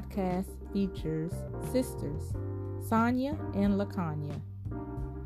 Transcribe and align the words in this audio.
Podcast 0.00 0.46
features 0.72 1.32
sisters 1.72 2.32
Sonia 2.88 3.36
and 3.54 3.74
Lakanya 3.78 4.40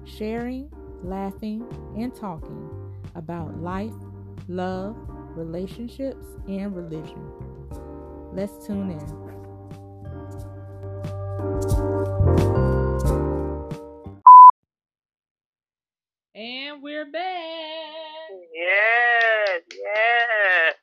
sharing, 0.05 0.69
laughing, 1.03 1.65
and 1.97 2.15
talking 2.15 2.69
about 3.15 3.57
life, 3.63 3.95
love, 4.49 4.97
relationships, 5.37 6.27
and 6.49 6.75
religion. 6.75 7.31
Let's 8.33 8.67
tune 8.67 8.91
in. 8.91 9.25
And 16.35 16.83
we're 16.83 17.11
back. 17.11 17.23
Yes, 18.53 19.63
yes. 19.73 20.75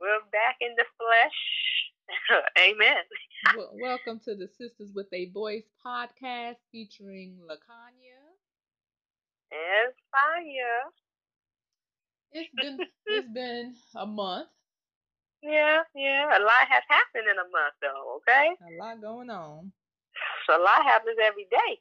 We're 0.00 0.20
back 0.32 0.56
in 0.60 0.74
the 0.76 0.84
flesh. 0.98 2.42
Amen. 2.58 3.02
Welcome 3.82 4.20
to 4.26 4.36
the 4.36 4.46
Sisters 4.46 4.92
with 4.94 5.08
a 5.12 5.26
Voice 5.34 5.66
podcast 5.84 6.62
featuring 6.70 7.34
Lakanya. 7.42 8.22
And 9.50 9.92
fire. 10.06 10.86
It's 12.30 12.48
been 12.54 12.78
it's 13.06 13.26
been 13.34 13.74
a 13.96 14.06
month. 14.06 14.46
Yeah, 15.42 15.82
yeah. 15.96 16.26
A 16.26 16.38
lot 16.38 16.62
has 16.70 16.84
happened 16.88 17.26
in 17.26 17.34
a 17.34 17.50
month, 17.50 17.74
though. 17.82 18.20
Okay. 18.22 18.54
A 18.54 18.78
lot 18.78 19.02
going 19.02 19.30
on. 19.30 19.72
So 20.46 20.56
a 20.56 20.62
lot 20.62 20.84
happens 20.84 21.16
every 21.20 21.48
day. 21.50 21.80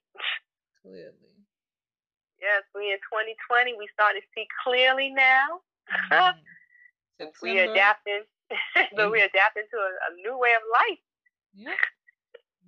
Clearly. 0.81 1.37
Yes, 2.41 2.63
we 2.73 2.93
in 2.93 2.97
2020. 2.97 3.75
We 3.77 3.87
start 3.93 4.15
to 4.15 4.21
see 4.33 4.47
clearly 4.63 5.11
now. 5.13 5.61
Mm. 6.11 6.33
we 7.43 7.59
adapting, 7.59 8.23
but 8.95 9.11
we 9.11 9.21
adapting 9.29 9.69
to 9.69 9.77
a, 9.77 9.91
a 10.09 10.15
new 10.25 10.35
way 10.39 10.49
of 10.57 10.65
life. 10.89 10.97
Yeah. 11.53 11.75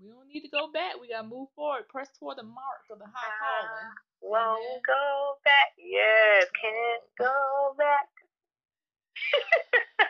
We 0.02 0.10
don't 0.10 0.28
need 0.28 0.42
to 0.42 0.50
go 0.50 0.72
back. 0.72 1.00
We 1.00 1.08
gotta 1.10 1.28
move 1.28 1.48
forward. 1.56 1.88
Press 1.88 2.10
toward 2.20 2.38
the 2.38 2.44
mark 2.44 2.84
of 2.92 3.00
the 3.00 3.06
high 3.06 3.32
calling. 3.40 3.94
Won't 4.22 4.60
Amen. 4.60 4.82
go 4.86 5.38
back. 5.46 5.72
Yes, 5.78 6.48
can't 6.60 7.04
go 7.18 7.76
back. 7.78 8.10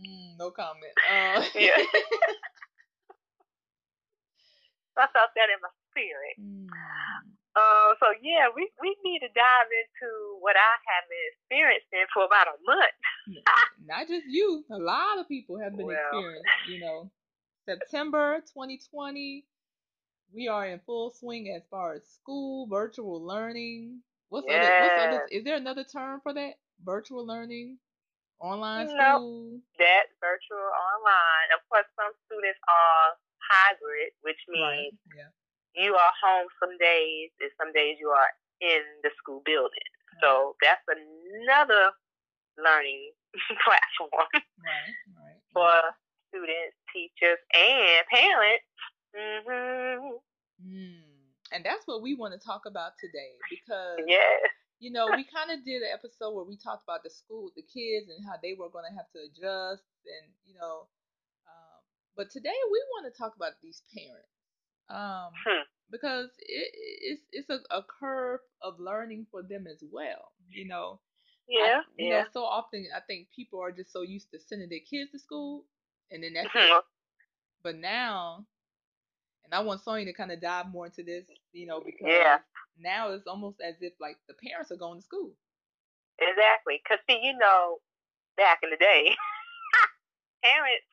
Mm, 0.00 0.38
no 0.38 0.50
comment. 0.50 0.96
Uh, 1.04 1.44
Yeah. 1.54 1.76
I 4.96 5.06
felt 5.12 5.30
that 5.36 5.48
in 5.52 5.60
my 5.60 5.68
spirit. 5.92 6.36
mm, 6.40 6.68
Uh, 7.56 7.90
so 8.00 8.06
yeah, 8.22 8.48
we, 8.54 8.70
we 8.80 8.96
need 9.04 9.20
to 9.20 9.28
dive 9.36 9.68
into 9.68 10.08
what 10.40 10.56
I 10.56 10.72
have 10.88 11.04
been 11.08 11.26
experiencing 11.36 12.06
for 12.14 12.24
about 12.24 12.48
a 12.48 12.56
month. 12.64 12.96
not 13.84 14.08
just 14.08 14.24
you. 14.28 14.64
A 14.70 14.78
lot 14.78 15.18
of 15.18 15.28
people 15.28 15.58
have 15.60 15.76
been 15.76 15.86
Well. 15.86 15.96
experiencing. 16.00 16.44
You 16.68 16.80
know, 16.80 17.10
September 17.78 18.40
2020. 18.52 19.44
We 20.34 20.48
are 20.48 20.66
in 20.66 20.80
full 20.86 21.10
swing 21.10 21.52
as 21.54 21.62
far 21.70 21.94
as 21.94 22.02
school, 22.06 22.66
virtual 22.66 23.24
learning. 23.24 24.00
What's 24.28 24.46
other? 24.48 24.80
What's 24.82 24.98
other? 24.98 25.28
Is 25.30 25.44
there 25.44 25.56
another 25.56 25.84
term 25.84 26.20
for 26.22 26.32
that? 26.34 26.54
Virtual 26.84 27.26
learning, 27.26 27.78
online 28.40 28.86
No. 28.86 28.94
school. 28.94 29.60
That 29.78 30.06
virtual 30.20 30.58
online. 30.94 31.48
Of 31.54 31.60
course, 31.68 31.86
some 31.98 32.12
students 32.26 32.58
are 32.68 33.06
hybrid, 33.50 34.10
which 34.22 34.38
means 34.48 34.94
Yeah. 35.14 35.30
you 35.74 35.94
are 35.94 36.12
home 36.22 36.46
some 36.62 36.76
days 36.78 37.30
and 37.40 37.50
some 37.58 37.72
days 37.72 37.98
you 38.00 38.10
are 38.10 38.30
in 38.60 38.82
the 39.02 39.10
school 39.18 39.42
building. 39.44 39.90
So 40.22 40.56
that's 40.62 40.82
another 40.88 41.92
learning 42.58 43.12
platform 43.64 44.10
Right. 44.58 44.94
Right. 45.16 45.40
for 45.52 45.94
students, 46.30 46.76
teachers, 46.94 47.40
and 47.54 48.06
parents. 48.10 48.66
hmm 49.14 50.18
Mm. 50.62 51.34
And 51.52 51.64
that's 51.64 51.86
what 51.86 52.02
we 52.02 52.14
want 52.14 52.34
to 52.34 52.40
talk 52.46 52.62
about 52.66 52.92
today 52.98 53.42
because 53.50 54.06
Yes. 54.06 54.50
you 54.80 54.90
know 54.92 55.10
we 55.12 55.24
kind 55.24 55.50
of 55.50 55.64
did 55.64 55.82
an 55.82 55.90
episode 55.92 56.34
where 56.34 56.44
we 56.44 56.56
talked 56.56 56.84
about 56.84 57.02
the 57.04 57.10
school, 57.10 57.50
the 57.56 57.62
kids, 57.62 58.08
and 58.08 58.24
how 58.26 58.36
they 58.42 58.54
were 58.58 58.70
going 58.70 58.84
to 58.90 58.96
have 58.96 59.10
to 59.12 59.20
adjust, 59.20 59.84
and 60.06 60.32
you 60.46 60.54
know, 60.54 60.88
um, 61.46 61.80
but 62.16 62.30
today 62.30 62.56
we 62.70 62.80
want 62.92 63.12
to 63.12 63.18
talk 63.18 63.34
about 63.36 63.52
these 63.62 63.82
parents 63.94 64.30
um, 64.90 65.46
Hmm. 65.46 65.62
because 65.90 66.30
it, 66.40 66.70
it's 66.74 67.22
it's 67.32 67.50
a, 67.50 67.60
a 67.74 67.82
curve 67.84 68.40
of 68.62 68.78
learning 68.80 69.26
for 69.30 69.42
them 69.42 69.66
as 69.66 69.82
well. 69.90 70.32
You 70.50 70.68
know, 70.68 71.00
I- 71.58 71.70
Yeah. 71.70 71.82
you 71.96 72.08
yeah. 72.08 72.08
know, 72.08 72.24
so 72.32 72.44
often 72.44 72.86
I 72.94 73.00
think 73.00 73.28
people 73.34 73.60
are 73.60 73.72
just 73.72 73.92
so 73.92 74.02
used 74.02 74.30
to 74.32 74.40
sending 74.40 74.68
their 74.70 74.80
kids 74.88 75.12
to 75.12 75.18
school, 75.18 75.66
and 76.10 76.22
then 76.22 76.34
that's 76.34 76.54
it. 76.54 76.58
Mhm. 76.58 76.82
But 77.62 77.76
now, 77.76 78.46
and 79.44 79.54
I 79.54 79.60
want 79.60 79.82
Sonya 79.82 80.06
to 80.06 80.12
kind 80.12 80.32
of 80.32 80.40
dive 80.40 80.68
more 80.68 80.86
into 80.86 81.02
this, 81.02 81.26
you 81.52 81.66
know, 81.66 81.80
because 81.80 82.06
Yeah. 82.06 82.40
now 82.78 83.10
it's 83.12 83.26
almost 83.26 83.60
as 83.60 83.74
if 83.80 83.92
like 84.00 84.16
the 84.28 84.34
parents 84.34 84.70
are 84.72 84.76
going 84.76 84.98
to 84.98 85.04
school. 85.04 85.32
Exactly. 86.18 86.80
Because, 86.82 87.00
see, 87.08 87.20
you 87.22 87.36
know, 87.36 87.80
back 88.36 88.60
in 88.62 88.70
the 88.70 88.76
day, 88.76 89.16
parents, 90.42 90.86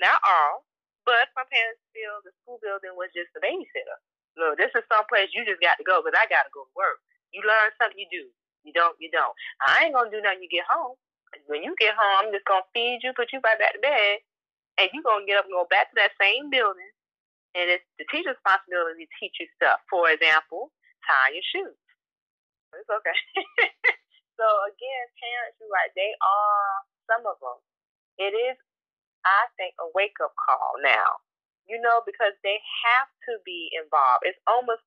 not 0.00 0.20
all, 0.24 0.64
but 1.04 1.28
some 1.34 1.46
parents 1.48 1.80
feel 1.92 2.20
the 2.24 2.32
school 2.42 2.58
building 2.62 2.92
was 2.96 3.10
just 3.14 3.32
a 3.36 3.40
babysitter. 3.40 3.98
Look, 4.36 4.58
this 4.58 4.72
is 4.76 4.84
some 4.92 5.06
place 5.08 5.32
you 5.32 5.44
just 5.44 5.60
got 5.64 5.76
to 5.80 5.84
go 5.84 6.02
because 6.04 6.16
I 6.18 6.28
got 6.28 6.44
to 6.44 6.52
go 6.52 6.64
to 6.68 6.74
work. 6.76 7.00
You 7.32 7.40
learn 7.44 7.72
something, 7.80 7.96
you 7.98 8.08
do. 8.12 8.28
You 8.64 8.72
don't, 8.72 8.96
you 9.00 9.08
don't. 9.10 9.32
I 9.64 9.84
ain't 9.86 9.94
going 9.94 10.10
to 10.10 10.16
do 10.16 10.22
nothing 10.22 10.42
you 10.42 10.50
get 10.50 10.66
home. 10.68 10.96
When 11.46 11.62
you 11.62 11.74
get 11.78 11.94
home, 11.96 12.26
I'm 12.28 12.32
just 12.32 12.44
going 12.44 12.62
to 12.62 12.72
feed 12.74 13.00
you, 13.02 13.12
put 13.16 13.32
you 13.32 13.40
right 13.44 13.58
back 13.58 13.74
to 13.74 13.80
bed, 13.80 14.18
and 14.78 14.90
you're 14.92 15.04
going 15.06 15.24
to 15.24 15.28
get 15.28 15.38
up 15.40 15.46
and 15.48 15.56
go 15.56 15.66
back 15.70 15.90
to 15.90 15.96
that 16.00 16.14
same 16.20 16.50
building. 16.50 16.90
And 17.56 17.70
it's 17.72 17.84
the 17.98 18.06
teacher's 18.12 18.36
responsibility 18.36 19.08
to 19.08 19.12
teach 19.20 19.36
you 19.40 19.48
stuff. 19.56 19.80
For 19.88 20.08
example, 20.12 20.72
tie 21.08 21.32
your 21.34 21.46
shoes. 21.46 21.78
It's 22.76 22.90
okay. 22.90 23.16
So 24.36 24.44
again, 24.68 25.04
parents, 25.16 25.56
you're 25.60 25.72
right. 25.72 25.88
They 25.96 26.12
are 26.20 26.68
some 27.08 27.24
of 27.24 27.40
them. 27.40 27.58
It 28.20 28.36
is, 28.36 28.56
I 29.24 29.48
think, 29.56 29.74
a 29.80 29.88
wake 29.96 30.16
up 30.22 30.34
call 30.36 30.76
now. 30.84 31.20
You 31.66 31.80
know, 31.80 32.04
because 32.06 32.36
they 32.44 32.60
have 32.84 33.08
to 33.30 33.40
be 33.48 33.72
involved. 33.74 34.28
It's 34.28 34.38
almost 34.46 34.84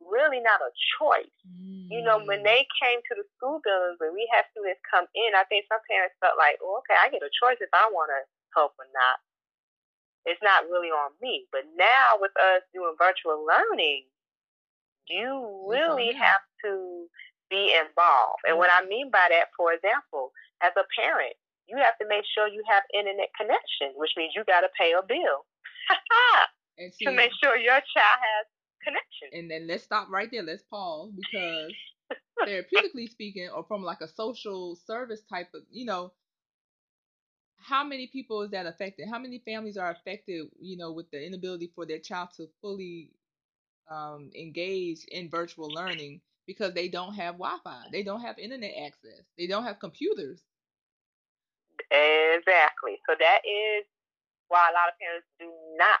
really 0.00 0.40
not 0.40 0.60
a 0.62 0.72
choice. 0.98 1.36
You 1.90 2.02
know, 2.02 2.18
when 2.24 2.40
Mm. 2.40 2.44
they 2.44 2.66
came 2.80 3.00
to 3.02 3.14
the 3.14 3.24
school 3.36 3.60
buildings, 3.62 4.00
when 4.00 4.14
we 4.14 4.26
had 4.32 4.46
students 4.50 4.80
come 4.90 5.06
in, 5.14 5.34
I 5.34 5.44
think 5.44 5.66
some 5.68 5.80
parents 5.90 6.16
felt 6.20 6.38
like, 6.38 6.58
oh, 6.62 6.78
okay, 6.82 6.96
I 6.96 7.08
get 7.10 7.22
a 7.22 7.30
choice 7.30 7.58
if 7.60 7.70
I 7.74 7.90
want 7.90 8.10
to 8.10 8.20
help 8.54 8.72
or 8.78 8.88
not. 8.92 9.18
It's 10.24 10.42
not 10.42 10.70
really 10.70 10.88
on 10.88 11.10
me. 11.20 11.46
But 11.50 11.66
now 11.76 12.20
with 12.20 12.32
us 12.38 12.62
doing 12.72 12.94
virtual 12.98 13.44
learning, 13.44 14.06
you 15.08 15.66
really 15.68 16.14
have 16.14 16.44
to 16.64 17.06
be 17.50 17.74
involved. 17.74 18.46
And 18.46 18.56
what 18.56 18.70
I 18.70 18.80
mm-hmm. 18.80 18.88
mean 18.88 19.10
by 19.10 19.26
that, 19.30 19.50
for 19.56 19.72
example, 19.72 20.32
as 20.62 20.72
a 20.78 20.86
parent, 20.94 21.34
you 21.66 21.76
have 21.78 21.98
to 21.98 22.06
make 22.08 22.24
sure 22.34 22.48
you 22.48 22.62
have 22.68 22.82
internet 22.94 23.28
connection, 23.38 23.94
which 23.96 24.12
means 24.16 24.32
you 24.34 24.44
got 24.44 24.62
to 24.62 24.70
pay 24.78 24.92
a 24.92 25.02
bill 25.02 25.46
and 26.78 26.92
see, 26.94 27.04
to 27.04 27.12
make 27.12 27.30
sure 27.42 27.56
your 27.56 27.80
child 27.80 28.18
has 28.18 28.44
connection. 28.82 29.28
and 29.32 29.50
then 29.50 29.66
let's 29.66 29.84
stop 29.84 30.08
right 30.10 30.28
there. 30.30 30.42
Let's 30.42 30.64
pause 30.70 31.10
because 31.14 31.72
therapeutically 32.46 33.08
speaking, 33.08 33.48
or 33.54 33.64
from 33.64 33.82
like 33.82 34.00
a 34.00 34.08
social 34.08 34.76
service 34.76 35.22
type 35.30 35.48
of, 35.54 35.62
you 35.70 35.84
know, 35.84 36.12
how 37.62 37.84
many 37.84 38.06
people 38.08 38.42
is 38.42 38.50
that 38.52 38.66
affected? 38.66 39.08
How 39.08 39.18
many 39.18 39.38
families 39.38 39.76
are 39.76 39.90
affected, 39.90 40.46
you 40.60 40.76
know, 40.76 40.92
with 40.92 41.10
the 41.10 41.24
inability 41.24 41.70
for 41.74 41.86
their 41.86 41.98
child 41.98 42.30
to 42.36 42.48
fully 42.60 43.10
um, 43.90 44.30
engage 44.34 45.04
in 45.08 45.30
virtual 45.30 45.72
learning 45.72 46.20
because 46.46 46.74
they 46.74 46.88
don't 46.88 47.14
have 47.14 47.34
Wi-Fi, 47.36 47.86
they 47.92 48.02
don't 48.02 48.20
have 48.22 48.38
internet 48.38 48.72
access, 48.84 49.22
they 49.38 49.46
don't 49.46 49.64
have 49.64 49.78
computers. 49.80 50.42
Exactly. 51.90 52.98
So 53.08 53.14
that 53.18 53.40
is 53.44 53.84
why 54.48 54.68
a 54.70 54.74
lot 54.74 54.88
of 54.88 54.98
parents 55.00 55.26
do 55.38 55.50
not. 55.78 56.00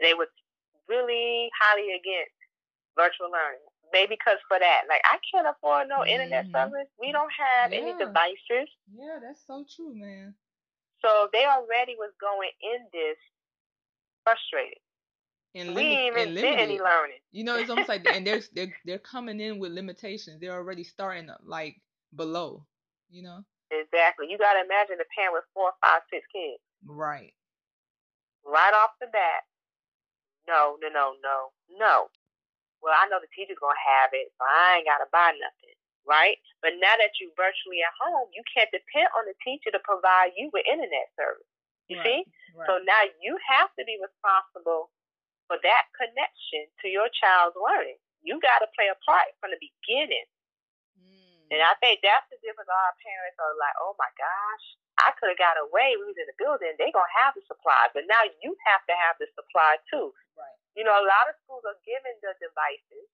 They 0.00 0.14
would 0.14 0.28
really 0.88 1.50
highly 1.60 1.92
against 1.94 2.34
virtual 2.96 3.30
learning. 3.30 3.64
Maybe 3.92 4.16
because 4.18 4.38
for 4.48 4.58
that, 4.58 4.82
like 4.88 5.02
I 5.04 5.18
can't 5.30 5.46
afford 5.48 5.88
no 5.88 6.04
internet 6.04 6.46
Mhm. 6.46 6.54
service. 6.54 6.88
We 7.00 7.12
don't 7.12 7.32
have 7.32 7.70
any 7.72 7.94
devices. 7.98 8.68
Yeah, 8.92 9.18
that's 9.20 9.46
so 9.46 9.64
true, 9.64 9.94
man. 9.94 10.34
So 11.02 11.28
they 11.32 11.44
already 11.44 11.94
was 11.96 12.12
going 12.20 12.50
in 12.62 12.86
this 12.92 13.16
frustrated. 14.24 14.78
And, 15.54 15.74
we 15.74 15.82
limit, 15.82 16.14
didn't 16.14 16.30
even 16.30 16.34
did 16.34 16.58
any 16.58 16.78
learning. 16.78 17.20
You 17.32 17.44
know, 17.44 17.56
it's 17.56 17.70
almost 17.70 17.88
like 17.88 18.06
and 18.06 18.26
they're 18.26 18.42
they're 18.54 18.74
they're 18.84 18.98
coming 18.98 19.40
in 19.40 19.58
with 19.58 19.72
limitations. 19.72 20.40
They're 20.40 20.52
already 20.52 20.84
starting 20.84 21.30
like 21.46 21.80
below. 22.14 22.66
You 23.08 23.22
know, 23.22 23.44
Exactly. 23.70 24.30
You 24.30 24.38
got 24.38 24.54
to 24.54 24.62
imagine 24.62 25.02
a 25.02 25.08
parent 25.10 25.34
with 25.34 25.46
four, 25.50 25.74
five, 25.82 26.06
six 26.10 26.22
kids. 26.30 26.62
right? 26.86 27.34
Right 28.46 28.74
off 28.78 28.94
the 29.02 29.10
bat, 29.10 29.42
no, 30.46 30.78
no, 30.78 30.86
no, 30.86 31.18
no, 31.18 31.50
no. 31.74 32.06
Well, 32.78 32.94
I 32.94 33.10
know 33.10 33.18
the 33.18 33.32
teacher's 33.34 33.58
going 33.58 33.74
to 33.74 33.88
have 33.98 34.10
it, 34.14 34.30
so 34.38 34.46
I 34.46 34.78
ain't 34.78 34.86
got 34.86 35.02
to 35.02 35.10
buy 35.10 35.34
nothing. 35.34 35.75
Right? 36.06 36.38
But 36.62 36.78
now 36.78 36.94
that 36.96 37.18
you're 37.18 37.34
virtually 37.34 37.82
at 37.82 37.94
home, 37.98 38.30
you 38.30 38.46
can't 38.46 38.70
depend 38.70 39.10
on 39.18 39.26
the 39.26 39.34
teacher 39.42 39.74
to 39.74 39.82
provide 39.82 40.32
you 40.38 40.48
with 40.54 40.62
internet 40.70 41.10
service. 41.18 41.50
You 41.90 41.98
Right, 41.98 42.06
see? 42.06 42.20
Right. 42.54 42.66
So 42.66 42.72
now 42.82 43.02
you 43.22 43.34
have 43.50 43.70
to 43.78 43.82
be 43.86 43.98
responsible 43.98 44.90
for 45.50 45.58
that 45.62 45.84
connection 45.94 46.66
to 46.82 46.86
your 46.90 47.06
child's 47.10 47.58
learning. 47.58 47.98
You 48.26 48.38
got 48.42 48.62
to 48.62 48.70
play 48.74 48.90
a 48.90 48.98
part 49.06 49.30
from 49.38 49.54
the 49.54 49.60
beginning. 49.62 50.26
Mm. 50.98 51.54
And 51.54 51.60
I 51.62 51.74
think 51.78 52.02
that's 52.02 52.26
the 52.30 52.38
difference. 52.42 52.66
Our 52.70 52.94
parents 53.02 53.38
are 53.38 53.54
like, 53.54 53.76
oh 53.78 53.94
my 53.98 54.10
gosh, 54.18 54.66
I 54.98 55.14
could 55.14 55.30
have 55.30 55.38
got 55.42 55.58
away. 55.62 55.94
We 55.94 56.10
was 56.10 56.18
in 56.18 56.26
the 56.26 56.38
building. 56.42 56.74
They 56.74 56.90
going 56.90 57.06
to 57.06 57.18
have 57.22 57.38
the 57.38 57.44
supply. 57.46 57.86
But 57.94 58.10
now 58.10 58.22
you 58.42 58.54
have 58.66 58.82
to 58.90 58.94
have 58.98 59.14
the 59.22 59.30
supply 59.38 59.78
too. 59.90 60.10
right. 60.34 60.58
You 60.74 60.82
know, 60.82 60.96
a 60.98 61.06
lot 61.06 61.30
of 61.30 61.38
schools 61.46 61.62
are 61.66 61.78
giving 61.86 62.18
the 62.22 62.34
devices. 62.42 63.06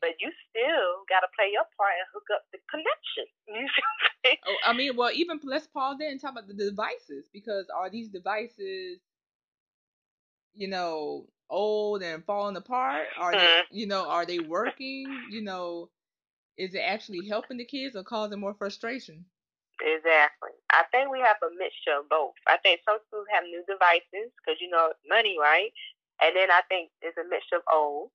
But 0.00 0.16
you 0.20 0.32
still 0.50 1.04
got 1.08 1.20
to 1.20 1.30
play 1.36 1.52
your 1.52 1.66
part 1.76 1.94
and 1.96 2.08
hook 2.12 2.28
up 2.34 2.44
the 2.52 2.58
connection. 2.70 3.26
You 3.48 3.66
see 3.68 3.82
what 3.84 3.98
I'm 4.00 4.12
saying? 4.24 4.38
Oh, 4.46 4.56
I 4.64 4.72
mean, 4.72 4.96
well, 4.96 5.10
even 5.12 5.40
let's 5.44 5.66
pause 5.66 5.98
there 5.98 6.10
and 6.10 6.20
talk 6.20 6.32
about 6.32 6.48
the 6.48 6.54
devices 6.54 7.28
because 7.32 7.66
are 7.70 7.90
these 7.90 8.08
devices, 8.08 9.00
you 10.54 10.68
know, 10.68 11.26
old 11.50 12.02
and 12.02 12.24
falling 12.24 12.56
apart? 12.56 13.08
Are 13.16 13.36
they, 13.36 13.48
Mhm. 13.48 13.64
you 13.70 13.86
know, 13.86 14.08
are 14.08 14.26
they 14.26 14.40
working? 14.40 15.24
You 15.28 15.42
know, 15.42 15.90
is 16.56 16.74
it 16.74 16.80
actually 16.80 17.26
helping 17.26 17.58
the 17.58 17.64
kids 17.64 17.96
or 17.96 18.02
causing 18.04 18.40
more 18.40 18.54
frustration? 18.54 19.26
Exactly. 19.80 20.52
I 20.70 20.84
think 20.92 21.10
we 21.10 21.20
have 21.20 21.36
a 21.42 21.50
mixture 21.56 21.98
of 21.98 22.08
both. 22.08 22.34
I 22.46 22.56
think 22.58 22.80
some 22.84 22.98
schools 23.06 23.26
have 23.32 23.44
new 23.44 23.64
devices 23.66 24.32
because, 24.38 24.60
you 24.60 24.68
know, 24.70 24.92
money, 25.08 25.36
right? 25.40 25.72
And 26.22 26.36
then 26.36 26.50
I 26.50 26.62
think 26.68 26.90
it's 27.02 27.16
a 27.18 27.24
mixture 27.28 27.56
of 27.56 27.62
old. 27.72 28.10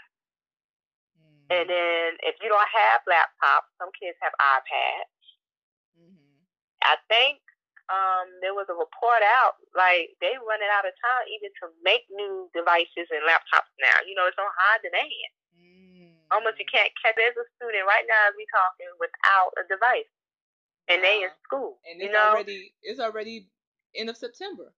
And 1.49 1.69
then 1.69 2.17
if 2.25 2.35
you 2.41 2.49
don't 2.49 2.71
have 2.73 3.05
laptops, 3.05 3.69
some 3.77 3.93
kids 3.93 4.17
have 4.21 4.33
iPads. 4.41 5.13
Mm-hmm. 5.93 6.41
I 6.83 6.95
think 7.05 7.37
um, 7.89 8.25
there 8.41 8.57
was 8.57 8.65
a 8.65 8.77
report 8.77 9.21
out, 9.21 9.61
like 9.77 10.17
they 10.25 10.33
running 10.41 10.71
out 10.73 10.89
of 10.89 10.97
time 10.97 11.25
even 11.29 11.53
to 11.61 11.69
make 11.85 12.09
new 12.09 12.49
devices 12.57 13.05
and 13.13 13.21
laptops 13.29 13.69
now. 13.77 14.01
You 14.09 14.17
know, 14.17 14.25
it's 14.25 14.41
on 14.41 14.49
high 14.49 14.81
demand. 14.81 15.31
Mm-hmm. 15.53 16.33
Almost 16.33 16.57
you 16.57 16.65
can't 16.65 16.89
catch. 16.97 17.13
There's 17.13 17.37
a 17.37 17.45
student 17.61 17.85
right 17.85 18.05
now 18.09 18.21
as 18.29 18.33
we 18.33 18.49
talking 18.49 18.89
without 18.97 19.53
a 19.61 19.63
device, 19.69 20.09
and 20.89 21.05
they 21.05 21.21
in 21.29 21.33
school. 21.45 21.77
And 21.85 22.01
you 22.01 22.09
it's 22.09 22.15
know, 22.17 22.33
already 22.33 22.73
it's 22.81 22.97
already 22.99 23.53
end 23.93 24.09
of 24.09 24.17
September. 24.17 24.73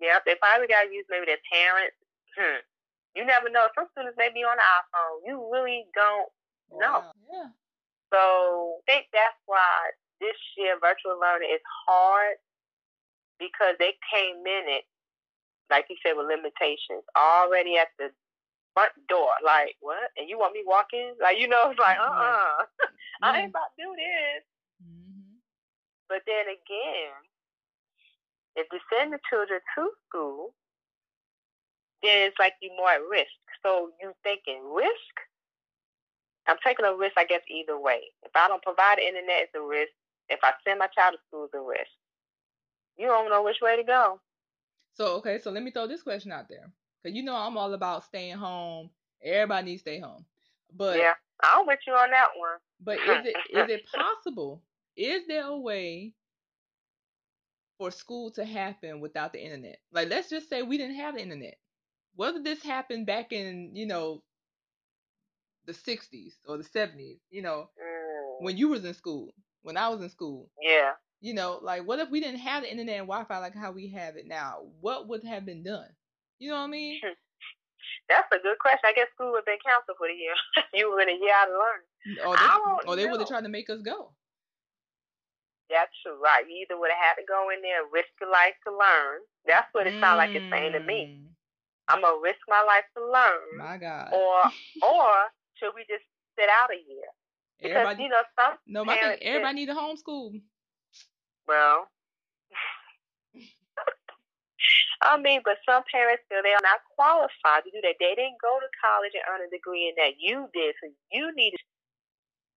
yeah, 0.00 0.20
they 0.26 0.36
probably 0.36 0.68
got 0.68 0.84
to 0.84 0.92
use 0.92 1.06
maybe 1.08 1.26
their 1.26 1.40
parents. 1.48 1.96
Hmm. 2.36 2.60
You 3.14 3.24
never 3.24 3.48
know. 3.48 3.68
Some 3.74 3.86
students 3.92 4.18
may 4.18 4.30
be 4.34 4.42
on 4.42 4.58
the 4.58 4.66
iPhone. 4.66 5.16
You 5.26 5.48
really 5.52 5.86
don't 5.94 6.30
know. 6.74 7.06
Wow. 7.06 7.12
Yeah. 7.30 7.50
So 8.12 8.78
I 8.78 8.82
think 8.86 9.06
that's 9.12 9.38
why 9.46 9.94
this 10.20 10.38
year 10.58 10.78
virtual 10.78 11.18
learning 11.18 11.50
is 11.54 11.62
hard 11.86 12.38
because 13.38 13.74
they 13.78 13.94
came 14.10 14.42
in 14.46 14.64
it, 14.70 14.84
like 15.70 15.86
you 15.90 15.96
said, 16.02 16.14
with 16.14 16.30
limitations 16.30 17.02
already 17.18 17.78
at 17.78 17.90
the 17.98 18.10
front 18.74 18.94
door. 19.08 19.30
Like, 19.44 19.74
what? 19.80 20.10
And 20.16 20.28
you 20.28 20.38
want 20.38 20.54
me 20.54 20.62
walking? 20.66 21.14
Like, 21.20 21.38
you 21.38 21.48
know, 21.48 21.70
it's 21.70 21.78
like, 21.78 21.98
uh 21.98 22.02
uh 22.02 22.66
I 23.22 23.46
ain't 23.46 23.50
about 23.50 23.74
to 23.78 23.82
do 23.82 23.90
this. 23.94 24.42
Mm-hmm. 24.82 25.38
But 26.08 26.22
then 26.26 26.46
again, 26.50 27.14
if 28.56 28.66
you 28.70 28.78
send 28.90 29.12
the 29.12 29.18
children 29.30 29.60
to 29.74 29.90
school, 30.06 30.54
then 32.04 32.28
it's 32.28 32.38
like 32.38 32.54
you're 32.60 32.76
more 32.76 32.90
at 32.90 33.02
risk. 33.10 33.32
So 33.64 33.90
you 34.00 34.12
thinking 34.22 34.62
risk? 34.74 35.14
I'm 36.46 36.56
taking 36.64 36.84
a 36.84 36.94
risk, 36.94 37.14
I 37.16 37.24
guess, 37.24 37.40
either 37.48 37.78
way. 37.78 38.00
If 38.22 38.32
I 38.36 38.48
don't 38.48 38.62
provide 38.62 38.98
the 38.98 39.06
internet, 39.06 39.48
it's 39.48 39.54
a 39.56 39.62
risk. 39.62 39.92
If 40.28 40.40
I 40.42 40.52
send 40.66 40.78
my 40.78 40.88
child 40.88 41.14
to 41.14 41.20
school, 41.28 41.44
it's 41.46 41.54
a 41.54 41.60
risk. 41.60 41.90
You 42.98 43.06
don't 43.06 43.30
know 43.30 43.42
which 43.42 43.56
way 43.62 43.76
to 43.76 43.82
go. 43.82 44.20
So 44.94 45.16
okay, 45.16 45.40
so 45.42 45.50
let 45.50 45.62
me 45.62 45.70
throw 45.70 45.86
this 45.88 46.02
question 46.02 46.30
out 46.32 46.48
there 46.48 46.70
because 47.02 47.16
you 47.16 47.22
know 47.22 47.34
I'm 47.34 47.56
all 47.56 47.72
about 47.74 48.04
staying 48.04 48.36
home. 48.36 48.90
Everybody 49.22 49.66
needs 49.70 49.82
to 49.82 49.90
stay 49.90 49.98
home, 49.98 50.24
but 50.76 50.98
yeah, 50.98 51.14
I'm 51.42 51.66
with 51.66 51.80
you 51.86 51.94
on 51.94 52.10
that 52.10 52.28
one. 52.36 52.58
but 52.80 52.98
is 52.98 53.26
it 53.26 53.36
is 53.50 53.70
it 53.70 53.84
possible? 53.92 54.62
Is 54.96 55.26
there 55.26 55.46
a 55.46 55.58
way 55.58 56.12
for 57.78 57.90
school 57.90 58.30
to 58.32 58.44
happen 58.44 59.00
without 59.00 59.32
the 59.32 59.42
internet? 59.42 59.78
Like 59.92 60.08
let's 60.10 60.30
just 60.30 60.48
say 60.48 60.62
we 60.62 60.78
didn't 60.78 60.96
have 60.96 61.16
the 61.16 61.22
internet. 61.22 61.56
Whether 62.16 62.42
this 62.42 62.62
happened 62.62 63.06
back 63.06 63.32
in 63.32 63.70
you 63.74 63.86
know 63.86 64.22
the 65.66 65.72
60s 65.72 66.34
or 66.46 66.58
the 66.58 66.64
70s, 66.64 67.18
you 67.30 67.42
know 67.42 67.68
Mm, 67.80 68.44
when 68.44 68.56
you 68.56 68.68
was 68.68 68.84
in 68.84 68.94
school, 68.94 69.32
when 69.62 69.76
I 69.76 69.88
was 69.88 70.02
in 70.02 70.10
school, 70.10 70.50
yeah. 70.60 70.92
you 71.20 71.34
know, 71.34 71.58
like 71.62 71.86
what 71.86 71.98
if 71.98 72.10
we 72.10 72.20
didn't 72.20 72.40
have 72.40 72.62
the 72.62 72.70
internet 72.70 72.98
and 72.98 73.08
Wi-Fi 73.08 73.38
like 73.38 73.54
how 73.54 73.72
we 73.72 73.88
have 73.90 74.16
it 74.16 74.26
now? 74.26 74.62
What 74.80 75.08
would 75.08 75.24
have 75.24 75.46
been 75.46 75.62
done? 75.62 75.88
You 76.38 76.50
know 76.50 76.56
what 76.56 76.64
I 76.64 76.68
mean? 76.68 77.00
That's 78.08 78.28
a 78.32 78.42
good 78.42 78.58
question. 78.60 78.84
I 78.84 78.92
guess 78.92 79.08
school 79.14 79.32
would 79.32 79.44
have 79.44 79.48
been 79.48 79.64
canceled 79.64 79.96
for 79.96 80.08
the 80.08 80.14
year. 80.14 80.36
you 80.74 80.90
were 80.90 81.00
in 81.00 81.08
a 81.08 81.16
year 81.16 81.32
out 81.32 81.48
of 81.48 81.56
learning. 81.56 81.88
Or 82.20 82.36
they, 82.36 82.90
or 82.90 82.96
they 82.96 83.06
would 83.08 83.20
have 83.20 83.28
tried 83.28 83.48
to 83.48 83.52
make 83.52 83.70
us 83.70 83.80
go. 83.80 84.12
That's 85.70 85.92
true, 86.04 86.20
right? 86.20 86.44
You 86.44 86.68
either 86.68 86.76
would 86.78 86.92
have 86.92 87.00
had 87.00 87.16
to 87.16 87.24
go 87.24 87.48
in 87.48 87.62
there 87.64 87.80
and 87.80 87.92
risk 87.92 88.12
your 88.20 88.28
life 88.30 88.52
to 88.68 88.70
learn. 88.70 89.24
That's 89.48 89.68
what 89.72 89.86
it 89.86 89.96
sounds 90.00 90.20
like 90.20 90.36
it's 90.36 90.44
saying 90.52 90.72
to 90.76 90.84
me. 90.84 91.24
I'm 91.88 92.00
gonna 92.00 92.20
risk 92.22 92.40
my 92.48 92.62
life 92.62 92.84
to 92.96 93.02
learn, 93.04 93.58
My 93.58 93.76
God. 93.76 94.12
or 94.12 94.40
or 94.82 95.12
should 95.60 95.74
we 95.74 95.82
just 95.88 96.04
sit 96.38 96.48
out 96.48 96.70
a 96.70 96.76
year? 96.80 97.08
Because 97.60 97.76
everybody, 97.76 98.02
you 98.04 98.08
know 98.08 98.22
some 98.38 98.54
no, 98.66 98.84
my 98.84 98.96
thing, 98.96 99.18
everybody 99.22 99.54
need 99.54 99.68
a 99.68 99.74
homeschool. 99.74 100.40
well. 101.46 101.88
I 105.02 105.20
mean, 105.20 105.42
but 105.44 105.60
some 105.68 105.82
parents 105.92 106.24
feel 106.28 106.40
they 106.40 106.56
are 106.56 106.64
not 106.64 106.80
qualified 106.96 107.68
to 107.68 107.70
do 107.70 107.80
that. 107.84 108.00
They 108.00 108.16
didn't 108.16 108.40
go 108.40 108.56
to 108.56 108.68
college 108.80 109.12
and 109.12 109.24
earn 109.28 109.44
a 109.44 109.50
degree 109.52 109.92
in 109.92 109.94
that 110.00 110.16
you 110.16 110.48
did, 110.56 110.74
so 110.80 110.88
you 111.12 111.28
need. 111.36 111.52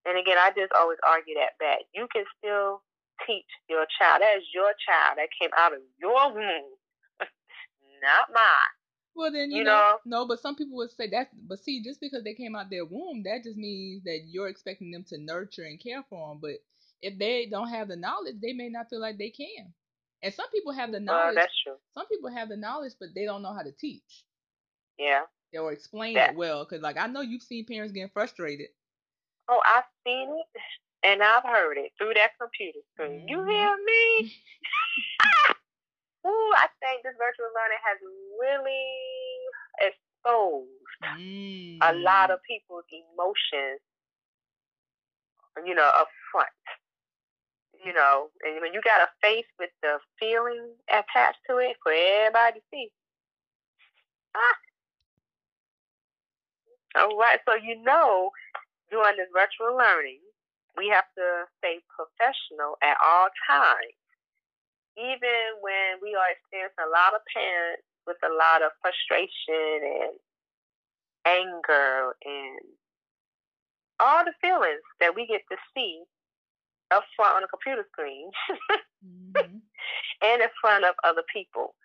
And 0.08 0.16
again, 0.18 0.38
I 0.40 0.56
just 0.56 0.72
always 0.72 1.00
argue 1.04 1.36
that 1.36 1.60
back. 1.60 1.84
You 1.92 2.08
can 2.08 2.24
still 2.40 2.80
teach 3.28 3.50
your 3.68 3.84
child. 4.00 4.22
That 4.24 4.40
is 4.40 4.48
your 4.56 4.72
child 4.80 5.20
that 5.20 5.28
came 5.36 5.52
out 5.58 5.74
of 5.74 5.84
your 6.00 6.32
womb, 6.32 6.72
not 8.00 8.32
mine. 8.32 8.77
Well, 9.18 9.32
then 9.32 9.52
you, 9.52 9.60
You 9.60 9.64
know, 9.66 9.72
know? 9.72 9.98
no, 10.06 10.28
but 10.28 10.40
some 10.42 10.56
people 10.56 10.78
would 10.78 10.92
say 10.92 11.10
that. 11.10 11.30
But 11.48 11.60
see, 11.60 11.84
just 11.84 12.00
because 12.02 12.24
they 12.24 12.36
came 12.36 12.56
out 12.56 12.70
their 12.70 12.86
womb, 12.86 13.24
that 13.24 13.44
just 13.44 13.58
means 13.58 14.04
that 14.06 14.22
you're 14.28 14.48
expecting 14.50 14.92
them 14.92 15.04
to 15.10 15.18
nurture 15.18 15.64
and 15.66 15.80
care 15.80 16.04
for 16.10 16.30
them. 16.30 16.40
But 16.42 16.58
if 17.02 17.18
they 17.20 17.48
don't 17.48 17.70
have 17.70 17.90
the 17.90 17.98
knowledge, 17.98 18.36
they 18.42 18.54
may 18.54 18.70
not 18.70 18.90
feel 18.90 19.02
like 19.02 19.18
they 19.18 19.32
can. 19.32 19.74
And 20.24 20.34
some 20.34 20.50
people 20.52 20.74
have 20.74 20.92
the 20.92 21.00
knowledge. 21.00 21.36
that's 21.36 21.54
true. 21.64 21.78
some 21.96 22.08
people 22.08 22.30
have 22.32 22.50
the 22.50 22.58
knowledge, 22.58 22.94
but 23.00 23.10
they 23.16 23.26
don't 23.26 23.42
know 23.44 23.54
how 23.54 23.64
to 23.64 23.72
teach 23.72 24.24
Yeah. 25.00 25.24
or 25.60 25.72
explain 25.72 26.16
Yeah. 26.16 26.32
it 26.32 26.36
well. 26.36 26.66
Cause 26.66 26.82
like 26.82 26.98
I 26.98 27.08
know 27.08 27.22
you've 27.22 27.44
seen 27.44 27.66
parents 27.66 27.94
getting 27.94 28.10
frustrated. 28.14 28.70
Oh, 29.50 29.62
I've 29.66 29.86
seen 30.06 30.30
it 30.30 30.62
and 31.04 31.24
I've 31.24 31.44
heard 31.44 31.78
it 31.78 31.94
through 31.98 32.14
that 32.16 32.32
computer 32.40 32.80
screen. 32.94 33.22
You 33.28 33.44
Mhm. 33.44 33.50
hear 33.50 33.78
me? 33.86 34.32
Ooh, 36.26 36.52
I 36.58 36.68
think 36.82 37.04
this 37.04 37.14
virtual 37.18 37.52
learning 37.54 37.82
has 37.86 37.98
really 38.40 38.86
exposed 39.80 40.72
Mm. 41.04 41.78
a 41.82 41.94
lot 41.94 42.32
of 42.32 42.42
people's 42.44 42.84
emotions, 42.90 43.80
you 45.64 45.76
know, 45.76 45.90
up 45.96 46.10
front. 46.32 46.50
You 47.86 47.94
know, 47.94 48.32
and 48.44 48.60
when 48.62 48.74
you 48.74 48.82
got 48.82 49.02
a 49.02 49.10
face 49.22 49.46
with 49.60 49.70
the 49.84 50.00
feeling 50.20 50.74
attached 50.90 51.40
to 51.48 51.58
it 51.60 51.78
for 51.84 51.92
everybody 51.94 52.60
to 52.60 52.66
see. 52.72 52.92
Ah. 54.36 54.58
All 56.96 57.18
right, 57.18 57.40
so 57.48 57.54
you 57.56 57.82
know, 57.84 58.32
during 58.90 59.16
this 59.18 59.30
virtual 59.32 59.78
learning, 59.78 60.20
we 60.76 60.88
have 60.90 61.06
to 61.18 61.46
stay 61.60 61.80
professional 61.96 62.78
at 62.82 62.98
all 63.06 63.28
times. 63.48 63.94
Even 64.98 65.62
when 65.62 66.02
we 66.02 66.16
are 66.16 66.30
experiencing 66.34 66.82
a 66.86 66.90
lot 66.90 67.14
of 67.14 67.22
parents 67.34 67.86
with 68.06 68.18
a 68.26 68.34
lot 68.34 68.62
of 68.66 68.72
frustration 68.82 69.86
and 69.86 70.14
anger 71.26 72.16
and 72.26 72.60
all 74.00 74.24
the 74.26 74.34
feelings 74.42 74.82
that 75.00 75.16
we 75.16 75.28
get 75.28 75.42
to 75.52 75.58
see 75.76 76.02
up 76.92 77.04
front 77.16 77.36
on 77.38 77.44
a 77.44 77.48
computer 77.48 77.86
screen 77.92 78.32
Mhm. 79.06 79.62
and 80.22 80.42
in 80.42 80.50
front 80.62 80.84
of 80.86 80.96
other 81.04 81.24
people. 81.32 81.76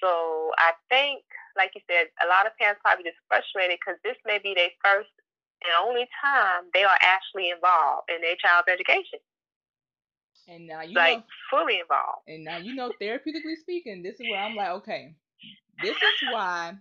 So 0.00 0.52
I 0.58 0.72
think, 0.88 1.24
like 1.56 1.72
you 1.74 1.82
said, 1.90 2.06
a 2.22 2.26
lot 2.28 2.46
of 2.46 2.56
parents 2.56 2.80
probably 2.82 3.04
just 3.04 3.18
frustrated 3.28 3.78
because 3.80 3.98
this 4.02 4.16
may 4.24 4.38
be 4.38 4.54
their 4.54 4.70
first 4.82 5.10
and 5.64 5.72
only 5.82 6.08
time 6.22 6.70
they 6.72 6.84
are 6.84 6.98
actually 7.02 7.50
involved 7.50 8.08
in 8.08 8.20
their 8.22 8.36
child's 8.36 8.68
education, 8.70 9.18
And 10.48 10.66
now 10.66 10.82
you 10.82 10.94
like 10.94 11.18
know, 11.18 11.24
fully 11.50 11.80
involved. 11.80 12.28
and 12.28 12.44
now 12.44 12.58
you 12.58 12.74
know, 12.74 12.92
therapeutically 13.00 13.56
speaking, 13.60 14.02
this 14.02 14.20
is 14.20 14.26
where 14.30 14.40
I'm 14.40 14.56
like, 14.56 14.70
okay, 14.82 15.16
this 15.82 15.96
is 15.96 16.22
why. 16.32 16.74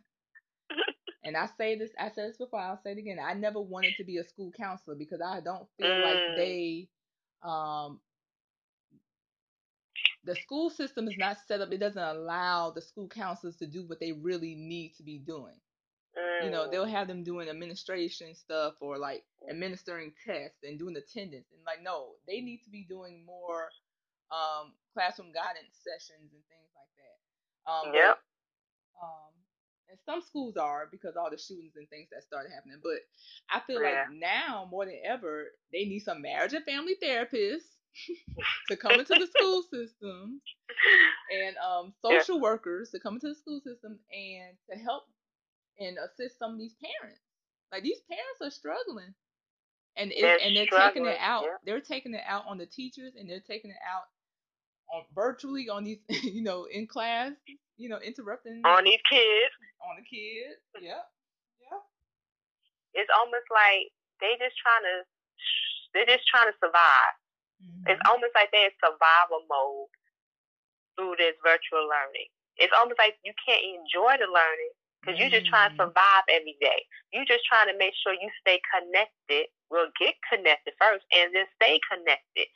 And 1.24 1.36
I 1.38 1.48
say 1.58 1.76
this, 1.78 1.92
I 2.00 2.10
said 2.10 2.30
this 2.30 2.38
before, 2.38 2.60
I'll 2.60 2.82
say 2.82 2.94
it 2.94 2.98
again. 3.00 3.20
I 3.24 3.34
never 3.34 3.60
wanted 3.62 3.96
to 3.98 4.04
be 4.06 4.18
a 4.18 4.24
school 4.24 4.52
counselor 4.52 4.96
because 4.96 5.22
I 5.22 5.42
don't 5.42 5.68
feel 5.78 6.00
like 6.00 6.24
Mm. 6.24 6.36
they, 6.36 6.90
um, 7.44 8.02
the 10.24 10.36
school 10.36 10.70
system 10.70 11.08
is 11.08 11.18
not 11.18 11.38
set 11.48 11.62
up. 11.62 11.72
It 11.72 11.80
doesn't 11.80 12.02
allow 12.02 12.72
the 12.72 12.82
school 12.82 13.08
counselors 13.08 13.58
to 13.58 13.68
do 13.68 13.84
what 13.84 14.00
they 14.00 14.14
really 14.14 14.56
need 14.56 14.96
to 14.98 15.04
be 15.04 15.18
doing. 15.20 15.56
Mm. 16.18 16.46
You 16.46 16.52
know, 16.52 16.70
they'll 16.70 16.86
mm. 16.86 16.92
have 16.92 17.08
them 17.08 17.24
doing 17.24 17.50
administration 17.50 18.34
stuff 18.34 18.74
or 18.82 18.98
like 18.98 19.24
administering 19.50 20.14
tests 20.26 20.58
and 20.64 20.80
doing 20.80 20.96
attendance. 20.96 21.46
And 21.54 21.62
like, 21.66 21.84
no, 21.84 22.18
they 22.28 22.42
need 22.42 22.62
to 22.66 22.70
be 22.70 22.86
doing 22.90 23.24
more 23.26 23.70
um, 24.32 24.74
classroom 24.94 25.32
guidance 25.32 25.78
sessions 25.86 26.34
and 26.34 26.44
things 26.50 26.70
like 26.74 26.92
that. 26.98 27.18
Um, 27.70 27.94
yep. 27.94 28.18
But, 28.98 29.06
um, 29.06 29.34
and 29.90 30.00
some 30.06 30.22
schools 30.22 30.58
are 30.58 30.88
because 30.92 31.16
all 31.16 31.30
the 31.30 31.38
shootings 31.38 31.74
and 31.78 31.88
things 31.90 32.10
that 32.12 32.24
started 32.24 32.52
happening. 32.54 32.80
But 32.84 33.00
I 33.50 33.62
feel 33.66 33.82
yeah. 33.82 34.06
like 34.10 34.20
now 34.20 34.68
more 34.70 34.86
than 34.86 35.00
ever, 35.06 35.48
they 35.72 35.86
need 35.86 36.00
some 36.00 36.22
marriage 36.22 36.54
and 36.54 36.66
family 36.66 36.96
therapists 37.02 37.78
to 38.70 38.78
come 38.78 39.00
into 39.00 39.16
the 39.16 39.28
school 39.28 39.64
system 39.64 40.42
and 41.32 41.56
um, 41.58 41.94
social 42.04 42.36
yeah. 42.36 42.42
workers 42.42 42.92
to 42.92 43.00
come 43.00 43.16
into 43.16 43.30
the 43.30 43.36
school 43.36 43.62
system 43.66 44.00
and 44.12 44.58
to 44.70 44.78
help 44.84 45.04
and 45.80 45.98
assist 45.98 46.40
some 46.40 46.54
of 46.54 46.60
these 46.60 46.76
parents. 46.82 47.22
Like 47.72 47.84
these 47.84 48.02
parents 48.10 48.42
are 48.42 48.52
struggling. 48.52 49.14
And 49.98 50.12
it, 50.12 50.22
they're 50.22 50.40
and 50.42 50.56
they're 50.56 50.70
taking 50.70 51.06
it 51.06 51.18
out. 51.20 51.44
Yeah. 51.44 51.58
They're 51.66 51.82
taking 51.82 52.14
it 52.14 52.24
out 52.28 52.46
on 52.48 52.58
the 52.58 52.66
teachers 52.66 53.14
and 53.18 53.30
they're 53.30 53.44
taking 53.44 53.72
it 53.72 53.82
out 53.82 54.06
on 54.94 55.04
virtually 55.14 55.70
on 55.70 55.84
these 55.84 56.00
you 56.24 56.44
know, 56.44 56.68
in 56.70 56.88
class, 56.88 57.34
you 57.78 57.90
know, 57.90 58.00
interrupting 58.00 58.62
on 58.64 58.84
these 58.86 59.02
kids. 59.10 59.52
On 59.82 59.98
the 59.98 60.06
kids. 60.06 60.62
Yeah. 60.80 61.02
Yeah. 61.60 61.82
It's 62.94 63.10
almost 63.18 63.50
like 63.50 63.90
they 64.22 64.38
just 64.38 64.58
trying 64.62 64.86
to 64.86 64.98
they're 65.94 66.10
just 66.10 66.30
trying 66.30 66.50
to 66.50 66.56
survive. 66.62 67.14
Mm-hmm. 67.58 67.90
It's 67.90 68.04
almost 68.06 68.38
like 68.38 68.54
they're 68.54 68.70
in 68.70 68.78
survival 68.78 69.50
mode 69.50 69.90
through 70.94 71.18
this 71.18 71.34
virtual 71.42 71.90
learning. 71.90 72.30
It's 72.58 72.74
almost 72.74 73.02
like 73.02 73.18
you 73.26 73.34
can't 73.42 73.66
enjoy 73.66 74.18
the 74.22 74.30
learning 74.30 74.74
because 75.08 75.24
you're 75.24 75.32
just 75.32 75.48
trying 75.48 75.72
to 75.72 75.80
survive 75.80 76.28
every 76.28 76.60
day. 76.60 76.84
You're 77.16 77.24
just 77.24 77.48
trying 77.48 77.72
to 77.72 77.80
make 77.80 77.96
sure 78.04 78.12
you 78.12 78.28
stay 78.44 78.60
connected. 78.68 79.48
Well, 79.72 79.88
get 79.96 80.20
connected 80.28 80.76
first 80.76 81.08
and 81.16 81.32
then 81.32 81.48
stay 81.56 81.80
connected. 81.88 82.52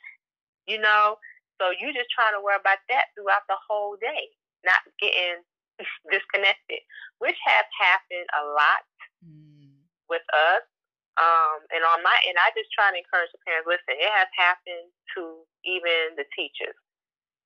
You 0.68 0.76
know? 0.76 1.16
So 1.56 1.72
you're 1.72 1.96
just 1.96 2.12
trying 2.12 2.36
to 2.36 2.44
worry 2.44 2.60
about 2.60 2.84
that 2.92 3.08
throughout 3.16 3.48
the 3.48 3.56
whole 3.56 3.96
day, 3.96 4.36
not 4.68 4.84
getting 5.00 5.40
disconnected, 6.12 6.84
which 7.24 7.40
has 7.40 7.64
happened 7.72 8.28
a 8.36 8.44
lot 8.52 8.84
mm. 9.24 9.72
with 10.12 10.24
us. 10.52 10.68
Um, 11.16 11.64
and 11.72 11.80
on 11.88 12.04
my 12.04 12.16
end, 12.28 12.36
I 12.36 12.52
just 12.52 12.68
try 12.76 12.92
to 12.92 13.00
encourage 13.00 13.32
the 13.32 13.40
parents, 13.48 13.68
listen, 13.68 13.96
it 13.96 14.12
has 14.12 14.28
happened 14.36 14.92
to 15.16 15.44
even 15.64 16.20
the 16.20 16.28
teachers. 16.36 16.76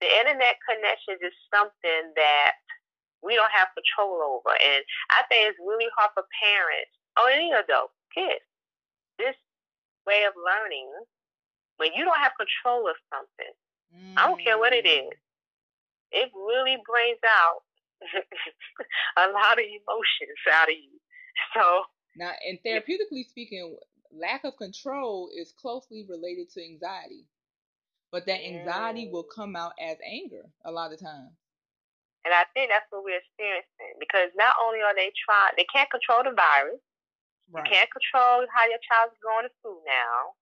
The 0.03 0.07
internet 0.07 0.59
connection 0.67 1.19
is 1.23 1.35
something 1.51 2.15
that 2.15 2.59
we 3.27 3.35
don't 3.35 3.51
have 3.51 3.75
control 3.75 4.23
over. 4.23 4.55
And 4.55 4.81
I 5.11 5.27
think 5.27 5.51
it's 5.51 5.59
really 5.59 5.91
hard 5.99 6.15
for 6.15 6.23
parents 6.39 6.95
or 7.19 7.27
any 7.27 7.51
adult, 7.51 7.91
kids, 8.15 8.41
this 9.19 9.35
way 10.07 10.23
of 10.23 10.33
learning, 10.39 10.87
when 11.77 11.91
you 11.91 12.07
don't 12.07 12.23
have 12.23 12.39
control 12.39 12.87
of 12.87 12.95
something, 13.11 13.53
mm. 13.91 14.15
I 14.15 14.31
don't 14.31 14.39
care 14.39 14.57
what 14.57 14.71
it 14.71 14.87
is, 14.87 15.11
mm. 15.11 16.15
it 16.15 16.31
really 16.31 16.79
brings 16.87 17.19
out 17.27 17.67
a 19.17 19.27
lot 19.35 19.59
of 19.59 19.65
emotions 19.67 20.39
out 20.53 20.69
of 20.71 20.77
you. 20.77 20.95
So 21.53 21.83
now, 22.15 22.31
and 22.47 22.57
therapeutically 22.65 23.27
speaking, 23.27 23.75
lack 24.11 24.43
of 24.43 24.57
control 24.57 25.29
is 25.35 25.53
closely 25.59 26.05
related 26.09 26.49
to 26.53 26.63
anxiety. 26.63 27.25
But 28.11 28.25
that 28.25 28.39
anxiety 28.39 29.05
mm. 29.05 29.11
will 29.11 29.23
come 29.23 29.55
out 29.55 29.73
as 29.81 29.97
anger 30.05 30.45
a 30.65 30.71
lot 30.71 30.93
of 30.93 30.99
times. 30.99 31.35
And 32.27 32.35
I 32.35 32.43
think 32.51 32.67
that's 32.67 32.83
what 32.91 33.07
we're 33.07 33.23
experiencing 33.23 33.95
because 34.03 34.35
not 34.35 34.59
only 34.59 34.83
are 34.83 34.91
they 34.91 35.15
trying, 35.15 35.55
they 35.55 35.63
can't 35.71 35.87
control 35.87 36.27
the 36.27 36.35
virus. 36.35 36.83
Right. 37.47 37.63
You 37.63 37.71
can't 37.71 37.87
control 37.87 38.43
how 38.51 38.67
your 38.67 38.83
child's 38.83 39.15
going 39.23 39.47
to 39.47 39.53
school 39.63 39.79
now. 39.87 40.35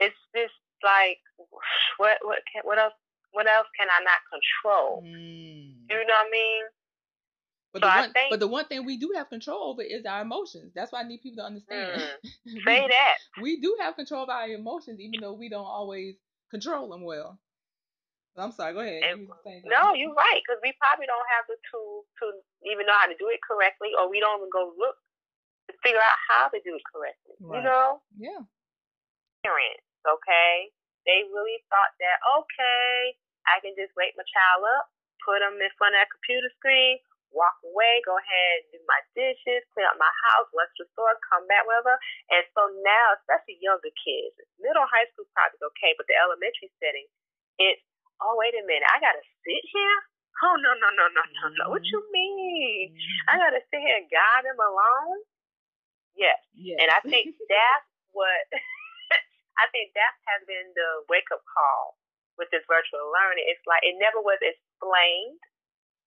It's 0.00 0.16
just 0.32 0.56
like, 0.80 1.20
what, 2.00 2.16
what, 2.24 2.40
can, 2.48 2.64
what 2.64 2.80
else, 2.80 2.96
what 3.36 3.44
else 3.44 3.68
can 3.76 3.92
I 3.92 4.00
not 4.08 4.24
control? 4.32 5.04
Mm. 5.04 5.84
You 5.84 6.00
know 6.00 6.16
what 6.16 6.32
I 6.32 6.32
mean? 6.32 6.64
But, 7.76 7.84
so 7.84 7.88
the 7.92 8.00
one, 8.00 8.12
think, 8.16 8.30
but 8.32 8.40
the 8.40 8.48
one 8.48 8.64
thing 8.64 8.86
we 8.88 8.96
do 8.96 9.12
have 9.20 9.28
control 9.28 9.68
over 9.68 9.82
is 9.84 10.08
our 10.08 10.22
emotions. 10.24 10.72
That's 10.72 10.92
why 10.92 11.04
I 11.04 11.08
need 11.08 11.20
people 11.20 11.44
to 11.44 11.46
understand. 11.52 12.00
Mm, 12.48 12.64
say 12.64 12.88
that. 12.88 13.16
we 13.42 13.60
do 13.60 13.76
have 13.84 13.96
control 13.96 14.22
of 14.22 14.30
our 14.30 14.48
emotions, 14.48 14.96
even 14.96 15.20
though 15.20 15.34
we 15.34 15.50
don't 15.50 15.68
always 15.68 16.16
control 16.50 16.88
them 16.88 17.04
well. 17.04 17.38
I'm 18.36 18.52
sorry. 18.52 18.76
Go 18.76 18.84
ahead. 18.84 19.00
And, 19.02 19.24
you 19.24 19.64
no, 19.64 19.96
you're 19.96 20.12
right 20.12 20.40
because 20.44 20.60
we 20.60 20.76
probably 20.76 21.08
don't 21.08 21.28
have 21.36 21.48
the 21.48 21.56
tools 21.72 22.04
to 22.20 22.36
even 22.68 22.84
know 22.84 22.96
how 22.96 23.08
to 23.08 23.16
do 23.16 23.32
it 23.32 23.40
correctly, 23.40 23.96
or 23.96 24.12
we 24.12 24.20
don't 24.20 24.44
even 24.44 24.52
go 24.52 24.76
look 24.76 25.00
to 25.68 25.72
figure 25.80 26.00
out 26.02 26.20
how 26.28 26.44
to 26.52 26.60
do 26.60 26.76
it 26.76 26.84
correctly. 26.84 27.36
Right. 27.40 27.58
You 27.58 27.60
know? 27.64 28.04
Yeah. 28.16 28.42
Parents, 29.40 29.86
okay? 30.04 30.68
They 31.08 31.24
really 31.32 31.62
thought 31.70 31.94
that 32.02 32.18
okay, 32.38 33.16
I 33.46 33.62
can 33.62 33.72
just 33.78 33.94
wake 33.94 34.18
my 34.18 34.26
child 34.26 34.66
up, 34.78 34.90
put 35.22 35.40
them 35.40 35.56
in 35.56 35.72
front 35.78 35.94
of 35.94 36.02
that 36.02 36.10
computer 36.10 36.50
screen, 36.58 36.98
walk 37.30 37.54
away, 37.62 38.02
go 38.02 38.18
ahead 38.18 38.66
and 38.66 38.68
do 38.74 38.80
my 38.90 39.00
dishes, 39.14 39.62
clean 39.72 39.86
up 39.86 39.98
my 39.98 40.10
house, 40.28 40.50
lunch 40.50 40.74
the 40.76 40.86
store, 40.94 41.14
come 41.26 41.46
back, 41.46 41.62
whatever. 41.64 41.94
And 42.30 42.42
so 42.52 42.68
now, 42.82 43.06
especially 43.22 43.62
younger 43.62 43.92
kids, 44.02 44.34
middle 44.58 44.86
high 44.86 45.06
school 45.14 45.30
probably 45.32 45.62
okay, 45.74 45.94
but 45.94 46.10
the 46.10 46.18
elementary 46.18 46.70
setting, 46.82 47.06
it's 47.62 47.82
oh 48.22 48.34
wait 48.38 48.56
a 48.56 48.64
minute, 48.64 48.88
I 48.88 48.98
gotta 49.00 49.24
sit 49.44 49.62
here? 49.72 49.98
Oh 50.44 50.56
no 50.60 50.72
no 50.76 50.88
no 50.92 51.06
no 51.12 51.22
no 51.24 51.44
no. 51.56 51.64
What 51.72 51.84
you 51.88 52.00
mean? 52.12 52.92
Mm-hmm. 52.92 53.30
I 53.30 53.34
gotta 53.40 53.62
sit 53.72 53.80
here 53.80 53.96
and 53.96 54.08
guide 54.12 54.44
them 54.44 54.60
alone? 54.60 55.20
Yes. 56.16 56.40
yes. 56.56 56.80
And 56.80 56.88
I 56.88 57.00
think 57.04 57.36
that's 57.48 57.88
what 58.16 58.40
I 59.60 59.68
think 59.72 59.92
that 59.96 60.12
has 60.28 60.44
been 60.44 60.72
the 60.76 61.04
wake 61.08 61.28
up 61.32 61.44
call 61.44 61.96
with 62.36 62.48
this 62.52 62.64
virtual 62.68 63.08
learning. 63.12 63.48
It's 63.48 63.64
like 63.64 63.84
it 63.84 63.96
never 63.96 64.20
was 64.20 64.40
explained. 64.40 65.40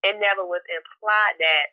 It 0.06 0.16
never 0.22 0.46
was 0.48 0.63
implied 0.70 1.36
that, 1.44 1.68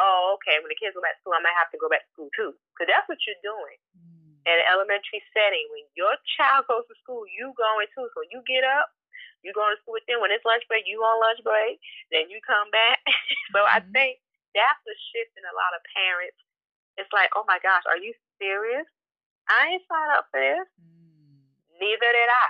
oh, 0.00 0.38
okay, 0.40 0.56
when 0.62 0.72
the 0.72 0.78
kids 0.80 0.96
go 0.96 1.04
back 1.04 1.18
to 1.18 1.20
school, 1.20 1.36
I 1.36 1.44
might 1.44 1.58
have 1.58 1.68
to 1.74 1.82
go 1.82 1.92
back 1.92 2.06
to 2.08 2.12
school 2.16 2.30
too. 2.32 2.56
Because 2.72 2.88
that's 2.88 3.04
what 3.10 3.20
you're 3.28 3.42
doing. 3.44 3.78
Mm. 3.92 4.40
In 4.48 4.56
an 4.62 4.66
elementary 4.70 5.20
setting, 5.34 5.66
when 5.74 5.84
your 5.98 6.14
child 6.38 6.64
goes 6.70 6.86
to 6.88 6.96
school, 7.02 7.26
you 7.28 7.52
going 7.58 7.90
too. 7.92 8.06
So 8.16 8.24
you 8.32 8.40
get 8.48 8.64
up, 8.64 8.88
you 9.46 9.54
go 9.54 9.70
to 9.70 9.78
school 9.78 9.94
with 9.94 10.04
them. 10.10 10.18
When 10.18 10.34
it's 10.34 10.42
lunch 10.42 10.66
break, 10.66 10.90
you 10.90 10.98
on 11.06 11.22
lunch 11.22 11.38
break. 11.46 11.78
Then 12.10 12.26
you 12.26 12.42
come 12.42 12.66
back. 12.74 12.98
so 13.54 13.62
mm-hmm. 13.62 13.78
I 13.78 13.78
think 13.94 14.18
that's 14.58 14.82
a 14.82 14.96
shift 15.14 15.38
in 15.38 15.46
a 15.46 15.54
lot 15.54 15.78
of 15.78 15.86
parents. 15.94 16.42
It's 16.98 17.12
like, 17.14 17.30
oh 17.38 17.46
my 17.46 17.62
gosh, 17.62 17.86
are 17.86 18.00
you 18.00 18.10
serious? 18.42 18.88
I 19.46 19.78
ain't 19.78 19.86
signed 19.86 20.14
up 20.18 20.26
for 20.34 20.42
this. 20.42 20.66
Mm. 20.82 21.46
Neither 21.78 22.10
did 22.10 22.30
I. 22.32 22.48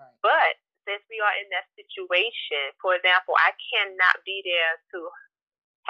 Right. 0.00 0.16
But 0.24 0.52
since 0.88 1.04
we 1.12 1.20
are 1.20 1.36
in 1.36 1.50
that 1.52 1.68
situation, 1.76 2.72
for 2.80 2.96
example, 2.96 3.36
I 3.36 3.52
cannot 3.60 4.24
be 4.24 4.40
there 4.40 4.80
to 4.96 4.98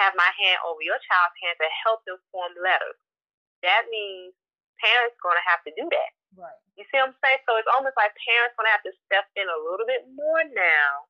have 0.01 0.17
my 0.19 0.27
hand 0.35 0.59
over 0.67 0.83
your 0.83 0.99
child's 1.07 1.39
hand 1.39 1.55
to 1.61 1.69
help 1.87 2.03
them 2.03 2.19
form 2.33 2.51
letters. 2.59 2.99
That 3.63 3.87
means 3.87 4.35
parents 4.81 5.15
going 5.23 5.37
to 5.37 5.49
have 5.49 5.61
to 5.67 5.71
do 5.75 5.85
that. 5.89 6.11
Right. 6.35 6.59
You 6.75 6.83
see 6.91 6.99
what 6.99 7.15
I'm 7.15 7.17
saying? 7.23 7.41
So 7.47 7.55
it's 7.55 7.71
almost 7.71 7.95
like 7.95 8.11
parents 8.19 8.55
going 8.59 8.67
to 8.67 8.75
have 8.75 8.85
to 8.87 8.93
step 9.07 9.27
in 9.39 9.47
a 9.47 9.61
little 9.63 9.87
bit 9.87 10.03
more 10.11 10.43
now 10.51 11.07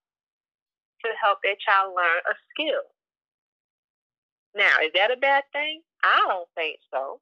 to 1.05 1.09
help 1.17 1.41
their 1.41 1.57
child 1.57 1.97
learn 1.97 2.21
a 2.29 2.35
skill. 2.53 2.85
Now, 4.55 4.79
is 4.79 4.93
that 4.95 5.11
a 5.11 5.19
bad 5.19 5.43
thing? 5.51 5.81
I 6.05 6.21
don't 6.29 6.47
think 6.55 6.79
so. 6.93 7.19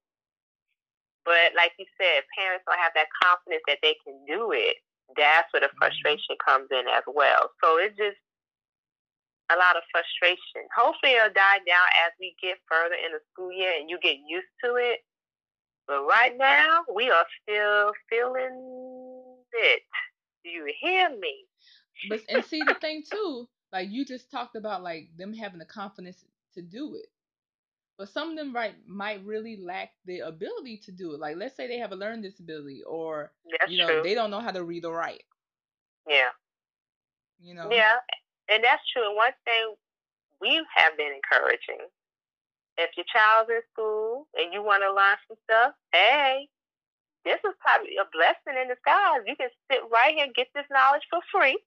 But 1.26 1.56
like 1.56 1.72
you 1.80 1.88
said, 1.96 2.28
parents 2.36 2.68
don't 2.68 2.80
have 2.80 2.94
that 3.00 3.10
confidence 3.24 3.64
that 3.68 3.80
they 3.82 3.96
can 4.04 4.20
do 4.28 4.52
it. 4.52 4.76
That's 5.16 5.48
where 5.52 5.64
the 5.64 5.72
mm-hmm. 5.72 5.80
frustration 5.80 6.36
comes 6.44 6.68
in 6.70 6.84
as 6.92 7.08
well. 7.08 7.50
So 7.64 7.80
it's 7.80 7.96
just 7.96 8.20
a 9.52 9.58
lot 9.58 9.80
of 9.80 9.88
frustration. 9.92 10.68
Hopefully 10.76 11.16
it'll 11.16 11.34
die 11.34 11.64
down 11.64 11.88
as 12.06 12.12
we 12.20 12.36
get 12.44 12.60
further 12.68 12.96
in 12.96 13.12
the 13.16 13.24
school 13.32 13.52
year 13.52 13.76
and 13.80 13.90
you 13.90 14.00
get 14.04 14.20
used 14.28 14.52
to 14.64 14.76
it. 14.76 15.04
But 15.88 16.06
right 16.06 16.34
now, 16.38 16.84
we 16.94 17.10
are 17.10 17.25
still 17.42 17.92
feeling 18.10 19.36
it. 19.52 19.82
Do 20.44 20.50
you 20.50 20.74
hear 20.82 21.10
me? 21.10 21.46
But 22.10 22.22
and 22.30 22.44
see 22.44 22.62
the 22.66 22.75
thing 22.75 23.04
too, 23.10 23.48
like 23.72 23.90
you 23.90 24.06
just 24.06 24.32
talked 24.32 24.56
about, 24.56 24.84
like 24.84 25.10
them 25.18 25.34
having 25.34 25.60
the 25.60 25.66
confidence 25.66 26.25
to 26.54 26.62
do 26.62 26.96
it. 26.96 27.08
But 27.98 28.10
some 28.10 28.32
of 28.32 28.38
them 28.38 28.54
right 28.56 28.75
might 28.88 29.24
really 29.24 29.58
lack 29.58 29.92
the 30.06 30.20
ability 30.20 30.82
to 30.86 30.92
do 30.92 31.13
it. 31.13 31.20
Like 31.20 31.38
let's 31.38 31.56
say 31.56 31.68
they 31.68 31.78
have 31.78 31.92
a 31.92 31.96
learning 31.96 32.24
disability, 32.24 32.82
or 32.84 33.32
that's 33.60 33.72
you 33.72 33.78
know 33.78 33.88
true. 33.88 34.02
they 34.04 34.13
don't 34.13 34.32
know 34.32 34.40
how 34.40 34.52
to 34.52 34.63
read 34.63 34.86
or 34.86 34.96
write. 34.96 35.24
Yeah. 36.08 36.30
You 37.42 37.54
know. 37.56 37.70
Yeah, 37.72 37.98
and 38.50 38.63
that's 38.63 38.82
true. 38.92 39.08
And 39.08 39.16
one 39.16 39.34
thing 39.46 39.75
we 40.42 40.66
have 40.75 40.98
been 40.98 41.13
encouraging 41.13 41.88
if 42.77 42.92
your 42.98 43.06
child's 43.10 43.50
in 43.50 43.62
school 43.72 44.27
and 44.36 44.53
you 44.53 44.63
want 44.63 44.82
to 44.82 44.92
learn 44.92 45.18
some 45.27 45.38
stuff, 45.46 45.72
hey, 45.94 46.50
this 47.24 47.39
is 47.44 47.56
probably 47.63 47.96
a 47.96 48.08
blessing 48.12 48.60
in 48.60 48.68
disguise. 48.68 49.24
You 49.27 49.36
can 49.39 49.51
sit 49.72 49.84
right 49.92 50.15
here 50.15 50.27
and 50.27 50.36
get 50.36 50.51
this 50.51 50.68
knowledge 50.72 51.06
for 51.10 51.22
free. 51.32 51.58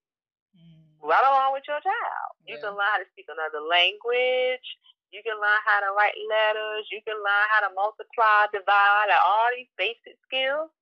Mm. 0.56 1.04
right 1.04 1.26
along 1.28 1.52
with 1.52 1.68
your 1.68 1.80
child. 1.84 2.30
You 2.48 2.56
can 2.56 2.72
learn 2.72 2.92
how 2.96 3.00
to 3.00 3.08
speak 3.12 3.28
another 3.28 3.60
language. 3.60 4.64
You 5.12 5.20
can 5.20 5.36
learn 5.36 5.60
how 5.68 5.84
to 5.84 5.92
write 5.92 6.16
letters. 6.28 6.88
You 6.88 7.00
can 7.04 7.16
learn 7.16 7.44
how 7.52 7.68
to 7.68 7.70
multiply, 7.76 8.48
divide, 8.52 9.12
all 9.12 9.48
these 9.52 9.70
basic 9.76 10.16
skills 10.24 10.72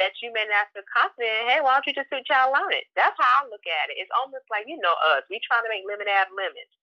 that 0.00 0.14
you 0.24 0.32
may 0.32 0.46
not 0.48 0.70
feel 0.72 0.86
confident 0.88 1.30
in. 1.30 1.42
Hey, 1.50 1.60
why 1.62 1.78
don't 1.78 1.86
you 1.86 1.94
just 1.94 2.10
let 2.10 2.24
your 2.24 2.30
child 2.30 2.56
learn 2.56 2.72
it? 2.74 2.88
That's 2.96 3.14
how 3.18 3.44
I 3.44 3.50
look 3.50 3.62
at 3.66 3.92
it. 3.92 4.00
It's 4.00 4.10
almost 4.16 4.46
like, 4.50 4.66
you 4.66 4.80
know, 4.80 4.94
us. 5.14 5.26
We 5.28 5.38
trying 5.44 5.62
to 5.62 5.72
make 5.72 5.86
lemon 5.86 6.10
out 6.10 6.32
of 6.32 6.38
lemons. 6.38 6.74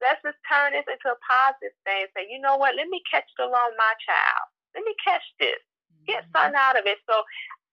Let's 0.00 0.22
just 0.22 0.38
turn 0.46 0.72
this 0.72 0.86
into 0.86 1.10
a 1.10 1.18
positive 1.26 1.74
thing. 1.84 2.06
Say, 2.14 2.26
you 2.30 2.38
know 2.38 2.56
what? 2.56 2.76
Let 2.76 2.88
me 2.88 3.02
catch 3.10 3.26
it 3.26 3.42
along 3.42 3.74
my 3.76 3.94
child. 4.02 4.46
Let 4.74 4.84
me 4.86 4.94
catch 5.02 5.24
this. 5.40 5.58
Get 6.06 6.24
Mhm. 6.24 6.32
something 6.32 6.58
out 6.58 6.78
of 6.78 6.86
it. 6.86 6.98
So 7.08 7.24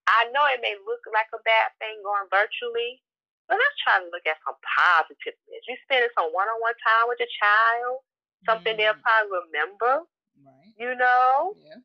I 0.08 0.26
know 0.34 0.46
it 0.48 0.62
may 0.62 0.76
look 0.86 1.02
like 1.14 1.30
a 1.34 1.42
bad 1.46 1.72
thing 1.80 2.02
going 2.04 2.30
virtually, 2.30 3.02
but 3.48 3.58
let's 3.58 3.78
try 3.84 4.00
to 4.00 4.10
look 4.10 4.26
at 4.26 4.42
some 4.46 4.58
positiveness. 4.78 5.66
You 5.68 5.78
spending 5.84 6.10
some 6.18 6.34
one-on-one 6.34 6.76
time 6.86 7.08
with 7.08 7.20
your 7.20 7.32
child, 7.40 8.02
something 8.46 8.78
they'll 8.78 8.96
Mhm. 8.96 9.02
probably 9.02 9.40
remember. 9.50 10.06
Right. 10.44 10.74
You 10.78 10.96
know, 10.96 11.56
Yeah. 11.56 11.82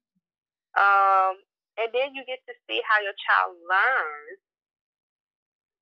um, 0.76 1.42
and 1.78 1.92
then 1.92 2.14
you 2.14 2.24
get 2.24 2.40
to 2.46 2.54
see 2.66 2.82
how 2.88 3.00
your 3.00 3.14
child 3.26 3.56
learns, 3.68 4.40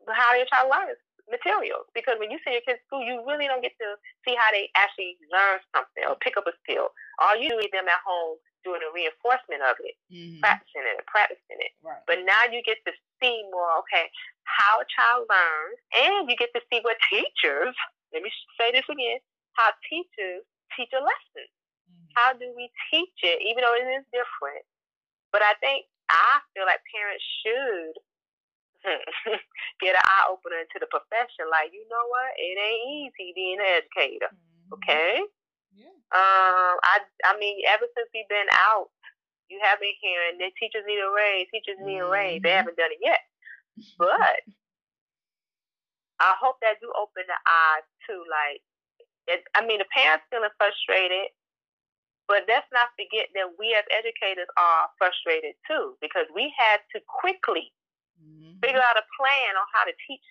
how 0.09 0.35
your 0.35 0.47
child 0.47 0.71
learns 0.71 0.99
materials. 1.31 1.87
Because 1.95 2.17
when 2.19 2.31
you 2.31 2.39
send 2.43 2.55
your 2.55 2.65
kids 2.67 2.81
to 2.81 2.87
school, 2.89 3.05
you 3.05 3.23
really 3.27 3.47
don't 3.47 3.63
get 3.63 3.77
to 3.79 3.97
see 4.27 4.35
how 4.35 4.51
they 4.51 4.69
actually 4.77 5.17
learn 5.31 5.61
something 5.75 6.05
or 6.09 6.17
pick 6.21 6.37
up 6.37 6.47
a 6.49 6.55
skill. 6.65 6.91
All 7.21 7.37
you 7.37 7.49
do 7.49 7.59
is 7.59 7.71
them 7.73 7.89
at 7.89 8.01
home 8.05 8.39
doing 8.65 8.81
the 8.83 8.91
reinforcement 8.91 9.63
of 9.63 9.77
it, 9.81 9.95
Mhm. 10.11 10.41
practicing 10.41 10.83
it, 10.83 10.99
and 10.99 11.07
practicing 11.07 11.61
it. 11.63 11.73
Right. 11.83 12.03
But 12.07 12.25
now 12.27 12.45
you 12.51 12.63
get 12.63 12.85
to 12.85 12.93
see 13.23 13.43
more, 13.51 13.79
okay, 13.79 14.11
how 14.45 14.81
a 14.81 14.87
child 14.87 15.27
learns, 15.31 15.79
and 15.95 16.31
you 16.31 16.37
get 16.37 16.53
to 16.55 16.63
see 16.73 16.81
what 16.81 16.99
teachers, 17.09 17.75
let 18.13 18.23
me 18.23 18.33
say 18.59 18.73
this 18.73 18.89
again, 18.89 19.21
how 19.55 19.73
teachers 19.89 20.45
teach 20.77 20.93
a 20.93 21.01
lesson. 21.01 21.49
Mhm. 21.91 22.09
How 22.15 22.33
do 22.33 22.53
we 22.57 22.71
teach 22.91 23.23
it, 23.23 23.43
even 23.43 23.63
though 23.63 23.75
it 23.75 23.87
is 23.87 24.05
different? 24.13 24.67
But 25.31 25.43
I 25.43 25.55
think, 25.55 25.87
I 26.11 26.41
feel 26.55 26.65
like 26.65 26.81
parents 26.93 27.25
should 27.45 27.95
get 29.81 29.95
an 29.97 30.05
eye 30.05 30.27
opener 30.31 30.61
into 30.63 30.79
the 30.81 30.87
profession. 30.91 31.49
Like, 31.51 31.73
you 31.73 31.85
know 31.91 32.05
what? 32.09 32.31
It 32.39 32.57
ain't 32.59 32.85
easy 33.15 33.33
being 33.35 33.59
an 33.61 33.67
educator, 33.83 34.31
Mhm. 34.33 34.73
okay? 34.75 35.23
Yeah. 35.75 35.91
Um, 36.13 36.77
I 36.83 37.01
I 37.25 37.39
mean, 37.39 37.63
ever 37.69 37.87
since 37.97 38.09
we've 38.15 38.29
been 38.29 38.49
out, 38.53 38.91
you 39.49 39.61
have 39.63 39.81
been 39.81 39.95
hearing 40.01 40.39
that 40.39 40.53
teachers 40.59 40.85
need 40.87 41.01
a 41.01 41.11
raise, 41.11 41.49
teachers 41.51 41.79
need 41.81 41.99
a 42.01 42.07
raise. 42.09 42.41
They 42.43 42.51
Mhm. 42.51 42.57
haven't 42.57 42.77
done 42.77 42.93
it 42.93 42.99
yet, 43.03 43.21
but 43.99 44.41
I 46.21 46.35
hope 46.41 46.59
that 46.63 46.81
do 46.81 46.93
open 46.97 47.25
the 47.27 47.39
eyes 47.47 47.87
too. 48.07 48.25
Like, 48.31 48.63
it, 49.29 49.45
I 49.55 49.65
mean, 49.65 49.79
the 49.79 49.87
parents 49.95 50.27
feeling 50.31 50.51
frustrated, 50.59 51.31
but 52.29 52.45
let's 52.49 52.69
not 52.73 52.91
forget 52.99 53.29
that 53.35 53.57
we 53.59 53.75
as 53.75 53.85
educators 53.91 54.49
are 54.59 54.89
frustrated 54.99 55.55
too 55.67 55.97
because 56.01 56.27
we 56.35 56.53
had 56.57 56.81
to 56.95 57.01
quickly 57.09 57.73
Mhm. 58.21 58.61
figure 58.61 58.83
out 58.83 58.97
a 58.97 59.07
plan 59.17 59.57
on 59.57 59.67
how 59.73 59.85
to 59.85 59.95
teach. 60.07 60.25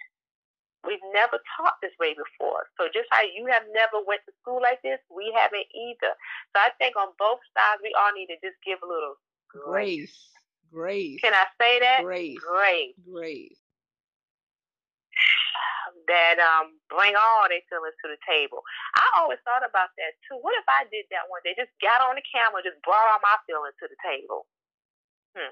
We've 0.84 1.04
never 1.12 1.42
taught 1.58 1.82
this 1.82 1.92
way 2.00 2.14
before. 2.14 2.70
So 2.78 2.88
just 2.88 3.10
how 3.12 3.22
you 3.22 3.46
have 3.48 3.68
never 3.72 4.00
went 4.06 4.22
to 4.26 4.34
school 4.40 4.62
like 4.62 4.82
this, 4.84 5.00
we 5.10 5.32
haven't 5.36 5.68
either. 5.74 6.16
So 6.54 6.62
I 6.62 6.70
think 6.78 6.96
on 6.96 7.14
both 7.18 7.40
sides, 7.56 7.82
we 7.84 7.94
all 7.98 8.14
need 8.14 8.28
to 8.28 8.40
just 8.40 8.56
give 8.64 8.80
a 8.84 8.88
little 8.88 9.16
grace. 9.50 10.32
Grace. 10.72 11.20
Grace. 11.20 11.22
Can 11.22 11.34
I 11.34 11.46
say 11.60 11.80
that? 11.80 12.04
Grace. 12.04 12.40
Grace. 12.40 12.96
Grace. 13.10 13.60
That 16.08 16.40
um 16.40 16.80
bring 16.88 17.16
all 17.16 17.48
their 17.50 17.64
feelings 17.68 17.96
to 18.00 18.08
the 18.08 18.20
table. 18.24 18.64
I 18.96 19.20
always 19.20 19.40
thought 19.44 19.64
about 19.68 19.92
that 20.00 20.16
too. 20.24 20.40
What 20.40 20.56
if 20.56 20.64
I 20.68 20.88
did 20.88 21.04
that 21.12 21.28
one 21.28 21.42
day? 21.44 21.56
Just 21.58 21.72
got 21.82 22.00
on 22.00 22.16
the 22.16 22.24
camera, 22.24 22.64
just 22.64 22.80
brought 22.84 23.08
all 23.12 23.20
my 23.20 23.36
feelings 23.44 23.76
to 23.80 23.88
the 23.92 24.00
table. 24.00 24.48
Hmm. 25.36 25.52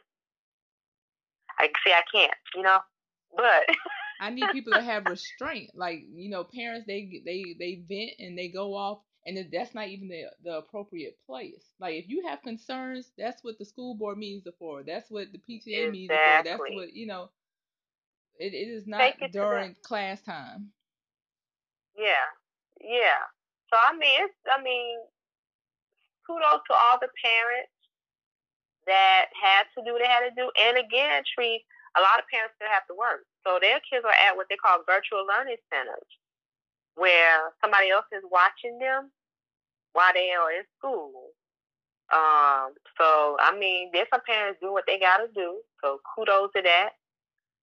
I 1.60 1.68
see. 1.84 1.94
I 1.94 2.02
can't. 2.12 2.34
You 2.56 2.64
know. 2.64 2.80
But 3.36 3.76
I 4.22 4.30
need 4.30 4.50
people 4.52 4.74
to 4.74 4.82
have 4.82 5.06
restraint. 5.06 5.72
Like 5.76 6.04
you 6.14 6.30
know, 6.30 6.44
parents 6.44 6.86
they 6.88 7.22
they 7.26 7.56
they 7.60 7.84
vent 7.88 8.12
and 8.20 8.38
they 8.38 8.48
go 8.50 8.76
off, 8.76 9.00
and 9.26 9.38
that's 9.52 9.74
not 9.76 9.88
even 9.88 10.08
the 10.08 10.26
the 10.44 10.58
appropriate 10.58 11.18
place. 11.26 11.74
Like 11.80 11.96
if 11.96 12.10
you 12.10 12.26
have 12.28 12.42
concerns, 12.42 13.12
that's 13.18 13.44
what 13.44 13.58
the 13.58 13.66
school 13.66 13.96
board 13.96 14.18
meetings 14.18 14.48
are 14.48 14.56
for. 14.60 14.84
That's 14.84 15.10
what 15.10 15.28
the 15.32 15.40
PTA 15.40 15.92
meetings 15.92 16.12
are 16.12 16.38
for. 16.40 16.44
That's 16.44 16.60
what 16.60 16.94
you 16.94 17.08
know. 17.08 17.30
It 18.40 18.54
it 18.54 18.68
is 18.70 18.88
not 18.88 19.16
it 19.22 19.32
during 19.32 19.76
class 19.82 20.22
time. 20.22 20.72
Yeah, 21.98 22.28
yeah. 22.82 23.24
So 23.72 23.78
I 23.78 23.94
mean, 23.98 24.20
it's 24.24 24.36
I 24.52 24.62
mean, 24.62 25.00
kudos 26.28 26.62
to 26.68 26.74
all 26.74 27.00
the 27.00 27.10
parents 27.24 27.72
that 28.88 29.34
had 29.34 29.66
to 29.76 29.84
do 29.86 29.94
what 29.94 30.02
they 30.02 30.10
had 30.10 30.28
to 30.28 30.36
do. 30.36 30.50
And 30.62 30.78
again, 30.78 31.24
treat 31.34 31.66
a 31.98 32.04
lot 32.04 32.20
of 32.20 32.28
parents 32.28 32.54
still 32.60 32.68
have 32.68 32.86
to 32.92 32.96
work, 32.96 33.24
so 33.48 33.56
their 33.60 33.80
kids 33.88 34.04
are 34.04 34.20
at 34.28 34.36
what 34.36 34.48
they 34.52 34.60
call 34.60 34.84
virtual 34.84 35.24
learning 35.24 35.62
centers, 35.72 36.12
where 37.00 37.56
somebody 37.64 37.88
else 37.88 38.08
is 38.12 38.24
watching 38.28 38.78
them 38.80 39.12
while 39.96 40.12
they 40.12 40.36
are 40.36 40.52
in 40.52 40.68
school. 40.78 41.32
Um, 42.14 42.76
so 43.00 43.40
I 43.40 43.56
mean, 43.58 43.90
there's 43.94 44.12
some 44.12 44.22
parents 44.28 44.60
do 44.62 44.72
what 44.72 44.84
they 44.86 45.00
gotta 45.00 45.28
do. 45.34 45.64
So 45.82 46.00
kudos 46.14 46.52
to 46.56 46.62
that. 46.62 47.00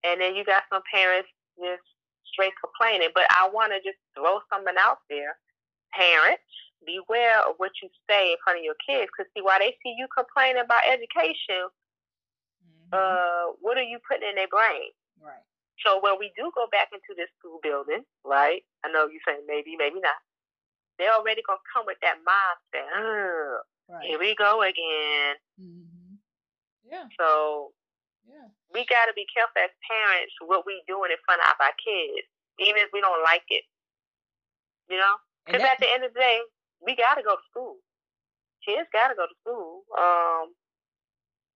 And 0.03 0.21
then 0.21 0.35
you 0.35 0.45
got 0.45 0.65
some 0.73 0.83
parents 0.91 1.29
just 1.59 1.87
straight 2.27 2.55
complaining. 2.59 3.11
But 3.15 3.25
I 3.31 3.49
want 3.53 3.73
to 3.73 3.79
just 3.79 4.01
throw 4.17 4.41
something 4.51 4.75
out 4.81 4.99
there. 5.09 5.37
Parents, 5.95 6.43
beware 6.87 7.41
of 7.49 7.57
what 7.59 7.73
you 7.83 7.89
say 8.09 8.33
in 8.33 8.39
front 8.45 8.59
of 8.59 8.65
your 8.65 8.77
kids. 8.87 9.11
Because, 9.11 9.31
see, 9.35 9.43
while 9.43 9.59
they 9.59 9.77
see 9.83 9.95
you 9.97 10.07
complaining 10.15 10.63
about 10.63 10.83
education, 10.87 11.69
Mhm. 12.63 12.93
uh, 12.93 13.53
what 13.61 13.79
are 13.79 13.83
you 13.87 13.99
putting 14.09 14.29
in 14.29 14.37
their 14.37 14.49
brain? 14.49 14.91
right. 15.21 15.43
So 15.87 15.99
when 16.01 16.19
we 16.19 16.33
do 16.37 16.51
go 16.55 16.67
back 16.69 16.89
into 16.93 17.15
this 17.17 17.31
school 17.39 17.59
building, 17.63 18.05
right? 18.25 18.65
I 18.85 18.89
know 18.91 19.07
you're 19.09 19.23
saying 19.27 19.47
maybe, 19.47 19.77
maybe 19.77 20.01
not. 20.01 20.17
They're 20.99 21.13
already 21.15 21.43
going 21.43 21.59
to 21.59 21.71
come 21.73 21.87
with 21.87 21.99
that 22.03 22.19
mindset. 22.23 22.87
"Ugh, 22.93 23.65
Right. 23.89 24.07
Here 24.07 24.19
we 24.19 24.35
go 24.37 24.63
again. 24.63 25.37
hmm 25.59 26.17
Yeah. 26.85 27.09
So 27.19 27.75
Yeah. 28.25 28.49
we 28.71 28.85
got 28.87 29.07
to 29.07 29.13
be 29.15 29.27
careful 29.27 29.61
as 29.63 29.71
parents 29.89 30.35
what 30.41 30.65
we 30.67 30.83
doing 30.87 31.11
in 31.11 31.19
front 31.25 31.43
of 31.43 31.57
our 31.61 31.73
kids, 31.83 32.29
even 32.59 32.77
if 32.83 32.91
we 32.93 33.01
don't 33.01 33.23
like 33.25 33.45
it. 33.49 33.65
You 34.89 34.99
know? 34.99 35.17
Because 35.47 35.63
at 35.63 35.79
the 35.81 35.91
end 35.91 36.05
of 36.05 36.15
the 36.15 36.21
day, 36.21 36.41
we 36.85 36.97
got 36.97 37.15
to 37.15 37.23
go 37.23 37.37
to 37.37 37.43
school. 37.51 37.77
Kids 38.67 38.89
got 38.93 39.09
to 39.09 39.15
go 39.15 39.27
to 39.27 39.35
school. 39.43 39.83
Um, 39.97 40.55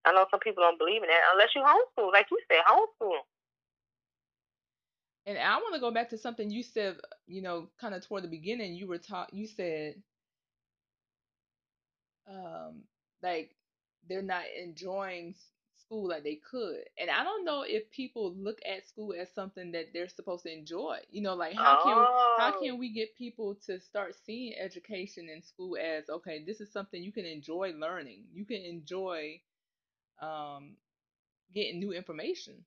I 0.04 0.12
know 0.12 0.26
some 0.30 0.40
people 0.40 0.62
don't 0.62 0.78
believe 0.78 1.02
in 1.02 1.08
that 1.08 1.32
unless 1.32 1.54
you 1.54 1.62
homeschool, 1.62 2.12
like 2.12 2.26
you 2.30 2.38
said, 2.50 2.62
homeschool. 2.66 3.18
And 5.26 5.36
I 5.38 5.56
want 5.56 5.74
to 5.74 5.80
go 5.80 5.90
back 5.90 6.10
to 6.10 6.18
something 6.18 6.50
you 6.50 6.62
said, 6.62 6.98
you 7.26 7.42
know, 7.42 7.68
kind 7.80 7.94
of 7.94 8.06
toward 8.06 8.22
the 8.22 8.28
beginning. 8.28 8.74
You 8.74 8.86
were 8.86 8.98
taught, 8.98 9.34
you 9.34 9.48
said, 9.48 9.96
um, 12.30 12.82
like 13.22 13.50
they're 14.08 14.22
not 14.22 14.44
enjoying 14.62 15.34
school 15.86 16.08
like 16.08 16.24
they 16.24 16.36
could. 16.50 16.84
And 16.98 17.10
I 17.10 17.24
don't 17.24 17.44
know 17.44 17.62
if 17.66 17.90
people 17.90 18.34
look 18.36 18.58
at 18.66 18.86
school 18.86 19.14
as 19.20 19.32
something 19.34 19.72
that 19.72 19.86
they're 19.94 20.08
supposed 20.08 20.44
to 20.44 20.52
enjoy. 20.52 20.98
You 21.10 21.22
know, 21.22 21.34
like 21.34 21.54
how 21.54 21.76
can 21.76 22.08
how 22.36 22.52
Oh. 22.52 22.68
can 22.68 22.78
we 22.78 22.92
get 22.92 23.16
people 23.16 23.56
to 23.66 23.80
start 23.80 24.14
seeing 24.14 24.54
education 24.58 25.28
in 25.28 25.42
school 25.42 25.76
as 25.76 26.08
okay, 26.10 26.44
this 26.44 26.60
is 26.60 26.72
something 26.72 27.02
you 27.02 27.12
can 27.12 27.26
enjoy 27.26 27.72
learning. 27.78 28.24
You 28.32 28.44
can 28.46 28.62
enjoy 28.62 29.40
um 30.20 30.76
getting 31.54 31.80
new 31.80 31.92
information. 31.92 32.64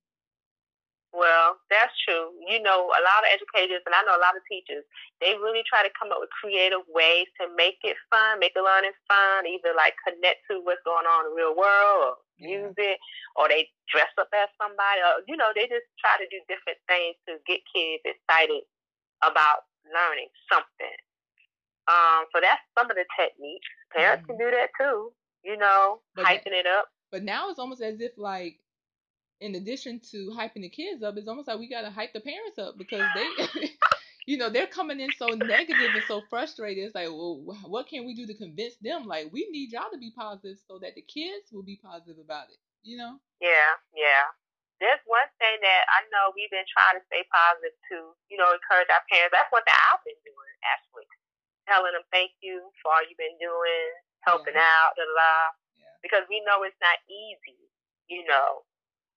Well, 1.11 1.57
that's 1.73 1.93
true. 2.05 2.29
You 2.45 2.61
know, 2.61 2.85
a 2.93 3.01
lot 3.01 3.25
of 3.25 3.33
educators, 3.33 3.81
and 3.85 3.95
I 3.97 4.05
know 4.05 4.13
a 4.13 4.21
lot 4.21 4.37
of 4.37 4.45
teachers, 4.45 4.85
they 5.21 5.33
really 5.41 5.65
try 5.65 5.81
to 5.81 5.89
come 5.97 6.13
up 6.13 6.21
with 6.21 6.29
creative 6.29 6.85
ways 6.85 7.25
to 7.41 7.49
make 7.57 7.81
it 7.81 7.97
fun, 8.13 8.37
make 8.37 8.53
the 8.53 8.61
learning 8.61 8.93
fun, 9.09 9.49
either 9.49 9.73
like 9.73 9.97
connect 10.05 10.45
to 10.53 10.61
what's 10.61 10.85
going 10.85 11.09
on 11.09 11.25
in 11.25 11.33
the 11.33 11.35
real 11.35 11.57
world 11.57 11.97
or 12.13 12.17
Yeah. 12.37 12.61
use 12.69 12.77
it, 12.77 12.99
or 13.35 13.49
they 13.49 13.71
dress 13.89 14.13
up 14.21 14.29
as 14.37 14.49
somebody, 14.61 15.01
or, 15.01 15.25
you 15.27 15.35
know, 15.35 15.49
they 15.55 15.65
just 15.67 15.89
try 15.97 16.13
to 16.21 16.27
do 16.29 16.39
different 16.47 16.77
things 16.87 17.17
to 17.27 17.41
get 17.49 17.65
kids 17.73 18.05
excited 18.05 18.63
about 19.25 19.65
learning 19.89 20.29
something. 20.45 20.97
Um, 21.89 22.29
so 22.31 22.37
that's 22.39 22.61
some 22.77 22.89
of 22.89 22.95
the 22.95 23.05
techniques. 23.17 23.67
Parents 23.91 24.23
can 24.27 24.37
do 24.37 24.51
that 24.51 24.69
too, 24.79 25.11
you 25.43 25.57
know, 25.57 26.01
But 26.13 26.25
that- 26.25 26.45
hyping 26.45 26.53
it 26.53 26.67
up. 26.67 26.87
But 27.11 27.23
now 27.23 27.49
it's 27.49 27.57
almost 27.57 27.81
as 27.81 27.99
if 27.99 28.15
like 28.17 28.59
in 29.41 29.55
addition 29.55 30.01
to 30.11 30.31
hyping 30.37 30.61
the 30.61 30.69
kids 30.69 31.03
up, 31.03 31.17
it's 31.17 31.27
almost 31.27 31.47
like 31.47 31.59
we 31.59 31.69
gotta 31.69 31.89
hype 31.89 32.13
the 32.13 32.19
parents 32.19 32.59
up 32.59 32.77
because 32.77 33.03
they 33.15 33.69
you 34.29 34.37
know, 34.37 34.45
they're 34.45 34.69
coming 34.69 35.01
in 35.01 35.09
so 35.17 35.33
negative 35.33 35.89
and 35.89 36.05
so 36.05 36.21
frustrated. 36.29 36.85
It's 36.85 36.93
like, 36.93 37.09
well, 37.09 37.41
what 37.65 37.89
can 37.89 38.05
we 38.05 38.13
do 38.13 38.29
to 38.29 38.37
convince 38.37 38.77
them? 38.77 39.09
Like, 39.09 39.33
we 39.33 39.49
need 39.49 39.73
y'all 39.73 39.89
to 39.89 39.97
be 39.97 40.13
positive 40.13 40.61
so 40.69 40.77
that 40.85 40.93
the 40.93 41.01
kids 41.01 41.49
will 41.49 41.65
be 41.65 41.81
positive 41.81 42.21
about 42.21 42.53
it. 42.53 42.61
You 42.85 43.01
know? 43.01 43.17
Yeah, 43.41 43.73
yeah. 43.97 44.29
there's 44.77 45.01
one 45.09 45.25
thing 45.41 45.57
that 45.65 45.83
I 45.89 46.05
know 46.13 46.29
we've 46.37 46.53
been 46.53 46.69
trying 46.69 47.01
to 47.01 47.03
stay 47.09 47.25
positive 47.33 47.73
to, 47.89 48.13
you 48.29 48.37
know, 48.37 48.53
encourage 48.53 48.93
our 48.93 49.01
parents. 49.09 49.33
That's 49.33 49.49
one 49.49 49.65
thing 49.65 49.73
I've 49.73 50.05
been 50.05 50.21
doing, 50.21 50.53
actually. 50.61 51.09
Telling 51.65 51.97
them 51.97 52.05
thank 52.13 52.37
you 52.45 52.69
for 52.85 52.93
all 52.93 53.01
you've 53.09 53.17
been 53.17 53.41
doing, 53.41 53.89
helping 54.29 54.53
yeah. 54.53 54.61
out, 54.61 54.93
blah, 54.93 55.09
blah. 55.09 55.45
Yeah. 55.73 55.95
Because 56.05 56.29
we 56.29 56.45
know 56.45 56.61
it's 56.69 56.77
not 56.85 57.01
easy, 57.09 57.57
you 58.05 58.29
know. 58.29 58.61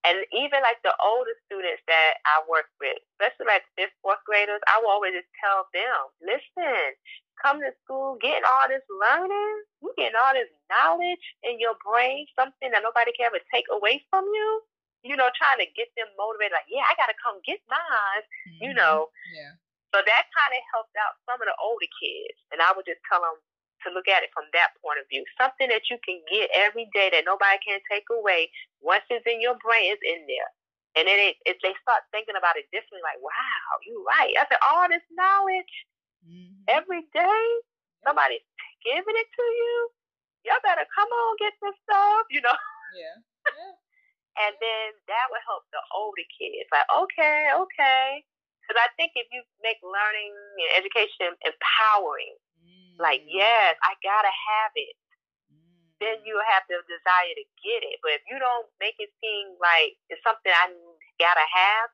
And 0.03 0.19
even 0.35 0.59
like 0.59 0.83
the 0.83 0.91
older 0.99 1.31
students 1.47 1.79
that 1.87 2.19
I 2.27 2.43
work 2.43 2.67
with, 2.83 2.99
especially 3.15 3.47
like 3.47 3.63
fifth, 3.79 3.95
fourth 4.03 4.19
graders, 4.27 4.59
I 4.67 4.83
will 4.83 4.91
always 4.91 5.15
just 5.15 5.31
tell 5.39 5.63
them, 5.71 5.99
listen, 6.19 6.95
come 7.39 7.63
to 7.63 7.71
school, 7.83 8.19
getting 8.19 8.43
all 8.43 8.67
this 8.67 8.83
learning, 8.91 9.55
you 9.79 9.95
getting 9.95 10.19
all 10.19 10.35
this 10.35 10.51
knowledge 10.67 11.23
in 11.47 11.55
your 11.55 11.79
brain, 11.79 12.27
something 12.35 12.67
that 12.75 12.83
nobody 12.83 13.15
can 13.15 13.31
ever 13.31 13.39
take 13.47 13.65
away 13.71 14.03
from 14.11 14.27
you. 14.27 14.49
You 15.03 15.19
know, 15.19 15.27
trying 15.35 15.59
to 15.59 15.67
get 15.75 15.91
them 15.99 16.07
motivated, 16.15 16.55
like, 16.55 16.71
yeah, 16.71 16.87
I 16.87 16.95
gotta 16.95 17.15
come 17.19 17.43
get 17.43 17.59
mine. 17.67 18.23
Mm-hmm. 18.23 18.59
You 18.63 18.71
know. 18.71 19.11
Yeah. 19.35 19.55
So 19.91 19.99
that 19.99 20.23
kind 20.31 20.53
of 20.55 20.63
helped 20.73 20.95
out 20.97 21.19
some 21.27 21.37
of 21.37 21.45
the 21.45 21.53
older 21.59 21.91
kids, 22.01 22.39
and 22.49 22.63
I 22.63 22.71
would 22.71 22.87
just 22.87 23.03
tell 23.05 23.21
them, 23.21 23.35
to 23.83 23.93
look 23.93 24.07
at 24.07 24.23
it 24.23 24.31
from 24.31 24.47
that 24.55 24.75
point 24.79 24.99
of 24.99 25.07
view. 25.11 25.23
Something 25.35 25.69
that 25.69 25.87
you 25.91 25.99
can 26.01 26.23
get 26.31 26.49
every 26.55 26.87
day 26.95 27.11
that 27.11 27.27
nobody 27.27 27.59
can 27.61 27.79
take 27.91 28.07
away. 28.09 28.49
Once 28.79 29.03
it's 29.11 29.27
in 29.27 29.43
your 29.43 29.59
brain, 29.59 29.91
it's 29.91 30.03
in 30.03 30.23
there. 30.27 30.49
And 30.93 31.09
then 31.09 31.17
it, 31.17 31.35
it, 31.49 31.57
they 31.65 31.73
start 31.81 32.05
thinking 32.13 32.37
about 32.37 32.53
it 32.53 32.69
differently, 32.69 33.01
like, 33.01 33.17
wow, 33.17 33.65
you're 33.81 34.05
right. 34.05 34.37
I 34.37 34.45
said, 34.45 34.61
all 34.61 34.85
this 34.85 35.05
knowledge 35.09 35.73
mm-hmm. 36.21 36.69
every 36.69 37.01
day, 37.09 37.43
somebody's 38.05 38.45
giving 38.85 39.17
it 39.17 39.29
to 39.33 39.45
you. 39.45 39.75
Y'all 40.45 40.61
better 40.61 40.85
come 40.93 41.09
on, 41.09 41.41
get 41.41 41.55
this 41.63 41.73
stuff, 41.87 42.29
you 42.29 42.43
know? 42.45 42.59
Yeah. 42.93 43.17
yeah. 43.57 43.73
and 44.45 44.53
then 44.61 44.87
that 45.09 45.25
would 45.33 45.41
help 45.49 45.65
the 45.73 45.81
older 45.97 46.27
kids. 46.29 46.69
Like, 46.69 46.85
okay, 46.93 47.49
okay. 47.57 48.21
Because 48.61 48.77
I 48.77 48.87
think 48.95 49.17
if 49.17 49.25
you 49.33 49.41
make 49.65 49.81
learning 49.81 50.31
and 50.61 50.71
education 50.77 51.35
empowering, 51.41 52.37
like, 52.99 53.25
mm. 53.25 53.33
yes, 53.33 53.77
I 53.81 53.97
gotta 54.01 54.33
have 54.33 54.73
it. 54.75 54.95
Then 56.01 56.21
mm. 56.21 56.27
you 56.27 56.35
have 56.53 56.63
the 56.69 56.81
desire 56.85 57.33
to 57.33 57.45
get 57.61 57.81
it. 57.85 57.97
But 58.01 58.17
if 58.19 58.23
you 58.29 58.37
don't 58.37 58.67
make 58.77 58.97
it 58.99 59.09
seem 59.23 59.55
like 59.57 59.97
it's 60.09 60.21
something 60.21 60.51
I 60.51 60.73
gotta 61.17 61.47
have, 61.47 61.87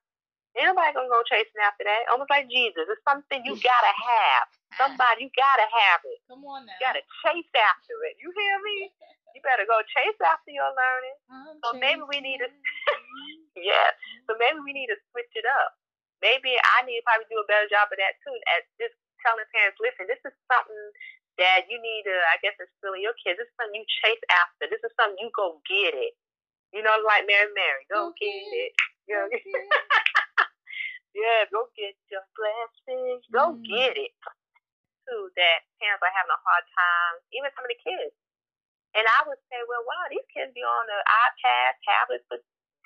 anybody 0.58 0.96
gonna 0.96 1.12
go 1.12 1.22
chasing 1.28 1.62
after 1.62 1.86
that. 1.86 2.10
Almost 2.10 2.32
like 2.32 2.50
Jesus. 2.50 2.90
It's 2.90 3.04
something 3.06 3.46
you 3.46 3.56
gotta 3.60 3.94
have. 3.94 4.46
Somebody, 4.80 5.28
you 5.28 5.32
gotta 5.34 5.66
have 5.66 6.02
it. 6.06 6.20
Come 6.30 6.46
on 6.46 6.66
now. 6.66 6.74
You 6.78 6.82
gotta 6.82 7.04
chase 7.26 7.52
after 7.58 7.96
it. 8.10 8.18
You 8.22 8.32
hear 8.34 8.58
me? 8.64 8.92
You 9.38 9.46
better 9.46 9.70
go 9.70 9.78
chase 9.94 10.18
after 10.26 10.50
your 10.50 10.74
learning. 10.74 11.18
I'm 11.30 11.62
so 11.62 11.78
maybe 11.78 12.02
we 12.02 12.18
need 12.18 12.42
to, 12.42 12.50
yeah. 13.70 13.94
So 14.26 14.34
maybe 14.42 14.58
we 14.66 14.74
need 14.74 14.90
to 14.90 14.98
switch 15.14 15.30
it 15.38 15.46
up. 15.46 15.78
Maybe 16.26 16.58
I 16.58 16.82
need 16.90 17.00
to 17.00 17.06
probably 17.06 17.30
do 17.30 17.38
a 17.38 17.46
better 17.46 17.70
job 17.70 17.94
of 17.94 17.98
that 18.02 18.18
too. 18.26 18.34
At 18.58 18.66
just 18.82 18.98
telling 19.24 19.48
parents, 19.54 19.80
listen, 19.80 20.08
this 20.08 20.22
is 20.26 20.36
something 20.50 20.86
that 21.40 21.68
you 21.72 21.80
need 21.80 22.04
to, 22.04 22.16
I 22.32 22.38
guess, 22.44 22.58
instill 22.60 23.00
in 23.00 23.04
your 23.04 23.16
kids. 23.20 23.40
This 23.40 23.48
is 23.48 23.56
something 23.56 23.80
you 23.80 23.88
chase 24.04 24.24
after. 24.32 24.68
This 24.68 24.84
is 24.84 24.92
something 25.00 25.20
you 25.20 25.32
go 25.32 25.64
get 25.64 25.96
it. 25.96 26.14
You 26.76 26.86
know, 26.86 26.94
like 27.02 27.26
Mary 27.26 27.50
Mary, 27.56 27.84
go 27.90 28.14
okay. 28.14 28.30
get 28.30 28.54
it. 28.54 28.74
You 29.10 29.18
know, 29.18 29.26
okay. 29.26 29.42
yeah, 31.18 31.50
go 31.50 31.66
get 31.74 31.98
your 32.14 32.22
blessings. 32.38 33.26
Go 33.34 33.58
mm. 33.58 33.66
get 33.66 33.98
it. 33.98 34.14
Too 35.10 35.34
that 35.34 35.66
parents 35.82 36.06
are 36.06 36.14
having 36.14 36.30
a 36.30 36.46
hard 36.46 36.66
time, 36.70 37.16
even 37.34 37.50
some 37.58 37.66
of 37.66 37.74
the 37.74 37.82
kids. 37.82 38.14
And 38.94 39.06
I 39.06 39.26
would 39.26 39.42
say, 39.50 39.58
well, 39.66 39.86
wow, 39.86 40.06
these 40.10 40.26
kids 40.34 40.54
be 40.54 40.62
on 40.62 40.86
the 40.86 41.00
iPad, 41.02 41.78
tablets 41.82 42.26
for 42.30 42.38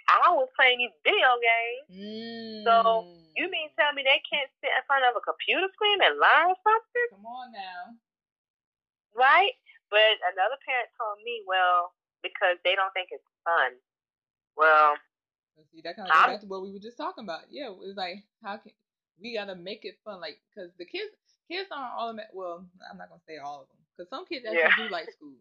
I 0.08 0.32
was 0.36 0.50
playing 0.56 0.80
these 0.84 0.98
video 1.04 1.32
games. 1.40 1.86
Mm. 1.92 2.64
So 2.68 3.08
you 3.36 3.50
mean 3.50 3.72
tell 3.78 3.94
me 3.94 4.04
they 4.04 4.22
can't 4.28 4.52
sit 4.62 4.72
in 4.74 4.84
front 4.86 5.08
of 5.08 5.16
a 5.18 5.24
computer 5.24 5.68
screen 5.74 6.00
and 6.04 6.20
learn 6.20 6.54
something? 6.62 7.10
Come 7.18 7.28
on 7.28 7.52
now. 7.52 7.98
Right? 9.16 9.56
But 9.90 10.18
another 10.34 10.58
parent 10.66 10.90
told 10.98 11.22
me, 11.22 11.46
well, 11.46 11.94
because 12.26 12.58
they 12.66 12.74
don't 12.74 12.94
think 12.98 13.10
it's 13.14 13.26
fun. 13.46 13.78
Well, 14.58 14.98
see, 15.70 15.82
that 15.86 15.96
kind 15.96 16.10
of 16.10 16.14
goes 16.14 16.30
back 16.34 16.42
to 16.42 16.50
what 16.50 16.64
we 16.64 16.72
were 16.72 16.82
just 16.82 16.98
talking 16.98 17.24
about. 17.24 17.50
Yeah, 17.50 17.74
it's 17.84 17.98
like 17.98 18.24
how 18.42 18.58
can 18.58 18.74
we 19.22 19.36
gotta 19.38 19.56
make 19.56 19.86
it 19.86 20.02
fun? 20.04 20.22
Like, 20.22 20.42
because 20.50 20.72
the 20.78 20.86
kids, 20.86 21.14
kids 21.50 21.70
aren't 21.70 21.94
all. 21.94 22.16
Well, 22.34 22.66
I'm 22.90 22.98
not 22.98 23.10
gonna 23.10 23.22
say 23.28 23.38
all 23.38 23.62
of 23.62 23.68
them, 23.70 23.82
because 23.94 24.10
some 24.10 24.26
kids 24.26 24.46
actually 24.46 24.66
yeah. 24.66 24.78
do 24.78 24.90
like 24.90 25.12
school. 25.12 25.38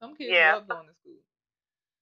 Some 0.00 0.14
kids 0.16 0.30
yeah. 0.32 0.54
love 0.54 0.68
going 0.68 0.88
to 0.88 0.94
school. 1.00 1.20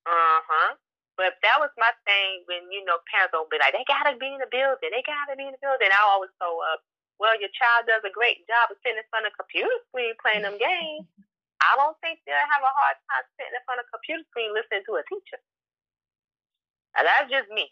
Uh 0.07 0.40
huh. 0.43 0.75
But 1.14 1.38
that 1.46 1.62
was 1.62 1.70
my 1.79 1.94
thing 2.03 2.42
when, 2.50 2.66
you 2.74 2.83
know, 2.83 2.98
parents 3.07 3.31
will 3.31 3.46
be 3.46 3.62
like, 3.62 3.70
they 3.70 3.87
got 3.87 4.11
to 4.11 4.18
be 4.18 4.35
in 4.35 4.42
the 4.42 4.50
building. 4.50 4.90
They 4.90 5.07
got 5.07 5.31
to 5.31 5.38
be 5.38 5.46
in 5.46 5.55
the 5.55 5.62
building. 5.62 5.87
I 5.94 6.03
always 6.11 6.35
told 6.42 6.59
up, 6.74 6.83
well, 7.22 7.38
your 7.38 7.55
child 7.55 7.87
does 7.87 8.03
a 8.03 8.11
great 8.11 8.42
job 8.50 8.74
of 8.74 8.79
sitting 8.83 8.98
in 8.98 9.07
front 9.14 9.31
of 9.31 9.31
a 9.31 9.38
computer 9.38 9.79
screen 9.87 10.18
playing 10.18 10.42
them 10.42 10.59
games. 10.59 11.07
I 11.62 11.79
don't 11.79 11.94
think 12.03 12.18
they'll 12.27 12.35
have 12.35 12.66
a 12.66 12.74
hard 12.74 12.98
time 13.07 13.24
sitting 13.38 13.55
in 13.55 13.62
front 13.62 13.79
of 13.79 13.87
a 13.87 13.94
computer 13.94 14.27
screen 14.35 14.50
listening 14.50 14.83
to 14.90 14.98
a 14.98 15.07
teacher. 15.07 15.40
And 16.98 17.07
that's 17.07 17.31
just 17.31 17.48
me. 17.55 17.70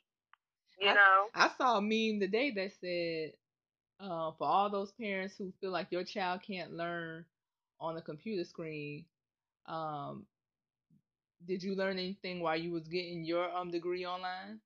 You 0.79 0.91
I, 0.91 0.95
know? 0.95 1.19
I 1.35 1.51
saw 1.59 1.79
a 1.79 1.83
meme 1.83 2.23
today 2.23 2.55
that 2.55 2.73
said, 2.79 3.35
uh, 3.99 4.33
for 4.39 4.47
all 4.47 4.71
those 4.71 4.93
parents 4.93 5.35
who 5.37 5.53
feel 5.61 5.71
like 5.71 5.91
your 5.91 6.05
child 6.05 6.43
can't 6.47 6.73
learn 6.73 7.25
on 7.81 7.97
a 7.97 8.03
computer 8.03 8.45
screen, 8.45 9.05
um, 9.67 10.27
did 11.47 11.63
you 11.63 11.75
learn 11.75 11.99
anything 11.99 12.41
while 12.41 12.57
you 12.57 12.73
was 12.73 12.89
getting 12.89 13.25
your 13.25 13.51
um 13.55 13.71
degree 13.71 14.07
online? 14.07 14.61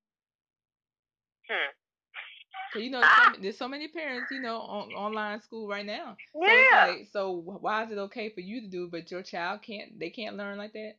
Hmm. 1.49 1.71
So 2.73 2.79
you 2.79 2.91
know, 2.91 3.01
ah. 3.03 3.33
there's 3.41 3.57
so 3.57 3.67
many 3.67 3.87
parents, 3.87 4.31
you 4.31 4.41
know, 4.41 4.59
on 4.59 4.91
online 4.91 5.41
school 5.41 5.67
right 5.67 5.85
now. 5.85 6.17
Yeah. 6.35 6.85
So, 6.85 6.91
like, 6.91 7.07
so 7.11 7.31
why 7.61 7.83
is 7.83 7.91
it 7.91 7.97
okay 7.97 8.29
for 8.29 8.41
you 8.41 8.61
to 8.61 8.67
do, 8.67 8.89
but 8.91 9.09
your 9.09 9.23
child 9.23 9.61
can't? 9.61 9.97
They 9.99 10.09
can't 10.09 10.35
learn 10.35 10.57
like 10.57 10.73
that. 10.73 10.93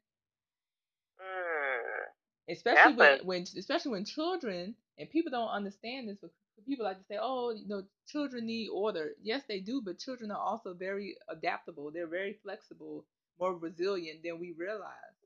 Mm. 1.21 2.53
Especially 2.55 2.95
when, 2.95 3.19
when, 3.25 3.43
especially 3.59 3.93
when 3.93 4.05
children 4.07 4.75
and 4.99 5.11
people 5.11 5.31
don't 5.31 5.51
understand 5.51 6.09
this. 6.09 6.19
But 6.21 6.31
people 6.67 6.87
like 6.87 6.99
to 6.99 7.05
say, 7.05 7.19
oh, 7.21 7.51
you 7.51 7.69
know, 7.69 7.83
children 8.09 8.47
need 8.47 8.69
order. 8.69 9.11
Yes, 9.23 9.43
they 9.49 9.61
do, 9.61 9.83
but 9.85 9.99
children 9.99 10.31
are 10.31 10.41
also 10.41 10.75
very 10.75 11.17
adaptable. 11.29 11.91
They're 11.93 12.07
very 12.09 12.39
flexible, 12.43 13.05
more 13.39 13.55
resilient 13.55 14.23
than 14.25 14.41
we 14.41 14.55
realize. 14.57 15.18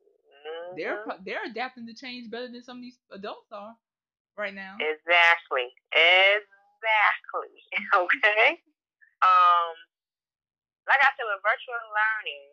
Mm-hmm. 0.53 0.77
They're 0.77 1.05
they're 1.25 1.47
adapting 1.49 1.87
to 1.89 1.95
change 1.97 2.31
better 2.31 2.49
than 2.49 2.63
some 2.63 2.79
of 2.79 2.85
these 2.85 3.01
adults 3.11 3.49
are 3.53 3.75
right 4.37 4.55
now. 4.55 4.77
Exactly. 4.77 5.73
Exactly. 5.93 7.57
okay. 7.97 8.61
Um, 9.25 9.73
like 10.85 11.01
I 11.01 11.11
said, 11.15 11.25
with 11.25 11.41
virtual 11.41 11.81
learning, 11.95 12.47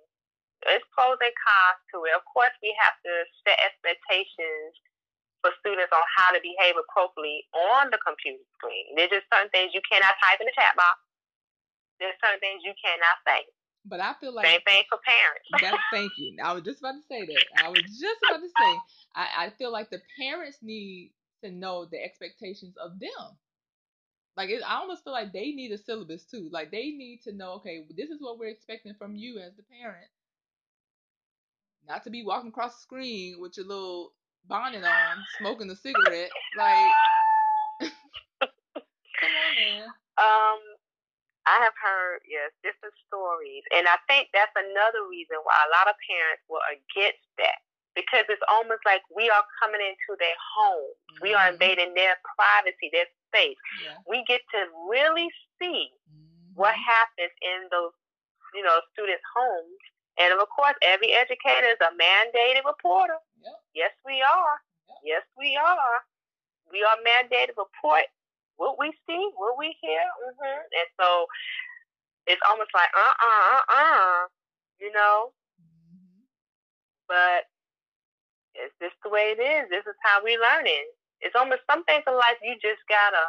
it's 0.70 0.86
pros 0.96 1.20
and 1.20 1.36
cons 1.36 1.82
to 1.92 2.06
it. 2.08 2.14
Of 2.16 2.24
course, 2.30 2.54
we 2.62 2.72
have 2.84 2.96
to 3.04 3.14
set 3.44 3.58
expectations 3.64 4.76
for 5.42 5.56
students 5.64 5.92
on 5.96 6.04
how 6.20 6.36
to 6.36 6.40
behave 6.44 6.76
appropriately 6.76 7.48
on 7.56 7.88
the 7.90 8.00
computer 8.04 8.44
screen. 8.60 8.92
There's 8.96 9.12
just 9.12 9.28
certain 9.32 9.50
things 9.56 9.72
you 9.72 9.84
cannot 9.88 10.20
type 10.20 10.40
in 10.44 10.48
the 10.48 10.56
chat 10.56 10.76
box. 10.76 11.00
There's 11.98 12.16
certain 12.20 12.44
things 12.44 12.64
you 12.64 12.76
cannot 12.80 13.18
say. 13.24 13.48
But 13.86 14.00
I 14.02 14.14
feel 14.20 14.34
like 14.34 14.46
same 14.46 14.62
thing 14.68 14.84
for 14.90 15.00
parents. 15.06 15.50
That's 15.62 15.84
thank 15.92 16.12
you. 16.18 16.38
I 16.44 16.54
was 16.54 16.64
just 16.64 16.80
about 16.80 16.94
to 16.94 17.02
say 17.10 17.26
that. 17.26 17.64
I 17.64 17.70
was 17.70 17.82
just 17.84 18.20
about 18.30 18.42
to 18.42 18.50
say 18.50 18.80
I, 19.16 19.46
I 19.46 19.50
feel 19.58 19.72
like 19.72 19.90
the 19.90 20.02
parents 20.20 20.60
need 20.62 21.14
to 21.44 21.52
know 21.52 21.86
the 21.86 22.04
expectations 22.04 22.76
of 22.78 23.00
them. 23.00 23.38
Like 24.38 24.50
it, 24.50 24.62
I 24.66 24.76
almost 24.76 25.04
feel 25.04 25.14
like 25.14 25.34
they 25.34 25.52
need 25.52 25.72
a 25.72 25.78
syllabus 25.78 26.26
too. 26.26 26.50
Like 26.52 26.72
they 26.72 26.92
need 26.92 27.22
to 27.24 27.34
know, 27.34 27.54
okay, 27.54 27.86
this 27.96 28.10
is 28.10 28.22
what 28.22 28.40
we're 28.40 28.50
expecting 28.50 28.94
from 28.94 29.16
you 29.16 29.40
as 29.40 29.56
the 29.56 29.64
parent. 29.64 30.08
Not 31.88 32.04
to 32.04 32.10
be 32.10 32.24
walking 32.24 32.50
across 32.50 32.76
the 32.76 32.82
screen 32.84 33.40
with 33.40 33.58
your 33.58 33.66
little 33.66 34.14
bonnet 34.48 34.84
on, 34.84 35.26
smoking 35.40 35.70
a 35.72 35.76
cigarette. 35.76 36.32
Like, 36.58 36.92
come 37.82 37.90
on, 39.32 39.56
man. 39.58 39.84
Um, 40.18 40.60
I 41.48 41.60
have 41.64 41.74
heard, 41.90 42.22
yes, 42.30 42.54
different 42.62 42.94
stories. 43.10 43.66
And 43.74 43.90
I 43.90 43.98
think 44.06 44.30
that's 44.30 44.54
another 44.54 45.10
reason 45.10 45.42
why 45.42 45.58
a 45.66 45.74
lot 45.74 45.90
of 45.90 45.98
parents 46.06 46.46
were 46.46 46.62
against 46.70 47.26
that. 47.42 47.66
Because 47.98 48.30
it's 48.30 48.46
almost 48.48 48.86
like 48.86 49.02
we 49.10 49.28
are 49.34 49.44
coming 49.58 49.82
into 49.82 50.14
their 50.22 50.38
home. 50.38 50.94
Mm-hmm. 50.94 51.24
We 51.26 51.34
are 51.34 51.50
mm-hmm. 51.50 51.58
invading 51.58 51.92
their 51.98 52.22
privacy, 52.38 52.94
their 52.94 53.10
space. 53.28 53.60
Yeah. 53.82 53.98
We 54.06 54.22
get 54.30 54.46
to 54.54 54.70
really 54.88 55.28
see 55.58 55.90
mm-hmm. 56.08 56.54
what 56.54 56.78
happens 56.78 57.34
in 57.42 57.68
those, 57.74 57.92
you 58.54 58.62
know, 58.62 58.80
students' 58.94 59.26
homes. 59.34 59.82
And 60.22 60.32
of 60.38 60.48
course, 60.54 60.78
every 60.86 61.12
educator 61.12 61.74
is 61.74 61.82
a 61.82 61.92
mandated 61.98 62.64
reporter. 62.64 63.18
Yep. 63.42 63.58
Yes, 63.74 63.94
we 64.06 64.22
are. 64.22 64.56
Yep. 64.88 65.00
Yes, 65.04 65.26
we 65.36 65.58
are. 65.58 65.98
We 66.70 66.86
are 66.86 67.00
mandated 67.02 67.58
to 67.58 67.66
report 67.66 68.06
what 68.60 68.76
we 68.78 68.92
see, 69.08 69.24
what 69.40 69.58
we 69.58 69.74
hear, 69.80 70.04
mm-hmm. 70.04 70.60
and 70.60 70.88
so 71.00 71.26
it's 72.30 72.42
almost 72.48 72.70
like 72.78 72.90
uh 72.94 73.16
uh 73.18 73.44
uh 73.58 73.64
uh, 73.74 74.20
you 74.80 74.92
know. 74.94 75.34
Mm-hmm. 75.58 76.22
But 77.10 77.50
it's 78.56 78.76
just 78.82 78.96
the 79.04 79.10
way 79.10 79.34
it 79.34 79.42
is. 79.42 79.70
This 79.70 79.86
is 79.90 79.98
how 80.06 80.22
we 80.24 80.38
learn 80.38 80.66
it. 80.70 80.94
It's 81.22 81.36
almost 81.36 81.66
some 81.70 81.84
things 81.86 82.04
in 82.08 82.14
life 82.16 82.38
you 82.44 82.56
just 82.62 82.82
gotta 82.88 83.26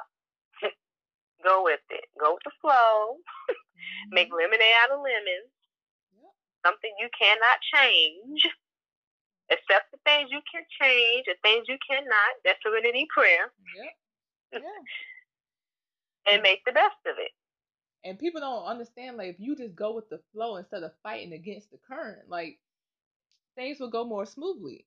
go 1.44 1.64
with 1.64 1.80
it. 1.90 2.04
Go 2.20 2.34
with 2.34 2.44
the 2.44 2.52
flow. 2.60 3.16
Mm-hmm. 3.80 4.14
Make 4.14 4.28
lemonade 4.28 4.76
out 4.84 4.92
of 4.92 5.00
lemons. 5.00 5.48
Yep. 6.12 6.32
Something 6.68 6.92
you 7.00 7.08
cannot 7.16 7.64
change. 7.64 8.44
Accept 9.50 9.88
the 9.90 9.98
things 10.04 10.28
you 10.30 10.44
can 10.52 10.62
change, 10.80 11.24
the 11.26 11.34
things 11.42 11.64
you 11.66 11.78
cannot. 11.80 12.32
That's 12.44 12.60
serenity 12.62 13.08
prayer. 13.08 13.52
Yep. 13.76 13.94
Yeah. 14.62 16.34
and 16.34 16.42
make 16.42 16.60
the 16.66 16.72
best 16.72 17.00
of 17.06 17.16
it. 17.18 17.32
And 18.04 18.18
people 18.18 18.40
don't 18.40 18.64
understand 18.64 19.16
like 19.16 19.28
if 19.28 19.36
you 19.38 19.56
just 19.56 19.74
go 19.76 19.94
with 19.94 20.08
the 20.08 20.20
flow 20.32 20.56
instead 20.56 20.82
of 20.82 20.92
fighting 21.02 21.32
against 21.32 21.70
the 21.70 21.78
current, 21.78 22.28
like 22.28 22.58
things 23.56 23.78
will 23.78 23.90
go 23.90 24.04
more 24.04 24.26
smoothly. 24.26 24.86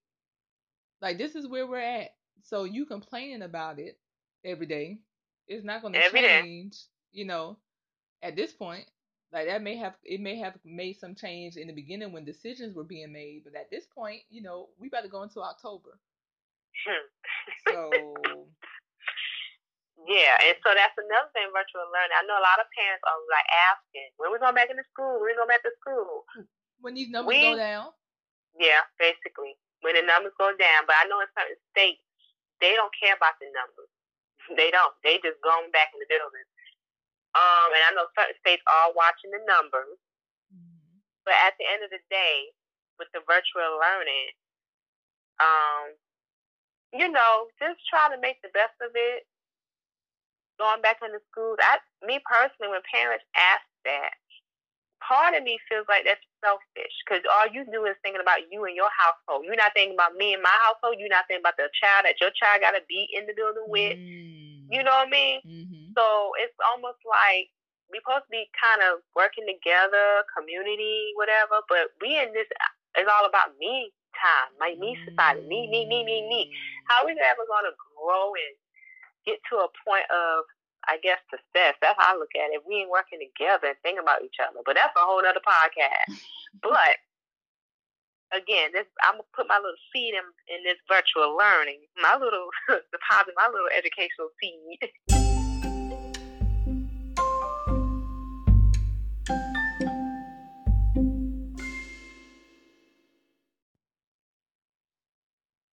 Like 1.01 1.17
this 1.17 1.35
is 1.35 1.47
where 1.47 1.67
we're 1.67 1.79
at. 1.79 2.15
So 2.43 2.63
you 2.63 2.85
complaining 2.85 3.43
about 3.43 3.79
it 3.79 3.99
every 4.43 4.65
day 4.65 4.99
is 5.47 5.63
not 5.63 5.81
going 5.81 5.93
to 5.93 6.01
change. 6.09 6.71
Day. 6.71 6.77
You 7.11 7.25
know, 7.25 7.57
at 8.23 8.35
this 8.35 8.51
point, 8.53 8.85
like 9.31 9.47
that 9.47 9.61
may 9.61 9.77
have 9.77 9.95
it 10.03 10.21
may 10.21 10.37
have 10.39 10.53
made 10.63 10.99
some 10.99 11.15
change 11.15 11.57
in 11.57 11.67
the 11.67 11.73
beginning 11.73 12.11
when 12.11 12.25
decisions 12.25 12.75
were 12.75 12.83
being 12.83 13.11
made, 13.11 13.43
but 13.43 13.55
at 13.55 13.69
this 13.69 13.85
point, 13.95 14.21
you 14.29 14.41
know, 14.41 14.69
we 14.79 14.89
better 14.89 15.07
go 15.07 15.23
into 15.23 15.41
October. 15.41 15.99
so 17.67 17.91
yeah, 20.03 20.35
and 20.49 20.55
so 20.59 20.75
that's 20.75 20.97
another 20.99 21.31
thing 21.31 21.47
virtual 21.55 21.87
learning. 21.87 22.17
I 22.17 22.27
know 22.27 22.35
a 22.35 22.43
lot 22.43 22.59
of 22.59 22.67
parents 22.75 23.03
are 23.07 23.19
like 23.31 23.47
asking, 23.71 24.11
when 24.19 24.35
we 24.35 24.41
going 24.41 24.57
back 24.57 24.67
into 24.67 24.83
school? 24.91 25.23
When 25.23 25.31
we 25.31 25.39
going 25.39 25.51
back 25.51 25.63
to 25.63 25.73
school? 25.79 26.27
When 26.83 26.99
these 26.99 27.07
numbers 27.07 27.31
we, 27.31 27.55
go 27.55 27.55
down? 27.55 27.95
Yeah, 28.59 28.83
basically. 28.99 29.55
When 29.79 29.95
the 29.95 30.03
numbers 30.03 30.35
go 30.35 30.51
down. 30.59 30.83
But 30.83 30.99
I 30.99 31.07
know 31.07 31.23
in 31.23 31.31
certain 31.31 31.55
states, 31.71 32.03
they 32.59 32.75
don't 32.75 32.91
care 32.99 33.15
about 33.15 33.39
the 33.39 33.47
numbers. 33.51 33.91
They 34.59 34.75
don't. 34.75 34.91
They 35.07 35.23
just 35.23 35.39
going 35.39 35.71
back 35.71 35.95
in 35.95 36.03
the 36.03 36.09
building. 36.11 36.47
Um, 37.31 37.67
and 37.71 37.83
I 37.87 37.95
know 37.95 38.11
certain 38.11 38.35
states 38.43 38.59
are 38.67 38.91
watching 38.91 39.31
the 39.31 39.39
numbers. 39.47 39.95
Mm-hmm. 40.51 40.99
But 41.23 41.39
at 41.47 41.55
the 41.55 41.63
end 41.63 41.87
of 41.87 41.95
the 41.95 42.03
day, 42.11 42.51
with 42.99 43.07
the 43.15 43.23
virtual 43.23 43.79
learning, 43.79 44.35
um, 45.39 45.95
you 46.91 47.07
know, 47.07 47.47
just 47.55 47.79
try 47.87 48.11
to 48.11 48.19
make 48.19 48.43
the 48.43 48.51
best 48.51 48.75
of 48.83 48.91
it 48.93 49.23
going 50.59 50.81
back 50.81 51.01
into 51.03 51.19
schools. 51.31 51.57
I, 51.61 51.81
me 52.05 52.19
personally, 52.23 52.71
when 52.71 52.85
parents 52.89 53.25
ask 53.35 53.65
that, 53.85 54.15
part 55.03 55.35
of 55.35 55.43
me 55.43 55.59
feels 55.67 55.85
like 55.91 56.07
that's 56.07 56.23
selfish 56.39 56.95
because 57.03 57.23
all 57.27 57.47
you 57.51 57.67
do 57.67 57.83
is 57.85 57.99
thinking 58.01 58.23
about 58.23 58.47
you 58.47 58.63
and 58.63 58.75
your 58.75 58.91
household. 58.91 59.43
You're 59.43 59.59
not 59.59 59.75
thinking 59.75 59.95
about 59.95 60.15
me 60.15 60.33
and 60.33 60.43
my 60.43 60.55
household. 60.63 60.95
You're 60.99 61.11
not 61.11 61.27
thinking 61.27 61.43
about 61.43 61.59
the 61.59 61.67
child 61.75 62.07
that 62.07 62.19
your 62.23 62.31
child 62.31 62.63
got 62.63 62.75
to 62.75 62.83
be 62.87 63.07
in 63.11 63.27
the 63.27 63.35
building 63.35 63.67
with. 63.67 63.99
Mm. 63.99 64.71
You 64.71 64.81
know 64.81 64.95
what 64.95 65.11
I 65.11 65.11
mean? 65.11 65.37
Mm-hmm. 65.43 65.85
So 65.93 66.05
it's 66.39 66.55
almost 66.63 67.03
like 67.03 67.51
we're 67.91 68.01
supposed 68.01 68.25
to 68.25 68.33
be 68.33 68.47
kind 68.55 68.81
of 68.81 69.03
working 69.13 69.45
together, 69.45 70.23
community, 70.31 71.13
whatever. 71.19 71.61
But 71.67 71.93
we 71.99 72.15
in 72.15 72.31
this 72.31 72.47
is 72.97 73.07
all 73.11 73.27
about 73.27 73.53
me 73.59 73.91
time, 74.15 74.55
my 74.57 74.73
me 74.79 74.95
society, 75.03 75.43
me, 75.45 75.67
me, 75.67 75.85
me, 75.85 76.05
me, 76.05 76.25
me. 76.25 76.49
How 76.87 77.03
are 77.03 77.07
we 77.09 77.13
ever 77.17 77.45
going 77.45 77.67
to 77.67 77.75
grow 77.75 78.33
and 78.33 78.53
get 79.25 79.39
to 79.51 79.63
a 79.63 79.69
point 79.83 80.07
of, 80.11 80.45
I 80.87 80.99
guess, 80.99 81.19
success. 81.31 81.75
That's 81.81 81.97
how 81.97 82.15
I 82.15 82.19
look 82.19 82.35
at 82.35 82.51
it. 82.51 82.63
We 82.67 82.83
ain't 82.83 82.91
working 82.91 83.19
together 83.19 83.71
and 83.71 83.79
thinking 83.83 84.03
about 84.03 84.23
each 84.23 84.39
other. 84.43 84.59
But 84.65 84.75
that's 84.75 84.95
a 84.95 85.03
whole 85.03 85.23
other 85.23 85.43
podcast. 85.43 86.19
but 86.61 86.99
again, 88.35 88.71
this 88.73 88.85
I'm 89.03 89.21
gonna 89.21 89.35
put 89.35 89.47
my 89.47 89.57
little 89.57 89.79
seed 89.93 90.13
in 90.13 90.25
in 90.49 90.63
this 90.63 90.79
virtual 90.89 91.37
learning, 91.37 91.85
my 92.01 92.17
little 92.19 92.49
deposit, 92.67 93.33
my 93.37 93.47
little 93.47 93.71
educational 93.71 94.29
seed. 94.41 94.91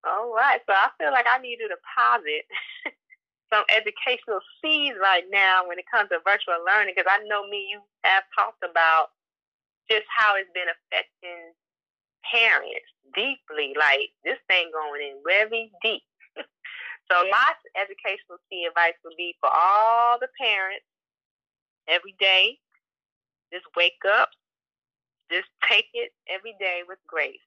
All 0.05 0.31
right, 0.35 0.61
so 0.67 0.73
I 0.73 0.89
feel 0.99 1.11
like 1.11 1.25
I 1.25 1.39
need 1.41 1.57
to 1.57 1.67
deposit 1.67 2.45
some 3.55 3.63
educational 3.71 4.43
seeds 4.59 4.99
right 4.99 5.23
now 5.31 5.63
when 5.63 5.79
it 5.79 5.87
comes 5.87 6.11
to 6.11 6.19
virtual 6.27 6.59
learning 6.67 6.91
because 6.91 7.07
I 7.07 7.23
know 7.23 7.47
me, 7.47 7.71
you 7.71 7.79
have 8.03 8.27
talked 8.35 8.59
about 8.67 9.15
just 9.87 10.03
how 10.11 10.35
it's 10.35 10.51
been 10.51 10.67
affecting 10.67 11.55
parents 12.27 12.91
deeply. 13.15 13.71
Like 13.79 14.11
this 14.27 14.41
thing 14.51 14.75
going 14.75 15.07
in 15.07 15.23
very 15.23 15.71
deep. 15.79 16.03
so 17.07 17.15
my 17.31 17.49
educational 17.79 18.43
seed 18.51 18.67
advice 18.67 18.99
would 19.07 19.15
be 19.15 19.39
for 19.39 19.47
all 19.47 20.19
the 20.19 20.27
parents 20.35 20.83
every 21.87 22.15
day, 22.19 22.59
just 23.55 23.65
wake 23.79 24.03
up, 24.03 24.35
just 25.31 25.47
take 25.63 25.87
it 25.95 26.11
every 26.27 26.59
day 26.59 26.83
with 26.83 26.99
grace 27.07 27.39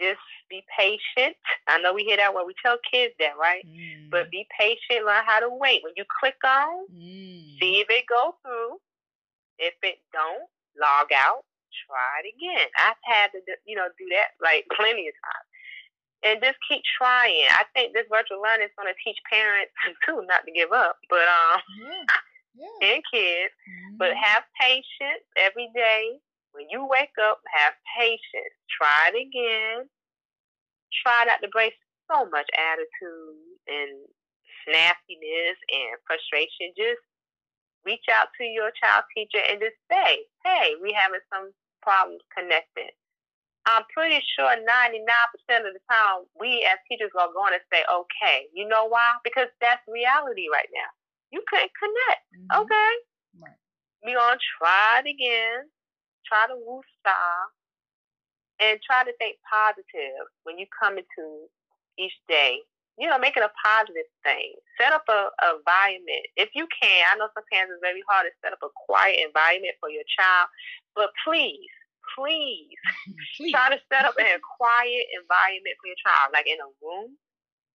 just 0.00 0.20
be 0.50 0.64
patient. 0.76 1.36
I 1.68 1.78
know 1.78 1.92
we 1.92 2.04
hear 2.04 2.16
that 2.16 2.34
when 2.34 2.46
we 2.46 2.54
tell 2.64 2.76
kids 2.90 3.14
that, 3.18 3.38
right? 3.38 3.64
Mm. 3.66 4.10
But 4.10 4.30
be 4.30 4.46
patient, 4.58 5.06
learn 5.06 5.24
how 5.24 5.40
to 5.40 5.48
wait. 5.48 5.82
When 5.82 5.94
you 5.96 6.04
click 6.20 6.36
on, 6.44 6.86
mm. 6.92 7.58
see 7.60 7.80
if 7.80 7.88
it 7.90 8.04
go 8.08 8.34
through. 8.42 8.78
If 9.58 9.74
it 9.82 10.02
don't, 10.12 10.50
log 10.74 11.14
out, 11.14 11.46
try 11.86 12.26
it 12.26 12.34
again. 12.34 12.66
I've 12.78 12.98
had 13.06 13.30
to, 13.32 13.38
you 13.66 13.76
know, 13.76 13.86
do 13.98 14.06
that 14.10 14.34
like 14.42 14.66
plenty 14.74 15.06
of 15.06 15.14
times. 15.14 15.48
And 16.24 16.40
just 16.40 16.56
keep 16.66 16.80
trying. 16.96 17.44
I 17.52 17.68
think 17.76 17.92
this 17.92 18.08
virtual 18.08 18.40
learning 18.40 18.66
is 18.66 18.76
going 18.80 18.88
to 18.88 18.96
teach 19.04 19.20
parents 19.28 19.70
too 20.06 20.24
not 20.26 20.42
to 20.46 20.52
give 20.52 20.72
up, 20.72 20.96
but 21.08 21.26
um, 21.28 21.60
yeah. 21.80 22.06
Yeah. 22.54 22.94
and 22.94 23.02
kids. 23.10 23.50
Mm-hmm. 23.66 23.98
But 23.98 24.14
have 24.14 24.46
patience 24.54 25.26
every 25.34 25.70
day 25.74 26.22
when 26.54 26.70
you 26.70 26.86
wake 26.86 27.18
up, 27.18 27.42
have 27.50 27.74
patience. 27.98 28.54
Try 28.70 29.10
it 29.10 29.18
again. 29.18 29.90
Try 31.02 31.26
not 31.26 31.42
to 31.42 31.50
bring 31.50 31.74
so 32.06 32.30
much 32.30 32.46
attitude 32.54 33.58
and 33.66 34.06
nastiness 34.70 35.58
and 35.66 35.98
frustration. 36.06 36.70
Just 36.78 37.02
reach 37.82 38.06
out 38.06 38.30
to 38.38 38.46
your 38.46 38.70
child 38.78 39.04
teacher 39.10 39.42
and 39.42 39.58
just 39.58 39.76
say, 39.90 40.24
hey, 40.46 40.78
we 40.78 40.94
having 40.94 41.20
some 41.26 41.50
problems 41.82 42.22
connecting. 42.30 42.94
I'm 43.66 43.82
pretty 43.90 44.22
sure 44.38 44.54
99% 44.54 45.66
of 45.66 45.74
the 45.74 45.82
time 45.90 46.28
we 46.38 46.62
as 46.70 46.78
teachers 46.86 47.10
are 47.18 47.32
going 47.34 47.56
to 47.56 47.62
say, 47.72 47.82
okay. 47.82 48.46
You 48.54 48.68
know 48.68 48.86
why? 48.86 49.18
Because 49.24 49.48
that's 49.58 49.82
reality 49.88 50.46
right 50.52 50.68
now. 50.70 50.90
You 51.32 51.42
couldn't 51.50 51.72
connect. 51.74 52.22
Mm-hmm. 52.30 52.62
Okay. 52.62 52.92
Right. 53.42 53.58
We're 54.04 54.20
going 54.20 54.38
to 54.38 54.48
try 54.60 55.02
it 55.02 55.08
again 55.08 55.66
try 56.26 56.46
to 56.48 56.56
woo 56.56 56.82
style 57.00 57.48
and 58.60 58.78
try 58.82 59.04
to 59.04 59.12
think 59.18 59.36
positive 59.46 60.24
when 60.44 60.58
you 60.58 60.66
come 60.70 60.98
into 60.98 61.48
each 61.98 62.14
day. 62.28 62.60
You 62.94 63.10
know, 63.10 63.18
make 63.18 63.34
it 63.34 63.42
a 63.42 63.50
positive 63.58 64.06
thing. 64.22 64.54
Set 64.78 64.94
up 64.94 65.02
a, 65.10 65.26
a 65.42 65.58
environment. 65.58 66.30
If 66.38 66.54
you 66.54 66.70
can, 66.70 67.02
I 67.10 67.18
know 67.18 67.26
sometimes 67.34 67.74
it's 67.74 67.82
very 67.82 68.06
hard 68.06 68.30
to 68.30 68.32
set 68.38 68.54
up 68.54 68.62
a 68.62 68.70
quiet 68.86 69.18
environment 69.18 69.74
for 69.82 69.90
your 69.90 70.06
child, 70.06 70.46
but 70.94 71.10
please, 71.26 71.74
please, 72.14 72.78
please. 73.36 73.50
try 73.50 73.74
to 73.74 73.82
set 73.90 74.06
up 74.06 74.14
a 74.14 74.38
quiet 74.38 75.10
environment 75.10 75.74
for 75.82 75.90
your 75.90 75.98
child, 76.06 76.30
like 76.30 76.46
in 76.46 76.62
a 76.62 76.70
room, 76.78 77.18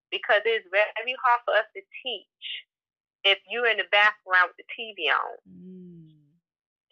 because 0.08 0.40
it's 0.48 0.64
very 0.72 1.16
hard 1.20 1.44
for 1.44 1.52
us 1.52 1.68
to 1.76 1.84
teach 2.00 2.48
if 3.28 3.44
you're 3.52 3.68
in 3.68 3.84
the 3.84 3.92
background 3.92 4.56
with 4.56 4.64
the 4.64 4.68
TV 4.72 5.12
on. 5.12 5.36
Mm. 5.52 6.16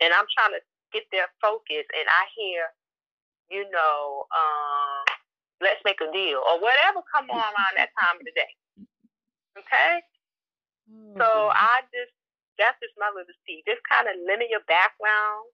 And 0.04 0.12
I'm 0.12 0.28
trying 0.36 0.52
to 0.52 0.62
get 0.93 1.08
their 1.12 1.28
focus 1.41 1.86
and 1.93 2.08
I 2.08 2.23
hear, 2.36 2.62
you 3.50 3.63
know, 3.71 4.28
um, 4.32 5.04
let's 5.62 5.82
make 5.84 6.00
a 6.00 6.10
deal 6.12 6.39
or 6.43 6.62
whatever 6.62 7.02
come 7.08 7.30
on 7.34 7.41
around 7.41 7.76
that 7.78 7.91
time 7.97 8.19
of 8.19 8.26
the 8.26 8.36
day. 8.36 8.54
Okay? 9.58 9.93
Mm-hmm. 10.88 11.19
So 11.19 11.28
I 11.52 11.84
just, 11.91 12.13
that's 12.56 12.78
just 12.82 12.95
my 12.97 13.12
little 13.13 13.34
seed. 13.45 13.65
Just 13.67 13.84
kind 13.86 14.10
of 14.10 14.17
limit 14.23 14.50
your 14.50 14.65
background 14.65 15.50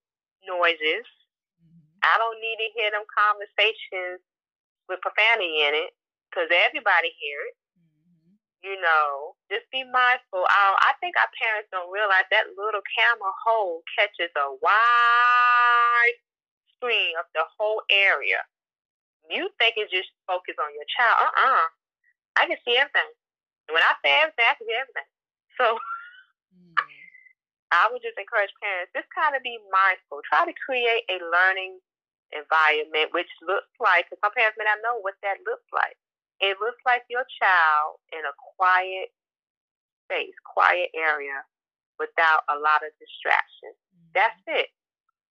noises. 0.45 1.07
Mm-hmm. 1.59 2.03
I 2.03 2.13
don't 2.19 2.39
need 2.39 2.59
to 2.61 2.69
hear 2.75 2.91
them 2.91 3.07
conversations 3.09 4.21
with 4.91 4.99
profanity 4.99 5.63
in 5.63 5.73
it 5.73 5.91
because 6.29 6.51
everybody 6.51 7.11
hear 7.17 7.39
it 7.47 7.55
you 8.63 8.79
know, 8.79 9.35
just 9.51 9.67
be 9.75 9.83
mindful. 9.83 10.47
Um, 10.47 10.73
I 10.79 10.95
think 11.03 11.19
our 11.19 11.27
parents 11.35 11.67
don't 11.67 11.91
realize 11.91 12.23
that 12.31 12.55
little 12.55 12.83
camera 12.95 13.35
hole 13.43 13.83
catches 13.91 14.31
a 14.39 14.55
wide 14.63 16.17
screen 16.79 17.19
of 17.19 17.27
the 17.35 17.43
whole 17.59 17.83
area. 17.91 18.39
You 19.27 19.51
think 19.59 19.75
it's 19.75 19.91
just 19.91 20.11
focused 20.27 20.63
on 20.63 20.71
your 20.71 20.87
child. 20.87 21.27
Uh-uh. 21.27 21.67
I 22.39 22.43
can 22.47 22.59
see 22.63 22.79
everything. 22.79 23.11
And 23.67 23.75
when 23.75 23.83
I 23.83 23.99
say 23.99 24.11
everything, 24.23 24.47
I 24.47 24.55
can 24.55 24.67
see 24.67 24.79
everything. 24.79 25.09
So 25.59 25.65
mm. 26.55 26.75
I 27.75 27.91
would 27.91 28.03
just 28.03 28.19
encourage 28.19 28.51
parents, 28.63 28.95
just 28.95 29.11
kind 29.11 29.35
of 29.35 29.43
be 29.43 29.59
mindful. 29.71 30.23
Try 30.23 30.47
to 30.47 30.55
create 30.55 31.03
a 31.11 31.19
learning 31.19 31.83
environment, 32.31 33.11
which 33.11 33.29
looks 33.43 33.71
like, 33.79 34.07
because 34.07 34.23
some 34.23 34.35
parents 34.35 34.55
may 34.55 34.67
not 34.67 34.83
know 34.83 35.03
what 35.03 35.19
that 35.23 35.43
looks 35.43 35.67
like. 35.71 35.99
It 36.39 36.57
looks 36.61 36.81
like 36.85 37.03
your 37.09 37.25
child 37.39 38.01
in 38.13 38.23
a 38.25 38.33
quiet 38.57 39.13
space, 40.05 40.35
quiet 40.45 40.89
area 40.95 41.43
without 41.99 42.45
a 42.49 42.57
lot 42.57 42.81
of 42.81 42.91
distractions. 42.97 43.77
Mm-hmm. 43.93 44.11
That's 44.17 44.41
it. 44.49 44.69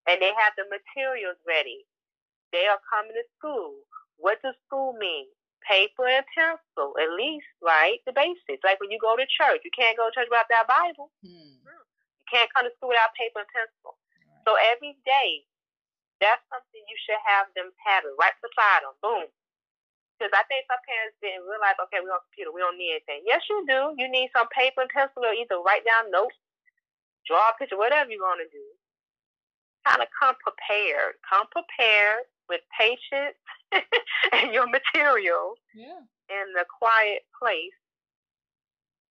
And 0.07 0.19
they 0.19 0.35
have 0.35 0.55
the 0.59 0.67
materials 0.67 1.39
ready. 1.47 1.87
They 2.51 2.67
are 2.67 2.81
coming 2.91 3.15
to 3.15 3.25
school. 3.39 3.83
What 4.19 4.43
does 4.43 4.59
school 4.67 4.95
mean? 4.99 5.31
Paper 5.63 6.11
and 6.11 6.27
pencil, 6.35 6.99
at 6.99 7.15
least, 7.15 7.47
right? 7.63 8.03
The 8.03 8.13
basics. 8.13 8.67
Like 8.67 8.83
when 8.83 8.91
you 8.91 8.99
go 8.99 9.15
to 9.15 9.27
church, 9.31 9.63
you 9.63 9.71
can't 9.71 9.95
go 9.95 10.11
to 10.11 10.15
church 10.15 10.27
without 10.27 10.51
that 10.51 10.67
Bible. 10.67 11.15
Hmm. 11.23 11.63
You 11.63 12.27
can't 12.27 12.51
come 12.51 12.67
to 12.67 12.75
school 12.75 12.91
without 12.91 13.15
paper 13.15 13.47
and 13.47 13.53
pencil. 13.55 13.95
Right. 13.95 14.43
So 14.43 14.51
every 14.75 14.99
day, 15.07 15.47
that's 16.19 16.43
something 16.51 16.83
you 16.87 16.99
should 17.03 17.19
have 17.23 17.51
them 17.55 17.71
have 17.83 18.03
it 18.03 18.15
right 18.19 18.35
beside 18.43 18.83
them. 18.83 18.95
Boom. 19.03 19.27
Because 20.23 20.39
I 20.39 20.47
think 20.47 20.63
some 20.71 20.79
parents 20.87 21.19
didn't 21.19 21.51
realize, 21.51 21.75
okay, 21.83 21.99
we're 21.99 22.15
on 22.15 22.23
computer, 22.31 22.55
we 22.55 22.63
don't 22.63 22.79
need 22.79 23.03
anything. 23.03 23.27
Yes, 23.27 23.43
you 23.51 23.67
do. 23.67 23.91
You 23.99 24.07
need 24.07 24.31
some 24.31 24.47
paper 24.55 24.87
and 24.87 24.93
pencil 24.95 25.27
or 25.27 25.35
either 25.35 25.59
write 25.67 25.83
down 25.83 26.15
notes, 26.15 26.39
draw 27.27 27.43
a 27.51 27.59
picture, 27.59 27.75
whatever 27.75 28.07
you're 28.07 28.23
going 28.23 28.39
to 28.39 28.47
do. 28.55 28.63
Kind 29.83 29.99
of 29.99 30.07
come 30.15 30.39
prepared. 30.39 31.19
Come 31.27 31.51
prepared 31.51 32.31
with 32.47 32.63
patience 32.71 33.35
and 34.39 34.55
your 34.55 34.71
materials 34.71 35.59
yeah. 35.75 36.07
in 36.31 36.55
the 36.55 36.63
quiet 36.71 37.27
place 37.35 37.75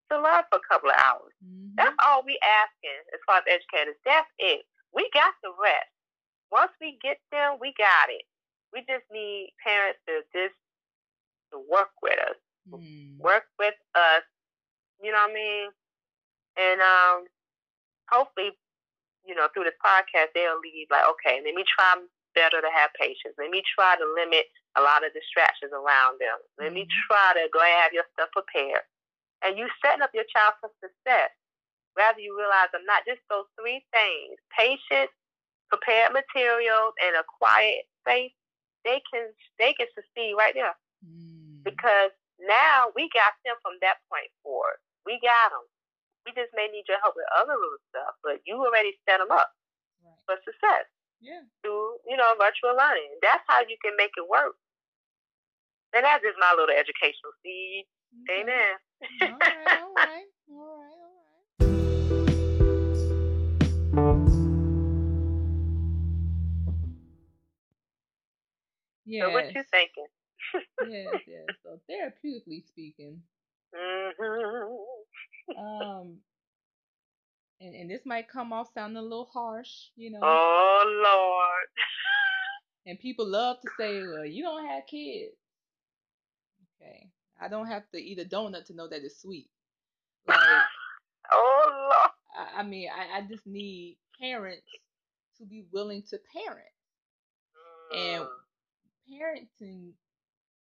to 0.07 0.15
learn 0.15 0.47
for 0.47 0.63
a 0.63 0.67
couple 0.71 0.95
of 0.95 0.95
hours. 0.95 1.35
Mm-hmm. 1.43 1.75
That's 1.75 1.99
all 2.07 2.23
we 2.23 2.39
asking 2.39 3.03
as 3.11 3.19
far 3.27 3.43
as 3.43 3.51
educators. 3.51 3.99
That's 4.07 4.31
it. 4.39 4.63
We 4.95 5.11
got 5.11 5.35
the 5.43 5.51
rest. 5.59 5.91
Once 6.55 6.71
we 6.79 6.95
get 7.03 7.19
them, 7.35 7.59
we 7.59 7.75
got 7.75 8.07
it. 8.07 8.23
We 8.71 8.87
just 8.87 9.03
need 9.11 9.51
parents 9.59 9.99
to 10.07 10.23
just 10.31 10.55
to 11.51 11.59
work 11.69 11.91
with 12.01 12.17
us, 12.19 12.39
mm. 12.69 13.17
work 13.19 13.45
with 13.59 13.75
us. 13.95 14.23
You 15.03 15.11
know 15.11 15.23
what 15.23 15.31
I 15.31 15.33
mean? 15.33 15.67
And 16.57 16.79
um, 16.81 17.17
hopefully, 18.09 18.51
you 19.25 19.35
know, 19.35 19.47
through 19.53 19.65
this 19.69 19.79
podcast, 19.79 20.35
they'll 20.35 20.59
leave 20.59 20.87
like, 20.91 21.07
okay, 21.15 21.39
let 21.43 21.55
me 21.55 21.63
try 21.63 21.95
better 22.35 22.63
to 22.63 22.71
have 22.71 22.95
patience. 22.95 23.35
Let 23.35 23.51
me 23.51 23.63
try 23.63 23.95
to 23.99 24.05
limit 24.15 24.47
a 24.79 24.81
lot 24.81 25.03
of 25.03 25.11
distractions 25.11 25.75
around 25.75 26.19
them. 26.19 26.39
Let 26.59 26.71
mm. 26.71 26.81
me 26.81 26.83
mm-hmm. 26.87 27.05
try 27.07 27.35
to 27.39 27.47
go 27.51 27.59
and 27.59 27.75
have 27.83 27.95
your 27.95 28.07
stuff 28.15 28.31
prepared. 28.31 28.83
And 29.43 29.57
you 29.57 29.67
setting 29.81 30.05
up 30.05 30.13
your 30.13 30.27
child 30.29 30.55
for 30.61 30.69
success. 30.79 31.33
Rather 31.97 32.23
you 32.23 32.37
realize 32.37 32.71
I'm 32.71 32.87
not 32.87 33.03
just 33.03 33.19
those 33.27 33.49
three 33.59 33.83
things, 33.91 34.39
patience, 34.55 35.11
prepared 35.67 36.15
materials, 36.15 36.95
and 37.03 37.19
a 37.19 37.25
quiet 37.27 37.83
space, 37.99 38.31
they 38.87 39.03
can 39.11 39.27
they 39.59 39.75
can 39.75 39.91
succeed 39.91 40.39
right 40.39 40.55
there. 40.55 40.71
Mm 41.03 41.30
Mm-hmm. 41.61 41.69
because 41.69 42.11
now 42.41 42.89
we 42.97 43.05
got 43.13 43.37
them 43.45 43.55
from 43.61 43.77
that 43.85 44.01
point 44.09 44.33
forward. 44.41 44.81
We 45.05 45.21
got 45.21 45.53
them. 45.53 45.65
We 46.25 46.33
just 46.33 46.53
may 46.57 46.69
need 46.69 46.85
your 46.89 46.97
help 47.01 47.13
with 47.17 47.29
other 47.37 47.53
little 47.53 47.81
stuff, 47.93 48.17
but 48.25 48.41
you 48.45 48.57
already 48.57 48.97
set 49.05 49.21
them 49.21 49.29
up 49.29 49.49
right. 50.01 50.17
for 50.25 50.37
success. 50.45 50.89
Yeah. 51.21 51.45
Through, 51.61 52.01
you 52.09 52.17
know, 52.17 52.33
virtual 52.37 52.73
learning. 52.73 53.13
That's 53.21 53.45
how 53.45 53.61
you 53.61 53.77
can 53.81 53.93
make 53.97 54.13
it 54.17 54.25
work. 54.25 54.57
And 55.93 56.05
that's 56.05 56.25
just 56.25 56.37
my 56.41 56.53
little 56.57 56.73
educational 56.73 57.33
seed. 57.45 57.85
Okay. 58.25 58.41
Amen. 58.41 58.73
all 59.21 59.37
right, 59.37 59.69
all 59.81 59.93
right, 59.93 60.25
all 60.49 60.65
right, 60.65 60.97
all 60.97 61.13
right. 61.13 61.31
Yeah. 69.05 69.27
So 69.27 69.33
what 69.33 69.53
you 69.53 69.63
thinking? 69.69 70.07
Yes, 70.87 71.13
yes. 71.27 71.45
So 71.63 71.79
therapeutically 71.89 72.65
speaking, 72.67 73.21
mm-hmm. 73.75 75.57
um, 75.57 76.17
and 77.59 77.75
and 77.75 77.89
this 77.89 78.01
might 78.05 78.29
come 78.29 78.53
off 78.53 78.67
sounding 78.73 78.97
a 78.97 79.01
little 79.01 79.29
harsh, 79.33 79.69
you 79.95 80.11
know. 80.11 80.19
Oh 80.21 80.83
Lord. 81.03 81.67
and 82.85 82.99
people 82.99 83.27
love 83.27 83.57
to 83.61 83.69
say, 83.77 84.01
"Well, 84.01 84.25
you 84.25 84.43
don't 84.43 84.67
have 84.67 84.83
kids." 84.87 85.35
Okay, 86.81 87.09
I 87.41 87.47
don't 87.47 87.67
have 87.67 87.83
to 87.93 87.97
eat 87.97 88.19
a 88.19 88.25
donut 88.25 88.65
to 88.65 88.73
know 88.73 88.87
that 88.87 89.03
it's 89.03 89.21
sweet. 89.21 89.49
Like, 90.27 90.37
oh 91.31 91.65
Lord. 91.69 92.11
I, 92.35 92.61
I 92.61 92.63
mean, 92.63 92.89
I, 92.89 93.19
I 93.19 93.21
just 93.27 93.45
need 93.45 93.97
parents 94.19 94.65
to 95.37 95.45
be 95.45 95.65
willing 95.71 96.03
to 96.09 96.19
parent, 96.33 96.61
mm. 97.93 98.15
and 98.15 98.27
parenting 99.11 99.91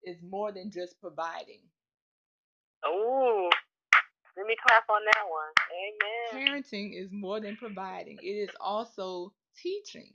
is 0.03 0.17
more 0.21 0.51
than 0.51 0.71
just 0.71 0.99
providing. 0.99 1.61
Oh, 2.85 3.49
let 4.37 4.45
me 4.45 4.55
clap 4.65 4.83
on 4.89 5.01
that 5.05 5.23
one. 5.29 6.37
Amen. 6.37 6.63
Parenting 6.63 6.91
is 6.93 7.09
more 7.11 7.39
than 7.39 7.57
providing, 7.57 8.17
it 8.21 8.27
is 8.27 8.49
also 8.59 9.33
teaching. 9.61 10.13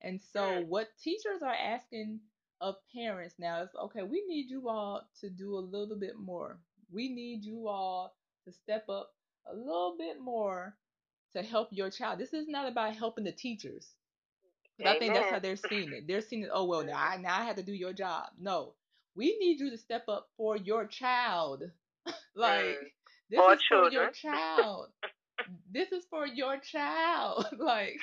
And 0.00 0.20
so, 0.32 0.40
mm. 0.40 0.66
what 0.66 0.88
teachers 1.02 1.42
are 1.42 1.54
asking 1.54 2.20
of 2.60 2.74
parents 2.94 3.34
now 3.38 3.62
is 3.62 3.70
okay, 3.84 4.02
we 4.02 4.24
need 4.26 4.50
you 4.50 4.68
all 4.68 5.08
to 5.20 5.30
do 5.30 5.54
a 5.54 5.60
little 5.60 5.98
bit 5.98 6.18
more. 6.18 6.58
We 6.92 7.08
need 7.08 7.44
you 7.44 7.68
all 7.68 8.14
to 8.44 8.52
step 8.52 8.88
up 8.88 9.10
a 9.50 9.54
little 9.54 9.96
bit 9.98 10.20
more 10.20 10.76
to 11.34 11.42
help 11.42 11.68
your 11.70 11.90
child. 11.90 12.18
This 12.18 12.32
is 12.32 12.48
not 12.48 12.70
about 12.70 12.96
helping 12.96 13.24
the 13.24 13.32
teachers. 13.32 13.86
I 14.84 14.98
think 14.98 15.14
that's 15.14 15.30
how 15.30 15.40
they're 15.40 15.56
seeing 15.56 15.92
it. 15.92 16.06
They're 16.06 16.20
seeing 16.20 16.42
it, 16.42 16.50
oh 16.52 16.64
well, 16.64 16.84
now 16.84 16.96
I 16.96 17.16
now 17.16 17.40
I 17.40 17.44
have 17.44 17.56
to 17.56 17.62
do 17.62 17.72
your 17.72 17.92
job. 17.92 18.28
No 18.40 18.74
we 19.18 19.36
need 19.40 19.58
you 19.58 19.70
to 19.70 19.76
step 19.76 20.04
up 20.08 20.28
for 20.36 20.56
your 20.56 20.86
child. 20.86 21.64
like 22.36 22.64
mm. 22.64 22.76
this 23.28 23.40
is 23.40 23.62
children. 23.62 23.90
for 23.90 23.92
your 23.92 24.10
child. 24.12 24.86
this 25.72 25.92
is 25.92 26.04
for 26.08 26.26
your 26.26 26.58
child. 26.58 27.46
like 27.58 27.96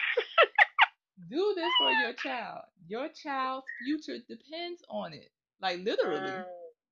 do 1.30 1.54
this 1.56 1.72
for 1.80 1.92
your 1.92 2.14
child. 2.14 2.64
Your 2.88 3.08
child's 3.08 3.66
future 3.84 4.18
depends 4.28 4.84
on 4.90 5.14
it. 5.14 5.32
Like 5.62 5.80
literally. 5.80 6.20
Mm. 6.20 6.44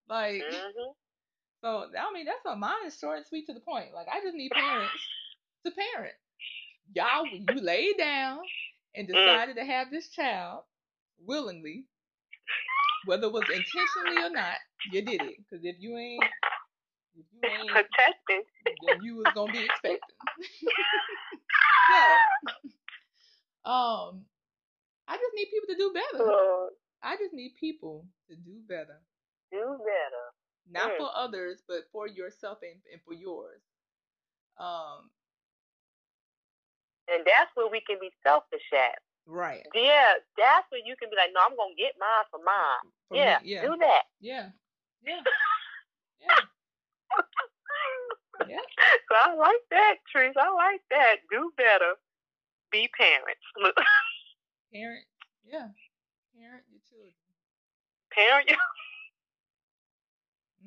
Like 0.09 0.41
mm-hmm. 0.41 0.91
so 1.62 1.86
I 1.99 2.13
mean 2.13 2.25
that's 2.25 2.45
a 2.45 2.55
mine 2.55 2.88
is 2.88 2.97
short 2.97 3.17
and 3.17 3.27
sweet 3.27 3.45
to 3.47 3.53
the 3.53 3.59
point. 3.59 3.93
Like 3.93 4.07
I 4.07 4.21
just 4.21 4.36
need 4.36 4.51
parents 4.51 4.93
to 5.65 5.71
parent. 5.71 6.15
Y'all 6.93 7.25
you 7.27 7.62
laid 7.62 7.97
down 7.97 8.39
and 8.95 9.05
mm. 9.05 9.13
decided 9.13 9.57
mm. 9.57 9.59
to 9.59 9.65
have 9.65 9.91
this 9.91 10.07
child 10.07 10.62
willingly 11.25 11.86
whether 13.05 13.27
it 13.27 13.33
was 13.33 13.43
intentionally 13.43 14.23
or 14.23 14.29
not, 14.29 14.55
you 14.91 15.01
did 15.01 15.21
it. 15.21 15.37
Because 15.37 15.65
if 15.65 15.75
you 15.79 15.97
ain't, 15.97 16.23
if 17.15 17.25
you 17.31 17.39
ain't 17.49 17.69
protected, 17.69 18.43
then 18.87 19.03
you 19.03 19.15
was 19.15 19.25
gonna 19.35 19.51
be 19.51 19.63
expecting. 19.63 19.99
so, 23.65 23.71
um, 23.71 24.25
I 25.07 25.15
just 25.15 25.33
need 25.35 25.47
people 25.51 25.67
to 25.69 25.77
do 25.77 25.93
better. 25.93 26.69
I 27.03 27.17
just 27.17 27.33
need 27.33 27.53
people 27.59 28.05
to 28.29 28.35
do 28.35 28.61
better. 28.67 29.01
Do 29.51 29.77
better. 29.79 30.31
Not 30.71 30.93
mm. 30.93 30.97
for 30.97 31.09
others, 31.15 31.61
but 31.67 31.89
for 31.91 32.07
yourself 32.07 32.59
and, 32.63 32.79
and 32.91 33.01
for 33.05 33.13
yours. 33.13 33.61
Um, 34.57 35.11
and 37.11 37.23
that's 37.25 37.51
where 37.56 37.67
we 37.69 37.81
can 37.81 37.97
be 37.99 38.12
selfish 38.25 38.71
at. 38.73 38.99
Right. 39.26 39.63
Yeah, 39.74 40.19
that's 40.38 40.67
where 40.69 40.82
you 40.84 40.96
can 41.00 41.10
be 41.10 41.15
like, 41.15 41.32
no, 41.34 41.40
I'm 41.48 41.56
gonna 41.56 41.76
get 41.78 41.96
mine 42.00 42.28
for 42.30 42.40
mine. 42.44 42.92
For 43.08 43.15
yeah, 43.15 43.40
me, 43.42 43.56
yeah, 43.56 43.62
do 43.63 43.78
that. 43.80 44.04
Yeah, 44.19 44.50
yeah, 45.04 45.24
yeah. 46.21 46.40
yeah. 48.48 48.65
So 49.08 49.15
I 49.15 49.36
like 49.36 49.63
that, 49.71 49.96
Trish. 50.12 50.36
I 50.36 50.52
like 50.52 50.82
that. 50.92 51.24
Do 51.32 51.52
better. 51.56 51.96
Be 52.71 52.90
parents. 52.98 53.48
Parent. 54.74 55.06
Yeah. 55.46 55.71
Parent 56.36 56.63
your 56.67 56.82
children. 56.90 57.13
Parent 58.12 58.50
your. 58.50 58.60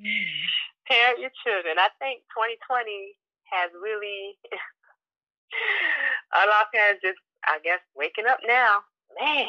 Mm. 0.00 0.40
Parent 0.88 1.18
your 1.20 1.34
children. 1.44 1.76
I 1.76 1.88
think 1.98 2.22
2020 2.32 3.18
has 3.52 3.70
really. 3.76 4.38
a 6.34 6.46
lot 6.46 6.66
of 6.66 6.72
parents 6.72 7.02
just 7.02 7.18
I 7.46 7.58
guess 7.62 7.80
waking 7.96 8.26
up 8.28 8.40
now, 8.46 8.80
man, 9.20 9.46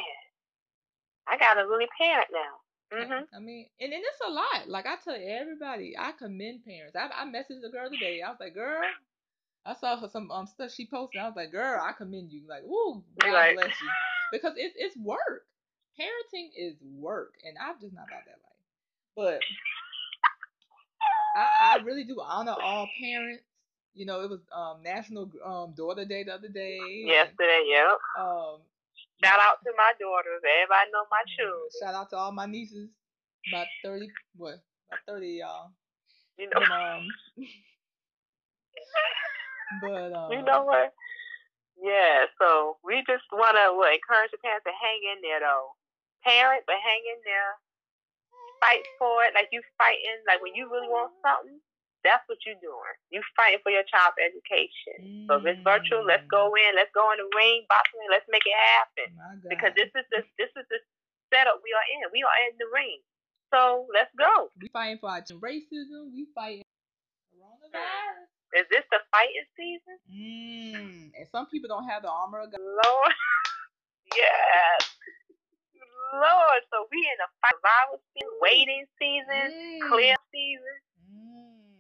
I 1.28 1.38
got 1.38 1.56
to 1.56 1.68
really 1.68 1.88
parent 2.00 2.28
now. 2.32 2.98
Mm-hmm. 2.98 3.36
I 3.36 3.40
mean, 3.40 3.68
and, 3.82 3.92
it's 3.92 4.22
a 4.26 4.32
lot. 4.32 4.70
Like 4.70 4.86
I 4.86 4.96
tell 5.04 5.16
everybody, 5.16 5.96
I 6.00 6.14
commend 6.14 6.64
parents. 6.66 6.96
I, 6.96 7.10
I 7.14 7.26
messaged 7.26 7.62
the 7.62 7.70
girl 7.70 7.90
today. 7.92 8.22
I 8.26 8.30
was 8.30 8.38
like, 8.40 8.54
girl, 8.54 8.82
I 9.66 9.76
saw 9.76 10.00
her 10.00 10.08
some 10.08 10.32
um 10.32 10.48
stuff 10.48 10.72
she 10.72 10.88
posted. 10.88 11.22
I 11.22 11.26
was 11.28 11.36
like, 11.36 11.52
girl, 11.52 11.82
I 11.82 11.92
commend 11.92 12.32
you. 12.32 12.44
Like, 12.48 12.64
ooh, 12.64 13.04
God 13.20 13.34
right. 13.34 13.56
bless 13.56 13.68
you, 13.82 13.90
because 14.32 14.54
it's 14.56 14.76
it's 14.78 14.96
work. 14.98 15.44
Parenting 16.00 16.50
is 16.56 16.76
work, 16.82 17.34
and 17.44 17.58
I'm 17.58 17.76
just 17.82 17.94
not 17.94 18.06
about 18.08 18.24
that 18.26 18.40
life. 18.40 18.58
But 19.16 19.42
I, 21.36 21.76
I 21.80 21.84
really 21.84 22.04
do 22.06 22.22
honor 22.24 22.56
all 22.64 22.88
parents 23.02 23.44
you 23.98 24.06
know, 24.06 24.22
it 24.22 24.30
was 24.30 24.40
um 24.56 24.84
National 24.84 25.30
um 25.44 25.74
Daughter 25.76 26.06
Day 26.06 26.24
the 26.24 26.34
other 26.34 26.48
day. 26.48 26.78
Yesterday, 27.06 27.66
yep. 27.66 27.98
Um, 28.18 28.62
shout 29.24 29.40
out 29.42 29.58
to 29.66 29.74
my 29.76 29.92
daughters. 30.00 30.42
Everybody 30.46 30.92
know 30.94 31.06
my 31.10 31.26
children. 31.34 31.70
Shout 31.82 31.96
out 31.96 32.10
to 32.12 32.18
all 32.18 32.32
my 32.32 32.46
nieces. 32.46 32.90
About 33.50 33.66
thirty, 33.84 34.08
what 34.38 34.62
About 34.88 35.02
thirty 35.08 35.42
y'all. 35.42 35.72
You 36.38 36.46
know. 36.54 36.62
But, 36.62 36.72
um, 36.72 37.02
but 39.82 40.14
um, 40.18 40.32
you 40.32 40.46
know 40.46 40.64
what? 40.64 40.94
Yeah, 41.82 42.26
so 42.42 42.78
we 42.86 43.02
just 43.06 43.26
want 43.34 43.58
to 43.58 43.74
what, 43.78 43.94
encourage 43.94 44.34
the 44.34 44.42
parents 44.42 44.66
to 44.66 44.74
hang 44.74 45.02
in 45.14 45.22
there, 45.22 45.42
though. 45.42 45.74
Parent, 46.26 46.66
but 46.66 46.78
hang 46.82 47.02
in 47.06 47.22
there. 47.26 47.54
Fight 48.62 48.86
for 48.98 49.26
it. 49.26 49.34
Like 49.34 49.50
you 49.54 49.62
fighting, 49.78 50.22
like 50.26 50.42
when 50.42 50.54
you 50.54 50.70
really 50.70 50.90
want 50.90 51.14
something, 51.22 51.62
that's 52.08 52.24
what 52.32 52.40
you're 52.48 52.60
doing. 52.64 52.96
You 53.12 53.20
fighting 53.36 53.60
for 53.60 53.76
your 53.76 53.84
child's 53.84 54.16
education. 54.16 55.28
So 55.28 55.44
if 55.44 55.44
it's 55.44 55.64
virtual, 55.68 56.08
let's 56.08 56.24
go 56.32 56.56
in. 56.56 56.72
Let's 56.80 56.96
go 56.96 57.12
in 57.12 57.20
the 57.20 57.28
ring, 57.36 57.68
boxing. 57.68 58.08
Let's 58.08 58.24
make 58.32 58.48
it 58.48 58.56
happen. 58.56 59.12
Because 59.52 59.76
this 59.76 59.92
is 59.92 60.08
the 60.08 60.24
this 60.40 60.52
is 60.56 60.66
the 60.72 60.80
setup 61.28 61.60
we 61.60 61.76
are 61.76 61.88
in. 62.00 62.08
We 62.16 62.24
are 62.24 62.40
in 62.48 62.56
the 62.56 62.72
ring. 62.72 63.04
So 63.52 63.88
let's 63.92 64.12
go. 64.16 64.48
We 64.56 64.72
fighting 64.72 65.04
for 65.04 65.12
our 65.12 65.20
racism. 65.44 66.16
We 66.16 66.32
fighting 66.32 66.64
coronavirus. 67.36 68.32
Is 68.56 68.68
this 68.72 68.88
the 68.92 69.04
fighting 69.12 69.48
season? 69.60 69.98
Mm. 70.08 71.12
And 71.12 71.28
some 71.32 71.52
people 71.52 71.68
don't 71.68 71.88
have 71.88 72.04
the 72.04 72.12
armor 72.12 72.40
of 72.40 72.52
God. 72.52 72.64
Lord. 72.64 73.16
yes. 74.16 74.80
Lord. 76.16 76.62
So 76.72 76.88
we 76.88 77.04
in 77.04 77.20
a 77.20 77.28
fight, 77.44 77.60
survival 77.60 78.00
season, 78.16 78.32
waiting 78.40 78.86
season, 78.96 79.46
mm. 79.52 79.80
clear 79.92 80.16
season. 80.32 80.76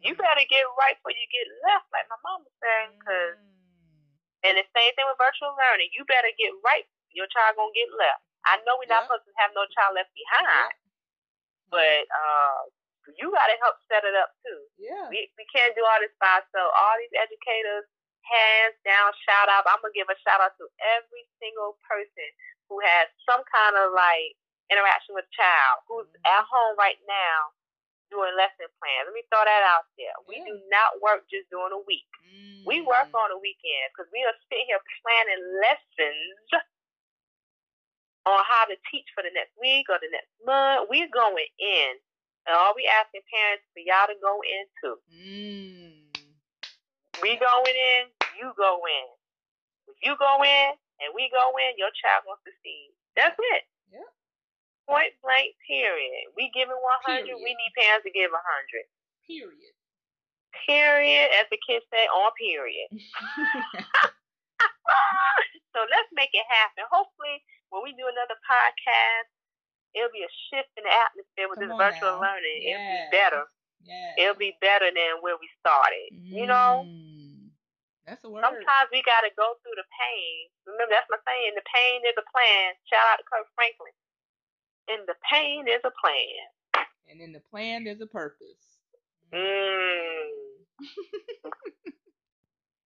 Mm. 0.07 0.15
You 0.15 0.15
better 0.15 0.47
get 0.47 0.63
right 0.79 0.95
before 0.95 1.11
you 1.11 1.27
get 1.27 1.47
left, 1.67 1.91
like 1.91 2.07
my 2.07 2.19
mama 2.23 2.47
said. 2.63 2.95
Cause, 3.03 3.35
mm. 3.35 4.47
and 4.47 4.55
the 4.55 4.63
same 4.71 4.95
thing 4.95 5.03
with 5.03 5.19
virtual 5.19 5.51
learning. 5.59 5.91
You 5.91 6.07
better 6.07 6.31
get 6.39 6.55
right. 6.63 6.87
Your 7.11 7.27
child 7.27 7.59
gonna 7.59 7.75
get 7.75 7.91
left. 7.91 8.23
I 8.47 8.63
know 8.63 8.79
we're 8.79 8.87
not 8.87 9.03
supposed 9.03 9.27
to 9.27 9.35
have 9.43 9.51
no 9.51 9.67
child 9.75 9.99
left 9.99 10.15
behind, 10.15 10.71
but 11.67 12.07
uh, 12.07 12.71
you 13.19 13.27
got 13.27 13.47
to 13.51 13.57
help 13.59 13.75
set 13.91 14.07
it 14.07 14.15
up 14.15 14.31
too. 14.39 14.59
Yeah. 14.79 15.11
We, 15.11 15.27
we 15.35 15.43
can't 15.51 15.75
do 15.75 15.83
all 15.83 15.99
this 15.99 16.15
by 16.15 16.39
ourselves. 16.39 16.71
All 16.75 16.95
these 16.95 17.11
educators, 17.15 17.87
hands 18.23 18.79
down, 18.87 19.11
shout 19.27 19.51
out. 19.51 19.67
I'm 19.67 19.83
going 19.83 19.91
to 19.91 19.99
give 19.99 20.07
a 20.07 20.15
shout 20.23 20.39
out 20.39 20.55
to 20.59 20.65
every 20.99 21.27
single 21.43 21.75
person 21.83 22.27
who 22.71 22.79
has 22.83 23.11
some 23.27 23.43
kind 23.47 23.75
of 23.79 23.91
like 23.91 24.35
interaction 24.67 25.15
with 25.15 25.27
a 25.27 25.35
child 25.35 25.83
who's 25.87 26.07
mm-hmm. 26.07 26.35
at 26.35 26.43
home 26.47 26.75
right 26.75 26.99
now 27.07 27.55
doing 28.09 28.33
lesson 28.35 28.69
plans. 28.79 29.07
Let 29.07 29.15
me 29.15 29.25
throw 29.27 29.43
that 29.43 29.63
out 29.67 29.87
there. 29.95 30.11
Yeah. 30.11 30.27
We 30.27 30.41
do 30.43 30.55
not 30.71 30.99
work 31.03 31.27
just 31.27 31.47
during 31.51 31.75
a 31.75 31.83
week. 31.83 32.07
Mm-hmm. 32.23 32.67
We 32.67 32.83
work 32.83 33.11
on 33.11 33.31
a 33.31 33.39
weekend 33.39 33.91
because 33.93 34.09
we 34.11 34.23
are 34.23 34.35
sitting 34.47 34.67
here 34.67 34.81
planning 35.03 35.43
lessons 35.63 36.47
on 38.27 38.41
how 38.43 38.67
to 38.67 38.75
teach 38.91 39.07
for 39.15 39.23
the 39.23 39.31
next 39.31 39.55
week 39.55 39.87
or 39.87 39.99
the 40.03 40.11
next 40.11 40.31
month. 40.43 40.91
We're 40.91 41.11
going 41.11 41.51
in 41.59 41.95
and 42.47 42.55
all 42.55 42.71
we 42.75 42.87
asking 42.87 43.27
parents 43.27 43.67
for 43.75 43.83
y'all 43.83 44.07
to 44.07 44.15
go 44.23 44.39
into. 44.39 44.89
Mm. 45.11 46.07
We 47.19 47.35
going 47.35 47.75
in, 47.75 48.07
you 48.39 48.55
go 48.55 48.79
in. 48.87 49.07
If 49.91 49.99
you 49.99 50.15
go 50.15 50.39
in 50.43 50.69
and 51.03 51.11
we 51.11 51.27
go 51.27 51.51
in, 51.59 51.75
your 51.75 51.91
child 51.91 52.23
wants 52.23 52.47
to 52.47 52.53
see. 52.63 52.95
That's 53.19 53.35
it. 53.35 53.63
Yeah. 53.91 54.11
Point 54.87 55.11
blank, 55.19 55.51
period. 55.67 56.31
We 56.39 56.47
giving 56.55 56.79
100, 56.79 57.27
period. 57.27 57.43
we 57.43 57.51
need 57.51 57.73
parents 57.75 58.07
to 58.07 58.11
give 58.15 58.31
100. 58.31 58.87
Period. 59.27 59.73
Period, 60.63 61.27
as 61.35 61.45
the 61.51 61.59
kids 61.59 61.83
say, 61.91 62.07
on 62.07 62.31
period. 62.39 62.87
so 65.75 65.79
let's 65.91 66.09
make 66.15 66.31
it 66.31 66.47
happen. 66.47 66.87
Hopefully, 66.87 67.43
when 67.69 67.83
we 67.83 67.91
do 67.99 68.07
another 68.07 68.39
podcast, 68.47 69.27
it'll 69.91 70.15
be 70.15 70.23
a 70.23 70.31
shift 70.49 70.71
in 70.79 70.87
the 70.87 70.93
atmosphere 70.95 71.51
with 71.51 71.59
Come 71.59 71.67
this 71.67 71.75
virtual 71.75 72.17
now. 72.17 72.31
learning. 72.31 72.59
Yes. 72.63 72.79
It'll 72.79 72.95
be 72.95 73.11
better. 73.11 73.43
Yes. 73.83 74.15
It'll 74.17 74.39
be 74.39 74.53
better 74.63 74.87
than 74.87 75.19
where 75.19 75.35
we 75.35 75.51
started. 75.59 76.09
Mm. 76.15 76.31
You 76.31 76.47
know? 76.47 76.87
Mm. 76.87 77.51
That's 78.07 78.23
a 78.23 78.31
word. 78.31 78.39
Sometimes 78.39 78.87
we 78.95 79.03
got 79.03 79.27
to 79.27 79.31
go 79.35 79.59
through 79.61 79.75
the 79.75 79.87
pain. 79.91 80.47
Remember, 80.63 80.95
that's 80.95 81.11
my 81.11 81.19
saying. 81.27 81.59
The 81.59 81.67
pain 81.67 81.99
is 82.07 82.15
a 82.15 82.23
plan. 82.31 82.71
Shout 82.87 83.03
out 83.11 83.19
to 83.19 83.27
Kirk 83.27 83.47
Franklin. 83.51 83.91
In 84.87 85.05
the 85.05 85.15
pain 85.31 85.67
is 85.67 85.81
a 85.83 85.91
plan. 85.91 86.85
And 87.09 87.21
in 87.21 87.31
the 87.31 87.41
plan, 87.51 87.83
there's 87.83 88.01
a 88.01 88.07
purpose. 88.07 88.79
Mm. 89.33 90.29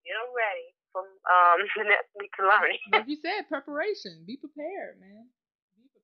Get 0.05 0.17
ready 0.33 0.67
for 0.91 1.01
um, 1.01 1.59
next 1.87 2.09
week 2.19 2.33
learning. 2.39 2.79
like 2.91 3.07
you 3.07 3.17
said, 3.21 3.47
preparation. 3.47 4.23
Be 4.25 4.37
prepared, 4.37 4.99
man 4.99 5.25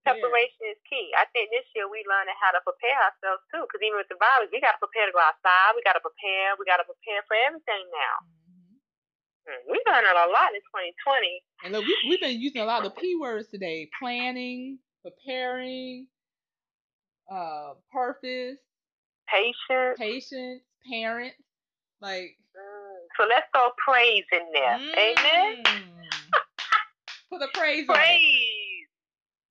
preparation 0.08 0.64
is 0.72 0.80
key. 0.88 1.12
I 1.20 1.28
think 1.36 1.52
this 1.52 1.68
year 1.76 1.92
we 1.92 2.08
learned 2.08 2.32
how 2.40 2.56
to 2.56 2.64
prepare 2.64 2.96
ourselves 2.96 3.44
too, 3.52 3.64
because 3.68 3.84
even 3.84 4.00
with 4.00 4.08
the 4.08 4.20
virus, 4.20 4.48
we 4.52 4.64
got 4.64 4.80
to 4.80 4.82
prepare 4.82 5.12
to 5.12 5.16
go 5.16 5.20
outside. 5.20 5.76
We 5.76 5.84
got 5.84 6.00
to 6.00 6.04
prepare. 6.04 6.56
We 6.56 6.64
got 6.64 6.80
to 6.80 6.88
prepare 6.88 7.22
for 7.28 7.36
everything 7.36 7.84
now. 7.92 8.16
Mm-hmm. 8.24 9.68
We 9.68 9.78
learning 9.84 10.16
a 10.16 10.28
lot 10.32 10.56
in 10.56 10.64
2020. 10.64 11.68
And 11.68 11.70
look, 11.76 11.84
we, 11.84 11.96
we've 12.08 12.24
been 12.24 12.40
using 12.40 12.64
a 12.64 12.70
lot 12.70 12.88
of 12.88 12.96
P 12.96 13.20
words 13.20 13.52
today: 13.52 13.92
planning, 14.00 14.80
preparing, 15.04 16.08
uh, 17.32 17.74
purpose, 17.92 18.58
patience, 19.28 19.98
patience, 19.98 20.62
parents. 20.90 21.36
Like, 22.02 22.38
mm. 22.56 22.98
so 23.18 23.26
let's 23.28 23.48
go 23.54 23.70
praise 23.88 24.24
in 24.32 24.46
there. 24.54 24.78
Mm. 24.78 25.18
Amen. 25.18 25.64
Put 27.30 27.42
a 27.42 27.48
praise, 27.54 27.86
praise. 27.86 28.00
on 28.00 28.08
it. 28.08 28.88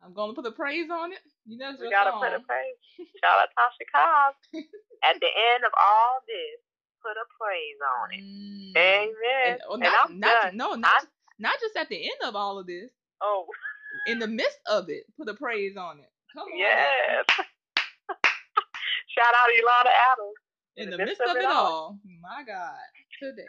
I'm 0.06 0.14
gonna 0.14 0.32
put 0.32 0.46
a 0.46 0.52
praise 0.52 0.88
on 0.90 1.12
it. 1.12 1.18
You 1.44 1.58
know, 1.58 1.72
we 1.78 1.90
gotta 1.90 2.10
song. 2.10 2.22
put 2.22 2.32
a 2.32 2.40
praise. 2.40 2.78
Shout 3.22 3.36
out 3.42 3.48
Tasha 3.58 3.84
Cobbs. 3.92 4.38
At 5.04 5.20
the 5.20 5.26
end 5.26 5.64
of 5.66 5.72
all 5.76 6.20
this, 6.26 6.62
put 7.02 7.18
a 7.18 7.26
praise 7.36 7.80
on 8.00 8.06
it. 8.14 8.22
Mm. 8.24 8.76
Amen. 8.76 9.52
And, 9.52 9.60
oh, 9.68 9.76
not, 9.76 10.10
and 10.10 10.20
not, 10.20 10.54
no, 10.54 10.74
not, 10.74 11.06
not 11.38 11.60
just 11.60 11.76
at 11.76 11.88
the 11.88 12.02
end 12.02 12.20
of 12.24 12.34
all 12.34 12.58
of 12.58 12.66
this. 12.66 12.90
Oh. 13.20 13.46
In 14.06 14.18
the 14.18 14.26
midst 14.26 14.60
of 14.66 14.88
it, 14.88 15.04
put 15.16 15.28
a 15.28 15.34
praise 15.34 15.76
on 15.76 15.98
it. 15.98 16.10
Come 16.34 16.48
on. 16.48 16.58
Yes. 16.58 17.24
Shout 19.16 19.32
out 19.32 19.48
to 19.48 19.54
Yolanda 19.56 19.94
Adams. 20.12 20.38
In, 20.76 20.84
in 20.84 20.90
the, 20.90 20.96
the, 20.96 21.04
midst, 21.04 21.20
midst 21.20 21.36
of, 21.36 21.42
it 21.42 21.48
all. 21.48 21.96
all. 21.96 21.98
My 22.20 22.44
God. 22.44 22.76
Today. 23.22 23.48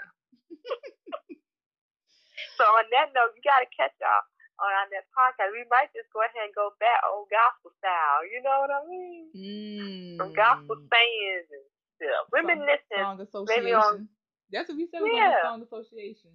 so 2.57 2.63
on 2.63 2.85
that 2.91 3.11
note, 3.11 3.35
you 3.35 3.43
gotta 3.43 3.67
catch 3.75 3.91
y'all 3.99 4.23
on 4.57 4.69
our 4.73 4.87
next 4.89 5.09
podcast, 5.13 5.53
we 5.53 5.65
might 5.69 5.89
just 5.93 6.09
go 6.09 6.21
ahead 6.25 6.49
and 6.49 6.55
go 6.57 6.73
back 6.81 6.97
old 7.05 7.29
gospel 7.29 7.69
style. 7.77 8.25
You 8.25 8.41
know 8.41 8.57
what 8.65 8.73
I 8.73 8.81
mean? 8.89 9.23
Mm. 9.37 10.17
Some 10.17 10.33
gospel 10.33 10.81
sayings 10.89 11.47
and 11.53 11.65
stuff. 11.97 12.25
Reminiscing. 12.33 13.01
Song 13.01 13.21
association. 13.21 13.63
Maybe 13.63 13.73
on, 13.77 14.09
That's 14.49 14.69
what 14.69 14.77
we 14.77 14.89
said. 14.89 15.05
Yeah. 15.05 15.45
Song 15.45 15.61
association. 15.61 16.33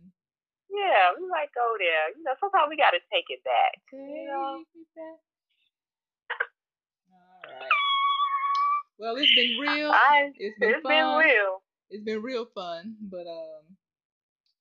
Yeah, 0.72 1.12
we 1.20 1.28
might 1.28 1.52
go 1.52 1.76
there. 1.76 2.16
You 2.16 2.24
know, 2.24 2.32
sometimes 2.40 2.72
we 2.72 2.80
got 2.80 2.96
to 2.96 3.02
take 3.12 3.28
it 3.28 3.44
back. 3.44 3.76
Take 3.92 4.00
you 4.00 4.24
know? 4.24 4.64
it 4.72 4.88
back. 4.96 5.20
All 7.12 7.52
right. 7.60 7.76
Well, 8.96 9.20
it's 9.20 9.34
been 9.36 9.60
real. 9.60 9.92
I, 9.92 10.32
it's 10.40 10.56
been 10.56 10.80
it's 10.80 10.82
fun. 10.82 10.96
been 10.96 11.10
real. 11.20 11.60
It's 11.92 12.04
been 12.04 12.22
real 12.24 12.48
fun, 12.56 12.96
but 13.04 13.28
um, 13.28 13.68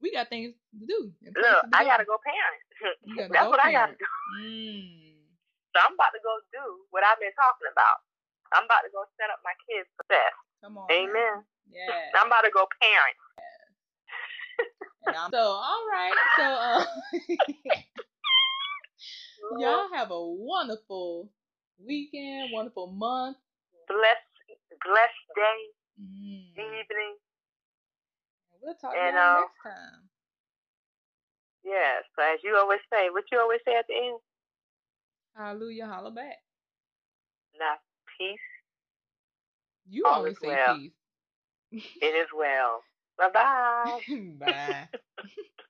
we 0.04 0.12
got 0.12 0.28
things 0.28 0.52
to 0.52 0.84
do. 0.84 1.16
Look, 1.24 1.64
I 1.72 1.88
gotta 1.88 2.04
go 2.04 2.20
parent. 2.20 3.32
That's 3.32 3.48
what 3.48 3.64
parent. 3.64 3.64
I 3.64 3.72
gotta 3.72 3.96
do. 3.96 4.10
Mm. 4.44 5.16
So 5.72 5.80
I'm 5.80 5.96
about 5.96 6.12
to 6.12 6.20
go 6.20 6.34
do 6.52 6.66
what 6.92 7.08
I've 7.08 7.22
been 7.24 7.32
talking 7.40 7.72
about. 7.72 8.04
I'm 8.52 8.68
about 8.68 8.84
to 8.84 8.92
go 8.92 9.08
set 9.16 9.32
up 9.32 9.40
my 9.48 9.56
kids' 9.64 9.88
success. 9.96 10.36
Come 10.60 10.76
on. 10.76 10.92
Amen. 10.92 11.48
Yeah. 11.72 12.12
I'm 12.20 12.28
about 12.28 12.44
to 12.44 12.52
go 12.52 12.68
parent. 12.84 13.16
So 15.32 15.38
all 15.38 15.84
right. 15.90 16.14
So 16.38 16.44
uh, 16.44 16.86
y'all 19.60 19.90
have 19.94 20.12
a 20.12 20.22
wonderful 20.22 21.30
weekend, 21.80 22.52
wonderful 22.54 22.88
month. 22.88 23.38
Blessed 23.88 24.60
blessed 24.84 25.28
day, 25.36 25.60
mm. 26.02 26.52
evening. 26.52 27.16
We'll 28.62 28.76
talk 28.76 28.94
and, 28.96 29.16
about 29.16 29.38
um, 29.38 29.42
next 29.42 29.64
time. 29.64 30.02
Yes, 31.64 32.04
so 32.16 32.24
as 32.24 32.40
you 32.44 32.58
always 32.58 32.80
say, 32.92 33.10
what 33.10 33.26
you 33.32 33.40
always 33.40 33.60
say 33.66 33.76
at 33.76 33.86
the 33.88 33.94
end? 33.94 34.20
Hallelujah, 35.36 35.88
holla 35.88 36.12
back. 36.12 36.38
Now, 37.60 37.76
peace. 38.18 38.40
You 39.90 40.06
always 40.06 40.40
say 40.40 40.48
well. 40.48 40.78
peace. 40.78 41.86
it 42.02 42.16
is 42.16 42.28
well. 42.36 42.82
Bye-bye. 43.18 44.00
Bye. 44.40 44.88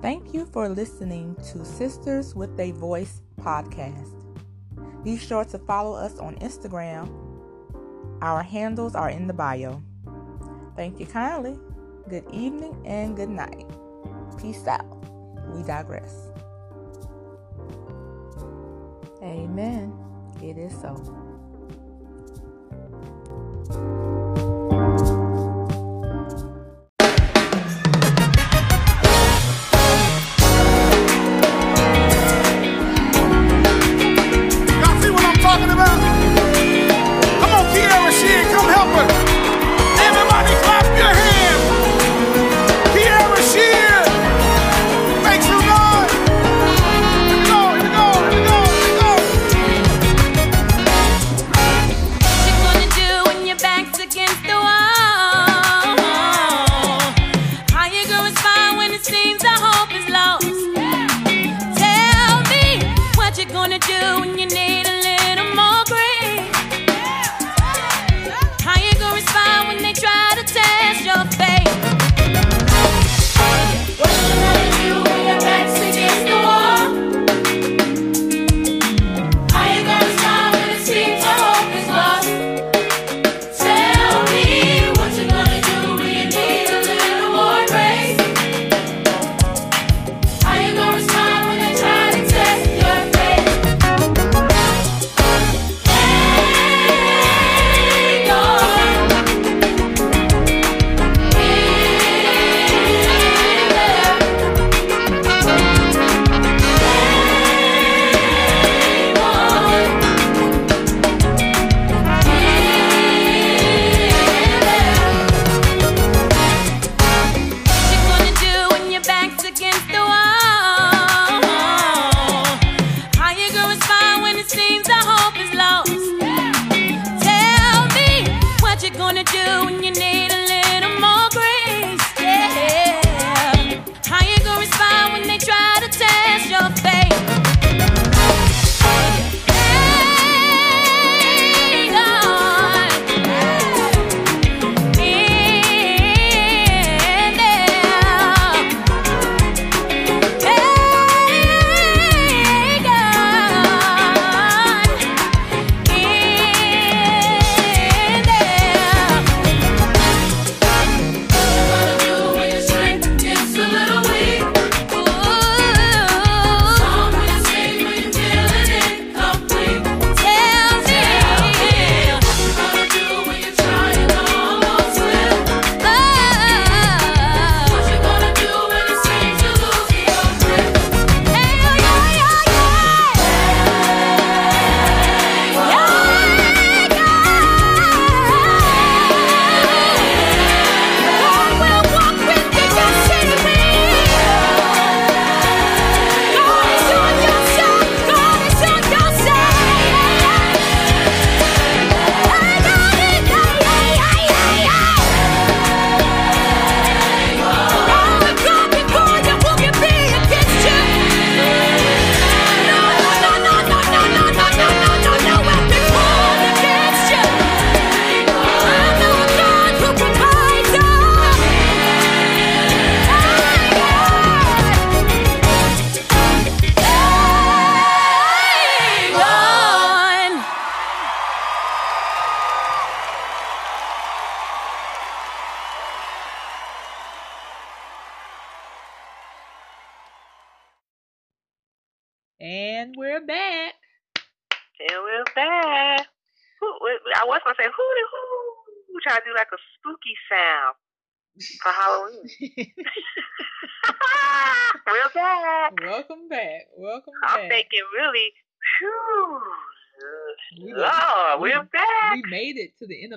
Thank 0.00 0.32
you 0.32 0.46
for 0.46 0.68
listening 0.68 1.36
to 1.52 1.64
Sisters 1.64 2.34
with 2.34 2.58
a 2.58 2.70
Voice 2.72 3.20
podcast. 3.40 4.14
Be 5.04 5.18
sure 5.18 5.44
to 5.46 5.58
follow 5.58 5.94
us 5.96 6.18
on 6.18 6.36
Instagram. 6.36 7.10
Our 8.22 8.42
handles 8.42 8.94
are 8.94 9.10
in 9.10 9.26
the 9.26 9.34
bio. 9.34 9.82
Thank 10.76 10.98
you 11.00 11.06
kindly. 11.06 11.58
Good 12.08 12.24
evening 12.32 12.74
and 12.86 13.14
good 13.14 13.28
night. 13.28 13.66
Peace 14.40 14.66
out. 14.66 14.86
We 15.54 15.62
digress. 15.62 16.30
Amen. 19.22 19.92
It 20.42 20.56
is 20.56 20.72
so. 20.80 20.96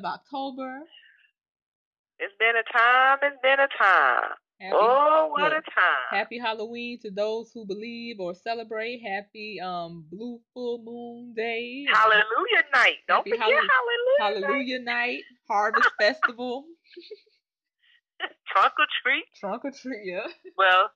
October. 0.05 0.82
It's 2.19 2.34
been 2.38 2.53
a 2.55 2.78
time. 2.78 3.17
It's 3.24 3.41
been 3.41 3.59
a 3.59 3.67
time. 3.78 4.32
Happy, 4.61 4.76
oh, 4.80 5.30
what 5.32 5.51
a 5.51 5.55
time! 5.55 6.11
Happy 6.11 6.38
Halloween 6.38 6.99
to 6.99 7.09
those 7.09 7.51
who 7.51 7.65
believe 7.65 8.19
or 8.19 8.36
celebrate. 8.36 9.01
Happy 9.01 9.59
um 9.59 10.05
blue 10.11 10.39
full 10.53 10.84
moon 10.84 11.34
day. 11.34 11.84
Hallelujah 11.91 12.63
night. 12.72 12.97
Don't 13.07 13.24
forget 13.24 13.39
Hallelujah. 13.39 13.67
Hallelujah 14.19 14.80
night. 14.80 14.86
night. 14.86 15.24
Harvest 15.49 15.89
festival. 15.99 16.65
Trunk 18.51 18.74
or 18.80 18.88
treat. 19.03 19.26
Trunk 19.39 19.65
or 19.65 19.72
treat. 19.72 20.05
Yeah. 20.05 20.28
Well, 20.57 20.91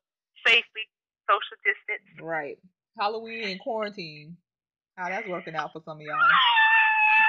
safely, 0.45 0.85
social 1.25 1.57
distance. 1.63 2.21
Right. 2.21 2.57
Halloween 2.99 3.49
and 3.49 3.59
quarantine. 3.59 4.37
How 4.95 5.09
that's 5.09 5.27
working 5.27 5.55
out 5.55 5.73
for 5.73 5.81
some 5.83 5.97
of 5.97 6.01
y'all. 6.01 6.19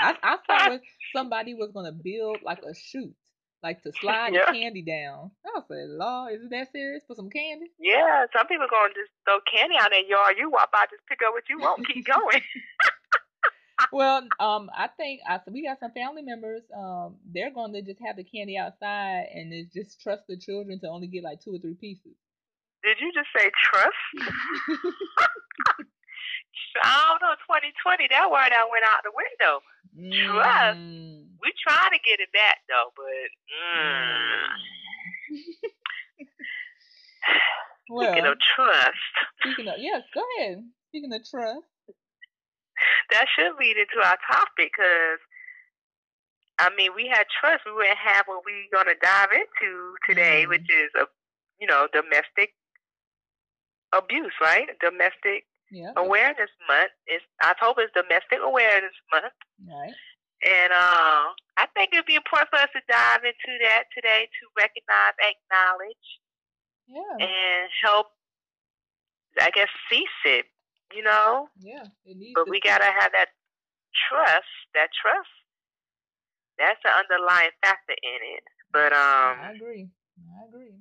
I, 0.01 0.15
I 0.23 0.37
thought 0.47 0.71
when 0.71 0.81
somebody 1.15 1.55
was 1.55 1.71
gonna 1.73 1.93
build 1.93 2.39
like 2.45 2.61
a 2.63 2.75
chute, 2.75 3.17
like 3.63 3.83
to 3.83 3.93
slide 4.01 4.35
yeah. 4.35 4.53
candy 4.53 4.83
down. 4.83 5.31
I 5.45 5.61
said, 5.67 5.89
"Law, 5.89 6.27
is 6.29 6.43
it 6.43 6.51
that 6.51 6.71
serious? 6.73 7.03
for 7.07 7.17
some 7.17 7.31
candy?" 7.31 7.73
Yeah, 7.81 8.27
some 8.37 8.47
people 8.47 8.67
gonna 8.71 8.95
just 8.95 9.11
throw 9.25 9.39
candy 9.51 9.77
out 9.81 9.93
in 9.93 10.03
their 10.03 10.11
yard. 10.11 10.37
You 10.39 10.51
walk 10.51 10.71
by, 10.71 10.85
just 10.91 11.07
pick 11.09 11.21
up 11.27 11.33
what 11.33 11.49
you 11.49 11.59
want, 11.59 11.87
keep 11.89 12.07
going. 12.07 12.43
Well, 13.93 14.23
um, 14.41 14.71
I 14.77 14.89
think 14.97 15.21
I 15.29 15.41
we 15.51 15.65
got 15.65 15.81
some 15.81 15.93
family 15.93 16.23
members. 16.23 16.63
Um, 16.77 17.17
they're 17.33 17.53
going 17.53 17.73
to 17.75 17.83
just 17.83 18.01
have 18.05 18.17
the 18.17 18.25
candy 18.25 18.57
outside 18.57 19.27
and 19.35 19.53
it's 19.53 19.73
just 19.73 20.01
trust 20.01 20.23
the 20.29 20.37
children 20.37 20.81
to 20.81 20.89
only 20.89 21.07
get 21.07 21.25
like 21.25 21.41
two 21.41 21.55
or 21.55 21.59
three 21.59 21.75
pieces. 21.75 22.17
Did 22.83 22.97
you 23.01 23.13
just 23.13 23.29
say 23.37 23.51
trust? 23.63 23.95
I 26.83 27.05
don't 27.09 27.23
know. 27.23 27.35
Twenty 27.47 27.73
twenty. 27.83 28.07
That 28.11 28.31
word 28.31 28.53
I 28.53 28.69
went 28.71 28.85
out 28.87 29.03
the 29.03 29.13
window. 29.17 29.61
Mm. 29.97 30.13
Trust. 30.31 30.79
We 31.43 31.53
trying 31.67 31.93
to 31.93 31.99
get 32.05 32.21
it 32.21 32.33
back 32.33 32.59
though, 32.69 32.93
but. 32.97 33.29
Mm. 33.53 34.49
well, 37.91 38.13
speaking 38.13 38.27
of 38.27 38.39
trust. 38.55 39.13
Speaking 39.43 39.69
of 39.69 39.75
yes, 39.79 40.03
go 40.15 40.23
ahead. 40.39 40.65
Speaking 40.89 41.13
of 41.13 41.29
trust. 41.29 41.67
That 43.11 43.27
should 43.35 43.57
lead 43.59 43.77
into 43.77 44.05
our 44.05 44.19
topic 44.31 44.73
because. 44.77 45.21
I 46.59 46.71
mean, 46.75 46.97
we 46.97 47.05
had 47.07 47.27
trust. 47.29 47.65
We 47.67 47.73
wouldn't 47.73 48.01
have 48.01 48.25
what 48.25 48.41
we're 48.41 48.73
going 48.73 48.89
to 48.89 48.97
dive 48.97 49.29
into 49.29 49.93
today, 50.09 50.47
mm. 50.47 50.49
which 50.49 50.65
is 50.65 50.89
a, 50.97 51.05
you 51.61 51.67
know, 51.67 51.87
domestic 51.93 52.57
abuse, 53.93 54.33
right? 54.41 54.65
Domestic 54.81 55.45
yeah. 55.71 55.93
Awareness 55.97 56.51
Month 56.69 56.95
is 57.09 57.23
October 57.43 57.83
is 57.83 57.91
Domestic 57.95 58.39
Awareness 58.43 58.95
Month. 59.13 59.35
Right. 59.67 59.95
And 60.47 60.73
uh, 60.73 61.33
I 61.57 61.67
think 61.75 61.91
it'd 61.93 62.07
be 62.07 62.15
important 62.15 62.51
for 62.51 62.61
us 62.61 62.71
to 62.77 62.81
dive 62.89 63.25
into 63.25 63.53
that 63.65 63.85
today 63.95 64.29
to 64.29 64.43
recognize, 64.55 65.17
acknowledge, 65.19 66.07
yeah, 66.87 67.27
and 67.27 67.69
help. 67.83 68.07
I 69.41 69.51
guess 69.51 69.69
cease 69.91 70.21
it. 70.25 70.47
You 70.95 71.03
know. 71.03 71.49
Yeah, 71.59 71.85
it 72.05 72.17
needs. 72.17 72.33
But 72.35 72.49
we 72.49 72.61
gotta 72.61 72.85
have 72.85 73.13
that 73.13 73.35
trust. 74.09 74.53
That 74.75 74.89
trust. 74.95 75.31
That's 76.59 76.81
the 76.83 76.91
underlying 76.91 77.53
factor 77.63 77.97
in 78.03 78.21
it. 78.37 78.45
But 78.73 78.93
um. 78.93 79.41
I 79.43 79.53
agree. 79.55 79.89
I 80.19 80.49
agree. 80.49 80.75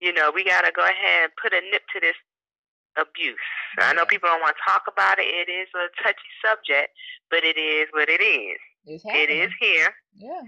You 0.00 0.12
know, 0.12 0.30
we 0.34 0.44
gotta 0.44 0.72
go 0.74 0.84
ahead 0.84 1.30
and 1.30 1.32
put 1.40 1.52
a 1.52 1.60
nip 1.70 1.82
to 1.94 2.00
this 2.00 2.16
abuse. 2.96 3.46
I 3.78 3.92
know 3.94 4.06
people 4.06 4.28
don't 4.28 4.42
want 4.42 4.54
to 4.54 4.66
talk 4.70 4.86
about 4.86 5.18
it. 5.18 5.26
It 5.26 5.50
is 5.50 5.68
a 5.74 5.90
touchy 6.02 6.30
subject, 6.44 6.94
but 7.30 7.42
it 7.42 7.58
is 7.58 7.88
what 7.92 8.08
it 8.08 8.22
is. 8.22 8.58
It's 8.86 9.04
it 9.06 9.30
is 9.30 9.50
here. 9.60 9.94
Yeah. 10.14 10.44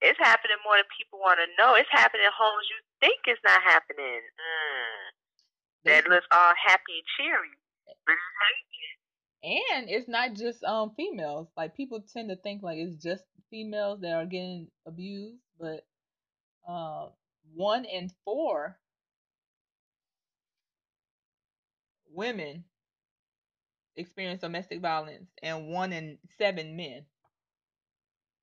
It's 0.00 0.18
happening 0.18 0.56
more 0.64 0.80
than 0.80 0.88
people 0.96 1.20
want 1.20 1.38
to 1.44 1.48
know. 1.60 1.76
It's 1.76 1.90
happening 1.92 2.24
in 2.24 2.32
homes 2.32 2.66
you 2.72 2.78
think 3.04 3.20
it's 3.28 3.42
not 3.44 3.60
happening. 3.60 4.22
Mm. 4.24 5.19
That 5.84 6.06
looks 6.08 6.26
all 6.30 6.52
happy 6.66 6.98
and 6.98 7.06
cheery, 7.16 7.50
but 8.06 8.14
it's. 8.14 8.70
And 9.42 9.88
it's 9.88 10.08
not 10.08 10.34
just 10.34 10.62
um 10.64 10.92
females. 10.96 11.48
Like 11.56 11.74
people 11.76 12.02
tend 12.12 12.28
to 12.28 12.36
think 12.36 12.62
like 12.62 12.78
it's 12.78 13.02
just 13.02 13.24
females 13.50 14.00
that 14.02 14.12
are 14.12 14.26
getting 14.26 14.68
abused, 14.86 15.40
but 15.58 15.86
uh, 16.68 17.08
one 17.54 17.84
in 17.84 18.10
four 18.24 18.78
women 22.12 22.64
experience 23.96 24.40
domestic 24.40 24.80
violence 24.80 25.30
and 25.42 25.68
one 25.68 25.92
in 25.92 26.18
seven 26.38 26.76
men. 26.76 27.04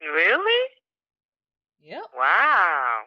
Really? 0.01 0.69
Yep. 1.81 2.03
Wow. 2.15 3.01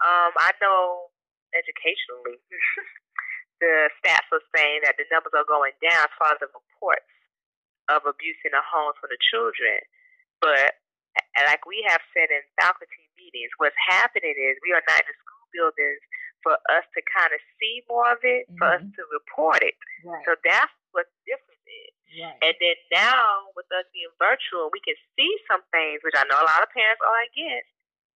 Um, 0.00 0.32
I 0.38 0.52
know 0.62 1.09
educationally, 1.54 2.38
the 3.62 3.90
stats 4.00 4.30
are 4.32 4.44
saying 4.56 4.84
that 4.84 4.96
the 4.96 5.06
numbers 5.12 5.34
are 5.36 5.48
going 5.48 5.74
down 5.84 6.06
as 6.06 6.14
far 6.16 6.34
as 6.34 6.40
the 6.40 6.50
reports 6.50 7.10
of 7.90 8.06
abuse 8.06 8.38
in 8.46 8.54
the 8.54 8.62
homes 8.62 8.96
for 9.02 9.10
the 9.10 9.18
children. 9.18 9.82
But 10.38 10.78
like 11.44 11.66
we 11.66 11.82
have 11.90 12.00
said 12.14 12.30
in 12.30 12.42
faculty 12.56 13.10
meetings, 13.18 13.50
what's 13.58 13.76
happening 13.76 14.34
is 14.34 14.56
we 14.62 14.72
are 14.72 14.84
not 14.86 15.02
in 15.02 15.10
the 15.10 15.16
school 15.18 15.46
buildings 15.50 16.02
for 16.40 16.56
us 16.72 16.86
to 16.96 17.00
kind 17.10 17.32
of 17.34 17.40
see 17.60 17.84
more 17.90 18.16
of 18.16 18.22
it, 18.24 18.48
mm-hmm. 18.48 18.56
for 18.56 18.68
us 18.72 18.80
mm-hmm. 18.80 18.96
to 18.96 19.02
report 19.12 19.60
it. 19.60 19.76
Right. 20.04 20.24
So 20.24 20.38
that's 20.40 20.72
what 20.96 21.04
the 21.10 21.36
difference 21.36 21.64
is. 21.66 21.92
Right. 22.16 22.38
And 22.42 22.54
then 22.58 22.78
now, 22.90 23.52
with 23.54 23.68
us 23.70 23.86
being 23.94 24.10
virtual, 24.18 24.72
we 24.72 24.82
can 24.82 24.98
see 25.14 25.30
some 25.46 25.62
things, 25.70 26.02
which 26.02 26.16
I 26.16 26.26
know 26.26 26.40
a 26.40 26.48
lot 26.48 26.64
of 26.64 26.72
parents 26.74 27.02
are 27.04 27.22
against. 27.30 27.70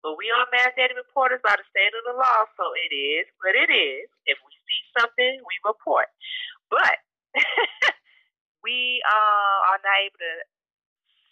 But 0.05 0.21
we 0.21 0.29
are 0.29 0.45
mandated 0.53 1.01
reporters 1.01 1.41
by 1.41 1.57
the 1.57 1.65
state 1.73 1.97
of 1.97 2.05
the 2.05 2.13
law, 2.13 2.45
so 2.61 2.77
it 2.77 2.93
is 2.93 3.25
what 3.41 3.57
it 3.57 3.73
is. 3.73 4.05
If 4.29 4.37
we 4.45 4.53
see 4.53 4.81
something, 5.01 5.41
we 5.41 5.57
report. 5.65 6.13
But 6.69 7.01
we 8.65 9.01
uh, 9.01 9.59
are 9.73 9.81
not 9.81 9.99
able 10.05 10.21
to 10.21 10.35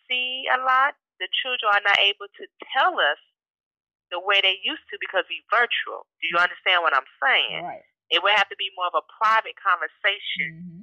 see 0.09 0.49
a 0.49 0.57
lot. 0.65 0.97
The 1.21 1.29
children 1.45 1.69
are 1.69 1.85
not 1.85 2.01
able 2.01 2.33
to 2.33 2.45
tell 2.73 2.97
us 2.97 3.21
the 4.09 4.25
way 4.25 4.41
they 4.41 4.57
used 4.65 4.89
to 4.89 4.97
because 5.05 5.29
we 5.29 5.45
virtual. 5.53 6.09
Do 6.21 6.33
you 6.33 6.41
understand 6.41 6.81
what 6.81 6.97
I'm 6.97 7.09
saying? 7.21 7.61
Right. 7.61 7.85
It 8.09 8.25
would 8.25 8.33
have 8.33 8.49
to 8.49 8.57
be 8.57 8.73
more 8.73 8.89
of 8.89 8.97
a 8.97 9.05
private 9.21 9.57
conversation. 9.61 10.82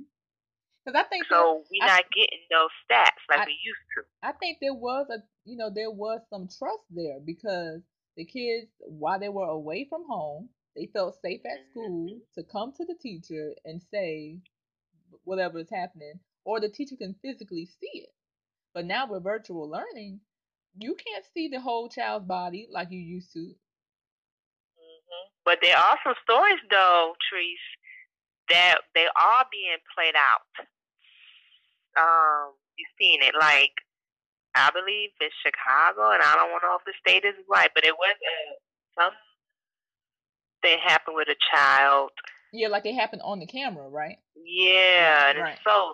Because. 0.91 1.05
I 1.05 1.09
think 1.09 1.25
so. 1.29 1.63
We're 1.71 1.85
not 1.85 2.03
getting 2.15 2.45
those 2.49 2.69
stats 2.89 3.21
like 3.29 3.39
I, 3.39 3.45
we 3.45 3.57
used 3.63 3.79
to. 3.97 4.03
I 4.23 4.31
think 4.33 4.57
there 4.61 4.73
was 4.73 5.07
a, 5.09 5.23
you 5.45 5.57
know, 5.57 5.69
there 5.73 5.91
was 5.91 6.21
some 6.29 6.47
trust 6.47 6.83
there 6.89 7.19
because 7.25 7.81
the 8.17 8.25
kids, 8.25 8.67
while 8.79 9.19
they 9.19 9.29
were 9.29 9.47
away 9.47 9.85
from 9.89 10.03
home, 10.07 10.49
they 10.75 10.89
felt 10.93 11.19
safe 11.21 11.41
at 11.45 11.69
school 11.71 12.07
mm-hmm. 12.07 12.19
to 12.35 12.43
come 12.51 12.73
to 12.77 12.85
the 12.85 12.95
teacher 13.01 13.53
and 13.65 13.81
say 13.91 14.39
whatever 15.23 15.59
is 15.59 15.69
happening, 15.69 16.19
or 16.45 16.59
the 16.59 16.69
teacher 16.69 16.95
can 16.95 17.15
physically 17.21 17.65
see 17.65 17.99
it. 17.99 18.13
But 18.73 18.85
now 18.85 19.07
with 19.07 19.23
virtual 19.23 19.69
learning, 19.69 20.21
you 20.77 20.95
can't 20.95 21.25
see 21.33 21.47
the 21.47 21.59
whole 21.59 21.89
child's 21.89 22.27
body 22.27 22.67
like 22.71 22.91
you 22.91 22.99
used 22.99 23.33
to. 23.33 23.39
Mm-hmm. 23.39 23.55
But 25.43 25.59
there 25.61 25.77
are 25.77 25.97
some 26.03 26.15
stories, 26.23 26.59
though, 26.69 27.13
Treese, 27.31 27.57
that 28.49 28.77
they 28.93 29.05
are 29.05 29.45
being 29.51 29.77
played 29.95 30.15
out. 30.15 30.67
Um, 31.99 32.53
you've 32.77 32.95
seen 32.99 33.21
it, 33.21 33.35
like 33.39 33.73
I 34.55 34.71
believe 34.71 35.09
in 35.21 35.29
Chicago, 35.43 36.11
and 36.11 36.23
I 36.23 36.35
don't 36.35 36.51
know 36.51 36.77
if 36.79 36.85
the 36.85 36.93
state 36.99 37.25
is 37.27 37.35
right, 37.49 37.69
but 37.73 37.85
it 37.85 37.93
was 37.93 38.15
uh, 38.15 39.03
some 39.03 39.13
thing 40.61 40.79
happened 40.83 41.15
with 41.15 41.27
a 41.27 41.35
child. 41.53 42.11
Yeah, 42.51 42.69
like 42.69 42.85
it 42.85 42.95
happened 42.95 43.21
on 43.23 43.39
the 43.39 43.45
camera, 43.45 43.87
right? 43.87 44.17
Yeah, 44.35 45.29
and 45.29 45.39
right. 45.39 45.53
it's 45.53 45.63
so 45.63 45.93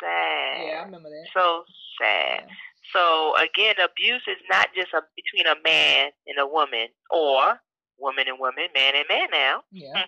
sad. 0.00 0.66
Yeah, 0.66 0.80
I 0.80 0.84
remember 0.84 1.10
that. 1.10 1.26
So 1.34 1.64
sad. 2.00 2.44
Yeah. 2.48 2.54
So 2.92 3.34
again, 3.36 3.74
abuse 3.82 4.22
is 4.26 4.40
not 4.50 4.68
just 4.74 4.92
a, 4.94 5.02
between 5.14 5.46
a 5.46 5.60
man 5.62 6.10
and 6.26 6.38
a 6.38 6.46
woman, 6.46 6.88
or 7.10 7.60
woman 7.98 8.24
and 8.28 8.40
woman, 8.40 8.68
man 8.74 8.94
and 8.96 9.04
man 9.08 9.28
now, 9.30 9.62
yeah. 9.70 10.04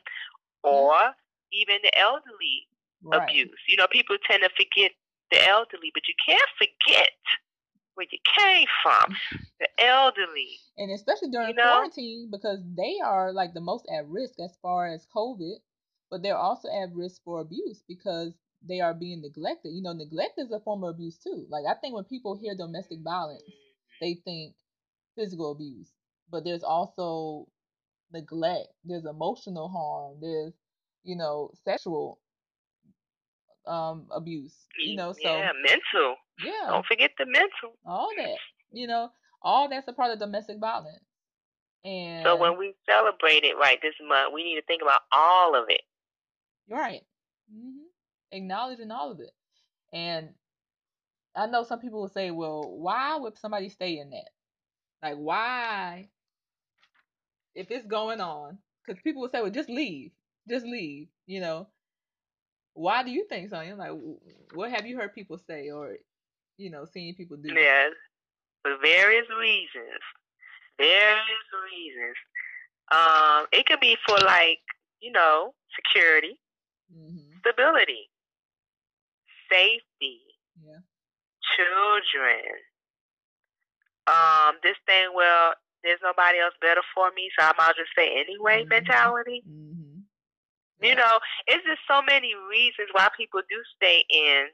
or 0.62 0.94
even 1.52 1.76
the 1.82 1.96
elderly 1.98 2.66
right. 3.04 3.22
abuse. 3.22 3.60
You 3.68 3.76
know, 3.76 3.86
people 3.92 4.16
tend 4.28 4.42
to 4.42 4.48
forget 4.56 4.92
the 5.32 5.48
elderly, 5.48 5.90
but 5.94 6.02
you 6.06 6.14
can't 6.24 6.50
forget 6.58 7.10
where 7.94 8.06
you 8.10 8.18
came 8.38 8.66
from, 8.82 9.16
the 9.60 9.68
elderly. 9.78 10.60
And 10.76 10.92
especially 10.92 11.30
during 11.30 11.50
you 11.50 11.54
know? 11.54 11.62
quarantine, 11.62 12.28
because 12.30 12.60
they 12.76 12.96
are 13.04 13.32
like 13.32 13.54
the 13.54 13.60
most 13.60 13.86
at 13.92 14.08
risk 14.08 14.34
as 14.38 14.56
far 14.62 14.86
as 14.86 15.06
COVID, 15.14 15.56
but 16.10 16.22
they're 16.22 16.36
also 16.36 16.68
at 16.68 16.94
risk 16.94 17.22
for 17.24 17.40
abuse 17.40 17.82
because 17.88 18.34
they 18.66 18.80
are 18.80 18.94
being 18.94 19.22
neglected. 19.22 19.70
You 19.70 19.82
know, 19.82 19.92
neglect 19.92 20.34
is 20.38 20.52
a 20.52 20.60
form 20.60 20.84
of 20.84 20.94
abuse 20.94 21.18
too. 21.18 21.46
Like 21.48 21.64
I 21.68 21.74
think 21.80 21.94
when 21.94 22.04
people 22.04 22.36
hear 22.36 22.54
domestic 22.54 22.98
mm-hmm. 22.98 23.10
violence, 23.10 23.42
they 24.00 24.14
think 24.24 24.54
physical 25.16 25.52
abuse, 25.52 25.90
but 26.30 26.44
there's 26.44 26.62
also 26.62 27.48
neglect. 28.12 28.68
There's 28.84 29.06
emotional 29.06 29.68
harm. 29.68 30.18
There's 30.20 30.54
you 31.04 31.16
know 31.16 31.50
sexual 31.64 32.20
um 33.66 34.06
abuse. 34.10 34.54
You 34.78 34.96
know, 34.96 35.12
so 35.12 35.20
yeah, 35.22 35.52
mental. 35.62 36.16
Yeah, 36.44 36.68
don't 36.68 36.86
forget 36.86 37.12
the 37.18 37.26
mental. 37.26 37.76
All 37.86 38.10
that. 38.16 38.36
You 38.72 38.86
know, 38.86 39.10
all 39.42 39.68
that's 39.68 39.88
a 39.88 39.92
part 39.92 40.12
of 40.12 40.18
domestic 40.18 40.58
violence. 40.58 41.04
And 41.84 42.24
so 42.24 42.36
when 42.36 42.58
we 42.58 42.74
celebrate 42.88 43.44
it 43.44 43.56
right 43.58 43.78
this 43.82 43.94
month, 44.06 44.32
we 44.32 44.44
need 44.44 44.56
to 44.56 44.62
think 44.66 44.82
about 44.82 45.00
all 45.12 45.60
of 45.60 45.64
it. 45.68 45.82
Right. 46.68 47.02
Mm-hmm 47.52 47.82
acknowledging 48.32 48.90
all 48.90 49.12
of 49.12 49.20
it. 49.20 49.30
And 49.92 50.30
I 51.36 51.46
know 51.46 51.64
some 51.64 51.78
people 51.78 52.00
will 52.00 52.08
say, 52.08 52.30
well, 52.30 52.62
why 52.62 53.16
would 53.16 53.38
somebody 53.38 53.68
stay 53.68 53.98
in 53.98 54.10
that? 54.10 54.30
Like, 55.02 55.16
why, 55.16 56.08
if 57.54 57.70
it's 57.70 57.86
going 57.86 58.20
on, 58.20 58.58
because 58.86 59.00
people 59.02 59.22
will 59.22 59.28
say, 59.28 59.40
well, 59.40 59.50
just 59.50 59.68
leave, 59.68 60.12
just 60.48 60.66
leave, 60.66 61.08
you 61.26 61.40
know. 61.40 61.68
Why 62.74 63.02
do 63.02 63.10
you 63.10 63.26
think, 63.28 63.50
so? 63.50 63.56
I'm 63.56 63.78
Like, 63.78 63.92
what 64.54 64.70
have 64.70 64.86
you 64.86 64.96
heard 64.96 65.14
people 65.14 65.38
say 65.38 65.70
or, 65.70 65.96
you 66.56 66.70
know, 66.70 66.84
seeing 66.84 67.14
people 67.14 67.36
do? 67.36 67.52
Yes, 67.52 67.92
for 68.62 68.76
various 68.82 69.26
reasons. 69.38 70.00
Various 70.78 71.46
reasons. 71.70 72.16
Um, 72.90 73.46
it 73.52 73.66
could 73.66 73.80
be 73.80 73.96
for 74.06 74.18
like, 74.18 74.60
you 75.00 75.12
know, 75.12 75.54
security, 75.76 76.38
mm-hmm. 76.94 77.38
stability 77.40 78.08
safety. 79.52 80.20
Yeah. 80.64 80.80
Children. 81.56 82.40
Um, 84.08 84.56
this 84.62 84.76
thing, 84.86 85.12
well, 85.14 85.52
there's 85.84 86.00
nobody 86.02 86.38
else 86.38 86.54
better 86.60 86.82
for 86.94 87.10
me, 87.14 87.30
so 87.38 87.44
I 87.44 87.52
might 87.58 87.76
just 87.76 87.92
say 87.96 88.08
anyway 88.18 88.64
Mhm. 88.64 88.68
mentality. 88.68 89.42
Mm-hmm. 89.46 89.71
You 90.82 90.94
know, 90.96 91.20
it's 91.46 91.64
just 91.64 91.80
so 91.86 92.02
many 92.02 92.34
reasons 92.50 92.88
why 92.92 93.08
people 93.16 93.40
do 93.48 93.58
stay 93.76 94.04
in 94.10 94.46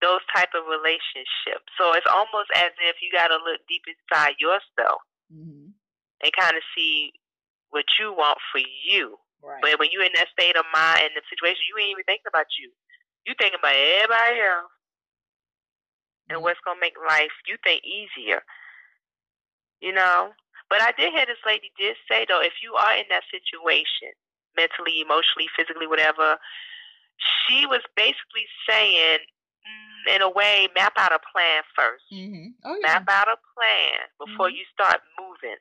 those 0.00 0.20
type 0.34 0.50
of 0.54 0.64
relationships. 0.68 1.66
So 1.78 1.92
it's 1.94 2.06
almost 2.06 2.50
as 2.54 2.70
if 2.84 2.96
you 3.02 3.10
got 3.10 3.28
to 3.28 3.36
look 3.42 3.60
deep 3.68 3.82
inside 3.88 4.34
yourself 4.38 5.02
Mm-hmm. 5.32 5.74
and 6.22 6.32
kind 6.38 6.54
of 6.56 6.62
see 6.76 7.10
what 7.70 7.84
you 7.98 8.12
want 8.14 8.38
for 8.52 8.62
you. 8.62 9.18
Right. 9.42 9.58
But 9.60 9.78
when 9.80 9.88
you're 9.90 10.04
in 10.06 10.14
that 10.14 10.28
state 10.30 10.54
of 10.56 10.64
mind 10.72 11.02
and 11.02 11.14
the 11.18 11.22
situation, 11.28 11.66
you 11.66 11.74
ain't 11.82 11.98
even 11.98 12.04
thinking 12.06 12.30
about 12.30 12.46
you. 12.58 12.70
You 13.26 13.34
thinking 13.34 13.58
about 13.58 13.74
everybody 13.74 14.38
else 14.40 14.70
and 16.30 16.38
Mhm. 16.38 16.42
what's 16.42 16.60
gonna 16.64 16.78
make 16.78 16.94
life 17.10 17.32
you 17.46 17.56
think 17.64 17.82
easier. 17.84 18.44
You 19.80 19.92
know. 19.92 20.34
But 20.68 20.82
I 20.82 20.92
did 20.92 21.12
hear 21.12 21.26
this 21.26 21.42
lady 21.46 21.70
did 21.78 21.96
say 22.08 22.24
though, 22.28 22.40
if 22.40 22.54
you 22.62 22.74
are 22.74 22.94
in 22.96 23.06
that 23.10 23.24
situation, 23.30 24.12
mentally, 24.56 25.00
emotionally, 25.00 25.48
physically, 25.56 25.86
whatever, 25.86 26.38
she 27.20 27.66
was 27.66 27.80
basically 27.96 28.44
saying, 28.68 29.20
mm, 29.22 30.14
in 30.16 30.22
a 30.22 30.30
way, 30.30 30.68
map 30.74 30.92
out 30.96 31.12
a 31.12 31.20
plan 31.32 31.62
first. 31.74 32.04
Mm-hmm. 32.12 32.48
Oh 32.64 32.76
yeah. 32.80 33.00
Map 33.00 33.08
out 33.08 33.28
a 33.28 33.36
plan 33.54 33.98
before 34.18 34.48
Mhm. 34.48 34.56
you 34.56 34.64
start 34.72 35.00
moving. 35.18 35.56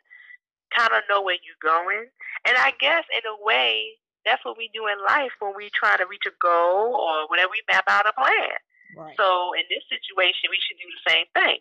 Kind 0.75 0.93
of 0.93 1.03
know 1.09 1.21
where 1.21 1.37
you're 1.39 1.61
going. 1.63 2.09
And 2.45 2.57
I 2.57 2.71
guess 2.79 3.05
in 3.15 3.23
a 3.25 3.37
way, 3.43 3.97
that's 4.25 4.43
what 4.43 4.57
we 4.57 4.69
do 4.73 4.87
in 4.87 4.97
life 5.05 5.31
when 5.39 5.53
we 5.55 5.69
try 5.69 5.95
to 5.97 6.05
reach 6.07 6.25
a 6.25 6.33
goal 6.41 6.95
or 6.95 7.27
whenever 7.29 7.51
we 7.51 7.61
map 7.71 7.85
out 7.87 8.07
a 8.09 8.13
plan. 8.13 8.57
Right. 8.97 9.15
So 9.17 9.53
in 9.53 9.63
this 9.69 9.83
situation, 9.87 10.49
we 10.49 10.57
should 10.59 10.77
do 10.81 10.89
the 10.89 11.11
same 11.11 11.27
thing. 11.35 11.59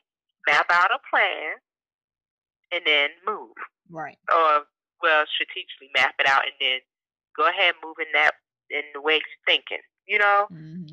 Map 0.48 0.66
out 0.70 0.90
a 0.90 0.98
plan 1.10 1.60
and 2.72 2.82
then 2.86 3.10
move. 3.26 3.54
right. 3.90 4.18
Or, 4.32 4.64
well, 5.02 5.24
strategically 5.28 5.90
map 5.94 6.14
it 6.18 6.26
out 6.26 6.44
and 6.44 6.56
then 6.60 6.80
go 7.36 7.48
ahead 7.48 7.74
and 7.74 7.82
move 7.84 7.96
in 8.00 8.12
that, 8.14 8.32
in 8.70 8.82
the 8.94 9.00
way 9.00 9.14
you're 9.14 9.44
thinking, 9.46 9.82
you 10.06 10.18
know? 10.18 10.48
hmm 10.50 10.92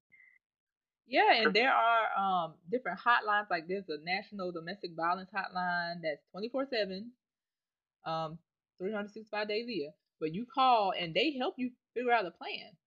Yeah, 1.07 1.33
and 1.35 1.53
there 1.53 1.71
are 1.71 2.05
um 2.17 2.55
different 2.69 2.99
hotlines. 2.99 3.49
Like 3.49 3.67
there's 3.67 3.89
a 3.89 3.97
national 4.03 4.51
domestic 4.51 4.91
violence 4.95 5.29
hotline 5.33 6.01
that's 6.01 6.23
twenty 6.31 6.49
four 6.49 6.65
seven, 6.65 7.11
um, 8.05 8.39
three 8.77 8.91
hundred 8.93 9.11
sixty 9.11 9.29
five 9.29 9.47
days 9.47 9.67
a 9.67 9.73
year. 9.73 9.91
But 10.19 10.33
you 10.33 10.45
call 10.45 10.93
and 10.97 11.13
they 11.13 11.31
help 11.37 11.55
you 11.57 11.71
figure 11.93 12.11
out 12.11 12.25
a 12.25 12.31
plan. 12.31 12.77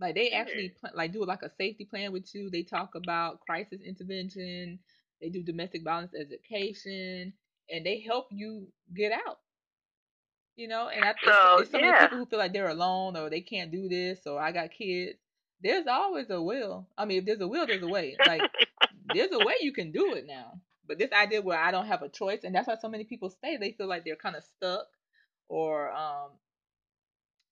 Like 0.00 0.14
they 0.14 0.30
actually 0.30 0.70
pl- 0.70 0.90
like 0.94 1.12
do 1.12 1.24
like 1.24 1.42
a 1.42 1.50
safety 1.50 1.84
plan 1.84 2.12
with 2.12 2.34
you. 2.34 2.50
They 2.50 2.62
talk 2.62 2.94
about 2.94 3.40
crisis 3.40 3.80
intervention. 3.82 4.80
They 5.20 5.28
do 5.30 5.42
domestic 5.42 5.82
violence 5.84 6.14
education, 6.14 7.32
and 7.70 7.86
they 7.86 8.00
help 8.00 8.26
you 8.30 8.68
get 8.94 9.12
out. 9.12 9.40
You 10.56 10.68
know, 10.68 10.88
and 10.88 11.04
I 11.04 11.10
it's, 11.10 11.18
So, 11.24 11.58
it's 11.60 11.70
so 11.70 11.78
many 11.78 11.88
yeah. 11.88 12.02
people 12.06 12.18
who 12.18 12.26
feel 12.26 12.38
like 12.38 12.52
they're 12.52 12.68
alone 12.68 13.16
or 13.16 13.30
they 13.30 13.40
can't 13.40 13.70
do 13.72 13.88
this 13.88 14.20
or 14.26 14.38
I 14.40 14.52
got 14.52 14.70
kids. 14.70 15.18
There's 15.62 15.86
always 15.86 16.28
a 16.30 16.42
will. 16.42 16.88
I 16.98 17.04
mean, 17.04 17.18
if 17.20 17.24
there's 17.24 17.40
a 17.40 17.48
will, 17.48 17.66
there's 17.66 17.82
a 17.82 17.88
way. 17.88 18.16
Like 18.26 18.42
there's 19.14 19.32
a 19.32 19.38
way 19.38 19.54
you 19.60 19.72
can 19.72 19.92
do 19.92 20.14
it 20.14 20.26
now. 20.26 20.60
But 20.86 20.98
this 20.98 21.12
idea 21.12 21.40
where 21.40 21.58
I 21.58 21.70
don't 21.70 21.86
have 21.86 22.02
a 22.02 22.08
choice, 22.08 22.40
and 22.44 22.54
that's 22.54 22.66
why 22.68 22.76
so 22.80 22.88
many 22.88 23.04
people 23.04 23.30
stay. 23.30 23.56
They 23.56 23.72
feel 23.72 23.86
like 23.88 24.04
they're 24.04 24.16
kind 24.16 24.34
of 24.36 24.42
stuck, 24.42 24.86
or 25.48 25.90
um, 25.92 26.30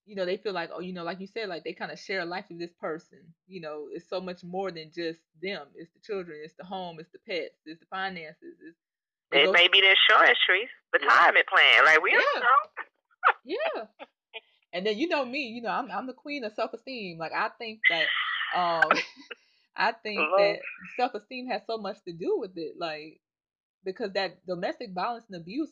you 0.05 0.17
know, 0.17 0.27
they 0.27 0.37
feel 0.37 0.53
like, 0.53 0.71
oh, 0.75 0.81
you 0.81 0.93
know, 0.93 1.05
like 1.05 1.21
you 1.21 1.29
said, 1.29 1.49
like 1.49 1.63
they 1.63 1.73
kind 1.73 1.93
of 1.93 1.99
share 2.01 2.25
life 2.25 2.47
with 2.51 2.59
this 2.59 2.73
person. 2.81 3.19
You 3.47 3.61
know, 3.61 3.87
it's 3.93 4.09
so 4.11 4.21
much 4.21 4.43
more 4.43 4.73
than 4.73 4.91
just 4.93 5.21
them. 5.41 5.69
It's 5.77 5.91
the 5.95 6.01
children, 6.05 6.41
it's 6.43 6.55
the 6.59 6.65
home, 6.65 6.99
it's 6.99 7.11
the 7.13 7.21
pets, 7.21 7.55
it's 7.65 7.79
the 7.81 7.87
finances. 7.87 8.59
It's, 8.67 8.77
it 9.33 9.39
It 9.39 9.45
goes- 9.47 9.55
may 9.55 9.69
be 9.69 9.81
the 9.81 9.95
insurance 9.95 10.39
trees, 10.45 10.69
retirement 10.93 11.47
plan. 11.47 11.85
Like, 11.85 12.03
we 12.03 12.11
Yeah. 12.11 12.19
don't 12.35 12.43
know. 12.43 12.83
Yeah. 13.45 13.85
And 14.73 14.87
then 14.87 14.99
you 14.99 15.09
know 15.09 15.25
me, 15.25 15.49
you 15.49 15.63
know, 15.63 15.71
I'm 15.71 15.91
I'm 15.91 16.07
the 16.07 16.13
queen 16.13 16.45
of 16.45 16.53
self 16.53 16.73
esteem. 16.73 17.19
Like 17.19 17.33
I 17.33 17.49
think 17.59 17.81
that 17.91 18.07
um 18.57 18.91
I 19.77 19.93
think 19.93 20.19
Lord. 20.19 20.39
that 20.39 20.59
self 20.97 21.15
esteem 21.15 21.49
has 21.49 21.63
so 21.67 21.79
much 21.79 21.97
to 22.07 22.13
do 22.13 22.39
with 22.39 22.53
it. 22.57 22.75
Like 22.79 23.21
because 23.85 24.13
that 24.13 24.45
domestic 24.47 24.93
violence 24.95 25.25
and 25.31 25.41
abuse 25.41 25.71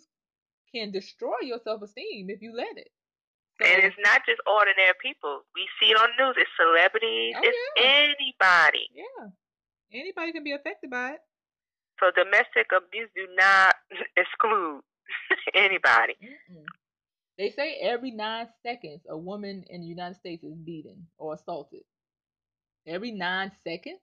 can 0.75 0.91
destroy 0.91 1.37
your 1.43 1.59
self 1.63 1.83
esteem 1.83 2.29
if 2.31 2.43
you 2.43 2.55
let 2.55 2.77
it. 2.77 2.91
So, 3.61 3.67
And 3.67 3.83
it's 3.83 3.97
not 4.05 4.23
just 4.25 4.41
ordinary 4.47 4.95
people. 5.03 5.43
We 5.55 5.67
see 5.81 5.91
it 5.91 5.97
on 5.97 6.09
the 6.17 6.25
news. 6.25 6.37
It's 6.39 6.51
celebrities. 6.55 7.35
Oh, 7.37 7.43
it's 7.43 7.59
anybody. 7.77 8.87
yeah. 8.95 9.29
Anybody 9.93 10.33
can 10.33 10.45
be 10.45 10.53
affected 10.53 10.91
by 10.91 11.13
it. 11.13 11.21
So 11.99 12.11
domestic 12.15 12.71
abuse 12.71 13.11
do 13.17 13.27
not 13.35 13.75
exclude 14.17 14.83
anybody. 15.55 16.15
Mm-mm. 16.23 16.65
They 17.39 17.51
say 17.51 17.79
every 17.81 18.11
nine 18.11 18.49
seconds 18.65 19.03
a 19.09 19.17
woman 19.17 19.65
in 19.71 19.81
the 19.81 19.87
United 19.87 20.17
States 20.17 20.43
is 20.43 20.57
beaten 20.57 21.07
or 21.19 21.35
assaulted. 21.35 21.83
Every 22.85 23.13
nine 23.13 23.53
seconds. 23.63 24.01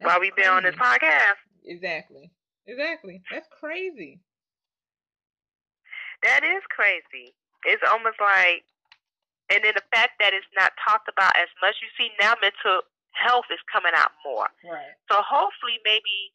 That's 0.00 0.08
While 0.10 0.20
we've 0.20 0.34
been 0.34 0.48
on 0.48 0.62
this 0.62 0.74
podcast, 0.74 1.36
Exactly. 1.64 2.32
Exactly. 2.66 3.22
That's 3.30 3.48
crazy. 3.52 4.20
that 6.22 6.40
is 6.44 6.62
crazy. 6.70 7.34
It's 7.64 7.82
almost 7.84 8.16
like, 8.20 8.64
and 9.52 9.60
then 9.62 9.74
the 9.76 9.84
fact 9.92 10.16
that 10.20 10.32
it's 10.32 10.48
not 10.56 10.72
talked 10.88 11.08
about 11.08 11.36
as 11.36 11.48
much. 11.60 11.76
You 11.82 11.88
see 11.98 12.10
now, 12.20 12.32
mental 12.40 12.80
health 13.12 13.44
is 13.52 13.60
coming 13.70 13.92
out 13.96 14.12
more. 14.24 14.48
Right. 14.64 14.96
So 15.12 15.20
hopefully, 15.20 15.76
maybe 15.84 16.32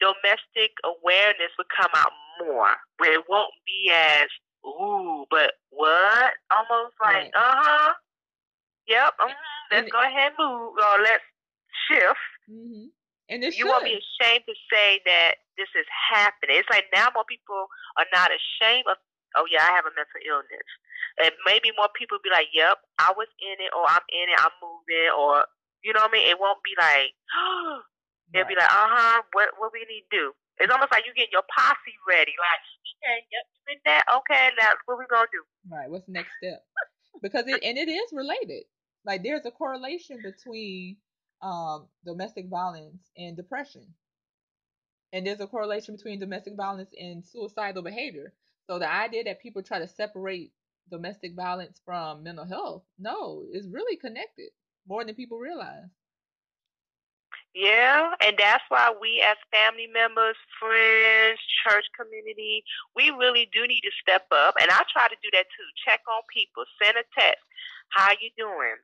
domestic 0.00 0.76
awareness 0.84 1.56
would 1.56 1.72
come 1.72 1.92
out 1.96 2.12
more, 2.44 2.76
where 2.98 3.14
it 3.16 3.24
won't 3.28 3.54
be 3.64 3.88
as 3.94 4.28
ooh, 4.66 5.24
but 5.30 5.54
what? 5.70 6.34
Almost 6.50 6.94
like 7.02 7.14
Right. 7.14 7.34
uh 7.34 7.54
huh. 7.62 7.94
Yep. 8.86 9.14
mhm, 9.18 9.34
let's 9.70 9.82
And- 9.84 9.90
go 9.90 10.00
ahead 10.02 10.32
and 10.32 10.38
move, 10.38 10.74
or 10.78 10.98
let's 11.02 11.24
shift. 11.88 12.18
hmm 12.46 12.86
And 13.28 13.42
You 13.42 13.50
should. 13.52 13.66
won't 13.66 13.84
be 13.84 13.98
ashamed 13.98 14.44
to 14.46 14.54
say 14.72 15.00
that 15.04 15.34
this 15.56 15.68
is 15.74 15.86
happening. 15.90 16.56
It's 16.58 16.70
like 16.70 16.86
now 16.94 17.08
more 17.14 17.24
people 17.24 17.66
are 17.96 18.06
not 18.14 18.30
ashamed 18.30 18.86
of. 18.86 18.96
Oh 19.34 19.44
yeah, 19.50 19.62
I 19.66 19.72
have 19.74 19.84
a 19.84 19.90
mental 19.92 20.22
illness, 20.24 20.68
and 21.18 21.30
maybe 21.44 21.70
more 21.76 21.90
people 21.92 22.18
be 22.22 22.30
like, 22.30 22.48
"Yep, 22.54 22.78
I 22.98 23.12
was 23.16 23.28
in 23.42 23.60
it, 23.60 23.72
or 23.74 23.84
I'm 23.90 24.00
in 24.08 24.30
it, 24.30 24.38
I'm 24.38 24.54
moving, 24.62 25.10
or 25.18 25.44
you 25.82 25.92
know 25.92 26.00
what 26.06 26.10
I 26.10 26.12
mean." 26.12 26.28
It 26.30 26.38
won't 26.40 26.62
be 26.62 26.74
like, 26.78 27.12
They'll 28.32 28.46
be 28.46 28.54
like, 28.56 28.70
uh 28.70 28.88
huh, 28.90 29.22
what 29.32 29.50
what 29.58 29.72
we 29.72 29.84
need 29.86 30.06
to 30.10 30.16
do? 30.16 30.26
It's 30.58 30.72
almost 30.72 30.92
like 30.92 31.04
you 31.04 31.12
getting 31.14 31.32
your 31.32 31.44
posse 31.52 31.96
ready. 32.08 32.32
Like, 32.32 32.62
okay, 32.96 33.18
yep, 33.30 33.44
you 33.68 33.78
that? 33.84 34.04
Okay, 34.08 34.50
now 34.58 34.72
what 34.86 34.98
we 34.98 35.04
gonna 35.10 35.28
do? 35.32 35.42
Right. 35.70 35.90
What's 35.90 36.06
the 36.06 36.12
next 36.12 36.30
step? 36.38 36.64
Because 37.22 37.46
it 37.46 37.62
and 37.62 37.78
it 37.78 37.88
is 37.90 38.12
related. 38.12 38.64
Like 39.04 39.22
there's 39.22 39.44
a 39.46 39.50
correlation 39.50 40.18
between 40.22 40.96
um 41.42 41.88
domestic 42.04 42.48
violence 42.48 43.10
and 43.16 43.36
depression. 43.36 43.94
And 45.12 45.26
there's 45.26 45.40
a 45.40 45.46
correlation 45.46 45.96
between 45.96 46.20
domestic 46.20 46.56
violence 46.56 46.90
and 46.98 47.24
suicidal 47.24 47.82
behavior. 47.82 48.32
So 48.66 48.78
the 48.78 48.92
idea 48.92 49.24
that 49.24 49.40
people 49.40 49.62
try 49.62 49.78
to 49.78 49.86
separate 49.86 50.52
domestic 50.90 51.34
violence 51.34 51.80
from 51.84 52.22
mental 52.22 52.44
health, 52.44 52.82
no, 52.98 53.44
it's 53.52 53.66
really 53.68 53.96
connected 53.96 54.50
more 54.86 55.04
than 55.04 55.14
people 55.14 55.38
realize. 55.38 55.88
Yeah, 57.56 58.12
and 58.20 58.36
that's 58.36 58.62
why 58.68 58.92
we 59.00 59.24
as 59.24 59.40
family 59.48 59.88
members, 59.88 60.36
friends, 60.60 61.40
church 61.64 61.88
community, 61.96 62.60
we 62.92 63.08
really 63.16 63.48
do 63.48 63.64
need 63.64 63.80
to 63.80 63.94
step 63.96 64.28
up. 64.28 64.60
And 64.60 64.68
I 64.68 64.84
try 64.92 65.08
to 65.08 65.16
do 65.24 65.32
that 65.32 65.48
too. 65.56 65.64
Check 65.88 66.04
on 66.04 66.20
people, 66.28 66.68
send 66.76 67.00
a 67.00 67.04
text. 67.16 67.40
How 67.96 68.12
you 68.20 68.28
doing? 68.36 68.76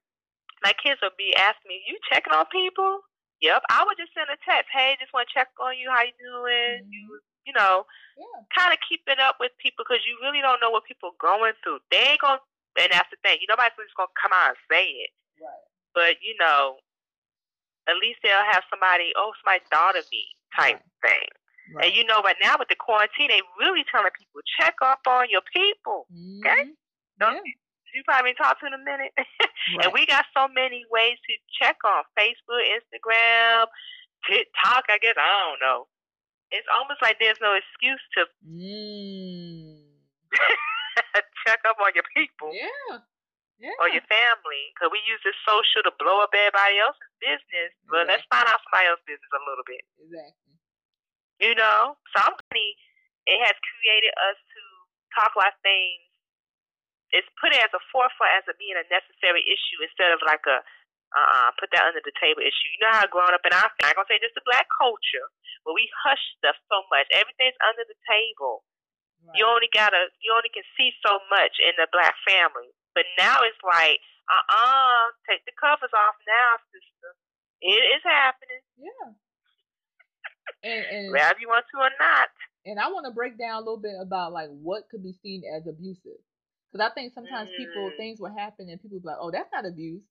My 0.64 0.73
kids 0.81 1.05
will 1.05 1.12
be 1.20 1.37
asking 1.37 1.68
me, 1.68 1.85
"You 1.85 1.99
checking 2.09 2.33
on 2.33 2.47
people?" 2.49 3.05
Yep. 3.45 3.61
I 3.68 3.85
would 3.85 3.99
just 4.01 4.14
send 4.14 4.31
a 4.31 4.39
text. 4.41 4.70
Hey, 4.73 4.97
just 4.99 5.12
want 5.12 5.29
to 5.29 5.35
check 5.35 5.51
on 5.61 5.77
you. 5.77 5.91
How 5.91 6.03
you 6.09 6.16
doing? 6.23 6.89
Mhm. 6.89 6.93
You, 6.93 7.20
you 7.45 7.53
know, 7.53 7.85
Yeah. 8.16 8.25
kind 8.57 8.73
of 8.73 8.79
keeping 8.89 9.18
up 9.18 9.37
with 9.39 9.53
people 9.59 9.85
because 9.85 10.01
you 10.07 10.16
really 10.23 10.41
don't 10.41 10.61
know 10.61 10.70
what 10.70 10.85
people 10.85 11.11
are 11.11 11.20
going 11.20 11.53
through. 11.62 11.81
They 11.91 11.99
ain't 12.16 12.20
gonna, 12.20 12.41
and 12.79 12.93
that's 12.93 13.11
the 13.11 13.16
thing. 13.20 13.37
You 13.41 13.49
nobody's 13.51 13.77
just 13.77 13.95
gonna 13.97 14.09
come 14.16 14.33
out 14.33 14.51
and 14.57 14.59
say 14.70 14.87
it 15.05 15.11
Right. 15.41 15.61
but 15.93 16.23
you 16.23 16.35
know, 16.39 16.81
at 17.89 17.97
least 18.01 18.20
they'll 18.22 18.47
have 18.53 18.62
somebody, 18.70 19.12
oh, 19.16 19.33
somebody 19.43 19.64
thought 19.72 19.97
of 19.99 20.05
me 20.12 20.24
type 20.57 20.80
thing. 21.03 21.28
Right. 21.74 21.87
And 21.89 21.95
you 21.97 22.05
know, 22.05 22.20
right 22.22 22.37
now 22.43 22.57
with 22.59 22.68
the 22.68 22.76
quarantine, 22.76 23.28
they 23.28 23.41
really 23.59 23.85
telling 23.91 24.11
people 24.18 24.41
check 24.61 24.74
up 24.83 25.01
on 25.09 25.30
your 25.30 25.43
people. 25.55 26.07
okay? 26.45 26.64
Mhm. 26.70 26.76
Don't- 27.18 27.37
Yeah. 27.45 27.53
You 27.95 28.03
probably 28.09 28.33
talk 28.35 28.59
to 28.61 28.66
in 28.66 28.72
a 28.72 28.78
minute. 28.78 29.12
Right. 29.76 29.85
and 29.87 29.93
we 29.93 30.07
got 30.07 30.24
so 30.35 30.49
many 30.49 30.83
ways 30.91 31.18
to 31.28 31.33
check 31.61 31.76
on 31.85 32.03
Facebook, 32.18 32.64
Instagram, 32.66 33.66
TikTok. 34.28 34.87
I 34.89 34.99
guess 34.99 35.14
I 35.16 35.28
don't 35.51 35.61
know. 35.61 35.87
It's 36.51 36.66
almost 36.74 37.01
like 37.01 37.18
there's 37.20 37.39
no 37.41 37.55
excuse 37.55 38.01
to 38.16 38.26
Mm. 38.49 39.85
check 41.47 41.61
up 41.68 41.76
on 41.85 41.93
your 41.95 42.05
people. 42.16 42.51
Yeah. 42.53 42.99
Yeah. 43.61 43.77
or 43.79 43.87
your 43.93 44.03
family, 44.11 44.75
because 44.75 44.91
we 44.91 44.99
use 45.07 45.23
this 45.23 45.39
social 45.47 45.87
to 45.87 45.93
blow 46.01 46.19
up 46.25 46.35
everybody 46.35 46.83
else's 46.83 47.15
business. 47.23 47.71
Well, 47.87 48.03
let's 48.11 48.27
find 48.27 48.43
out 48.49 48.59
somebody 48.67 48.91
else's 48.91 49.07
business 49.07 49.31
a 49.31 49.43
little 49.47 49.67
bit. 49.69 49.83
Exactly. 50.03 50.55
You 51.39 51.55
know, 51.55 51.95
so 52.11 52.17
I'm 52.27 52.35
glad 52.35 52.75
it 53.27 53.39
has 53.39 53.55
created 53.55 54.15
us 54.31 54.39
to 54.39 54.61
talk 55.15 55.31
about 55.35 55.55
things. 55.63 56.11
It's 57.13 57.29
put 57.39 57.53
it 57.53 57.61
as 57.61 57.71
a 57.77 57.83
forefront 57.93 58.41
as 58.41 58.47
a 58.49 58.57
being 58.57 58.75
a 58.75 58.87
necessary 58.89 59.45
issue 59.45 59.79
instead 59.85 60.11
of 60.11 60.25
like 60.25 60.43
a 60.49 60.65
uh 61.13 61.53
put 61.61 61.69
that 61.77 61.85
under 61.85 62.01
the 62.01 62.15
table 62.17 62.41
issue. 62.41 62.69
You 62.73 62.89
know 62.89 62.95
how 62.97 63.05
growing 63.07 63.37
up 63.37 63.45
in 63.45 63.53
our 63.53 63.69
family, 63.79 63.93
I'm 63.93 63.99
gonna 64.01 64.09
say 64.09 64.19
just 64.19 64.35
the 64.35 64.49
black 64.49 64.65
culture, 64.81 65.29
where 65.63 65.77
we 65.77 65.87
hush 66.03 66.23
stuff 66.41 66.57
so 66.73 66.83
much. 66.89 67.07
Everything's 67.13 67.59
under 67.63 67.85
the 67.85 67.99
table. 68.09 68.65
Right. 69.23 69.37
You 69.39 69.45
only 69.47 69.69
gotta 69.71 70.09
you 70.25 70.33
only 70.33 70.51
can 70.51 70.65
see 70.75 70.91
so 71.05 71.21
much 71.29 71.61
in 71.61 71.77
the 71.77 71.87
black 71.93 72.17
family. 72.25 72.73
But 72.95 73.05
now 73.18 73.40
it's 73.45 73.61
like, 73.64 73.99
uh 74.28 74.45
uh 74.53 75.05
take 75.28 75.45
the 75.45 75.53
covers 75.59 75.93
off 75.93 76.16
now, 76.26 76.57
sister. 76.72 77.11
It 77.62 77.82
is 77.97 78.03
happening. 78.05 78.62
yeah. 78.78 79.12
And 80.64 80.84
and 80.86 81.12
Whether 81.12 81.40
you 81.40 81.49
want 81.49 81.64
to 81.72 81.78
or 81.78 81.90
not. 81.99 82.28
and 82.66 82.78
I 82.78 82.88
want 82.88 83.07
to 83.07 83.12
break 83.12 83.38
down 83.38 83.55
a 83.62 83.64
little 83.64 83.80
bit 83.82 83.95
about 84.01 84.32
like 84.32 84.49
what 84.51 84.88
could 84.90 85.03
be 85.03 85.12
seen 85.22 85.43
as 85.57 85.66
abusive, 85.66 86.20
because 86.70 86.86
I 86.86 86.95
think 86.95 87.12
sometimes 87.14 87.51
people 87.57 87.90
Mm. 87.90 87.97
things 87.97 88.20
will 88.20 88.32
happen 88.34 88.68
and 88.68 88.80
people 88.80 89.01
be 89.01 89.07
like, 89.09 89.18
oh, 89.20 89.30
that's 89.30 89.51
not 89.53 89.66
abuse. 89.66 90.03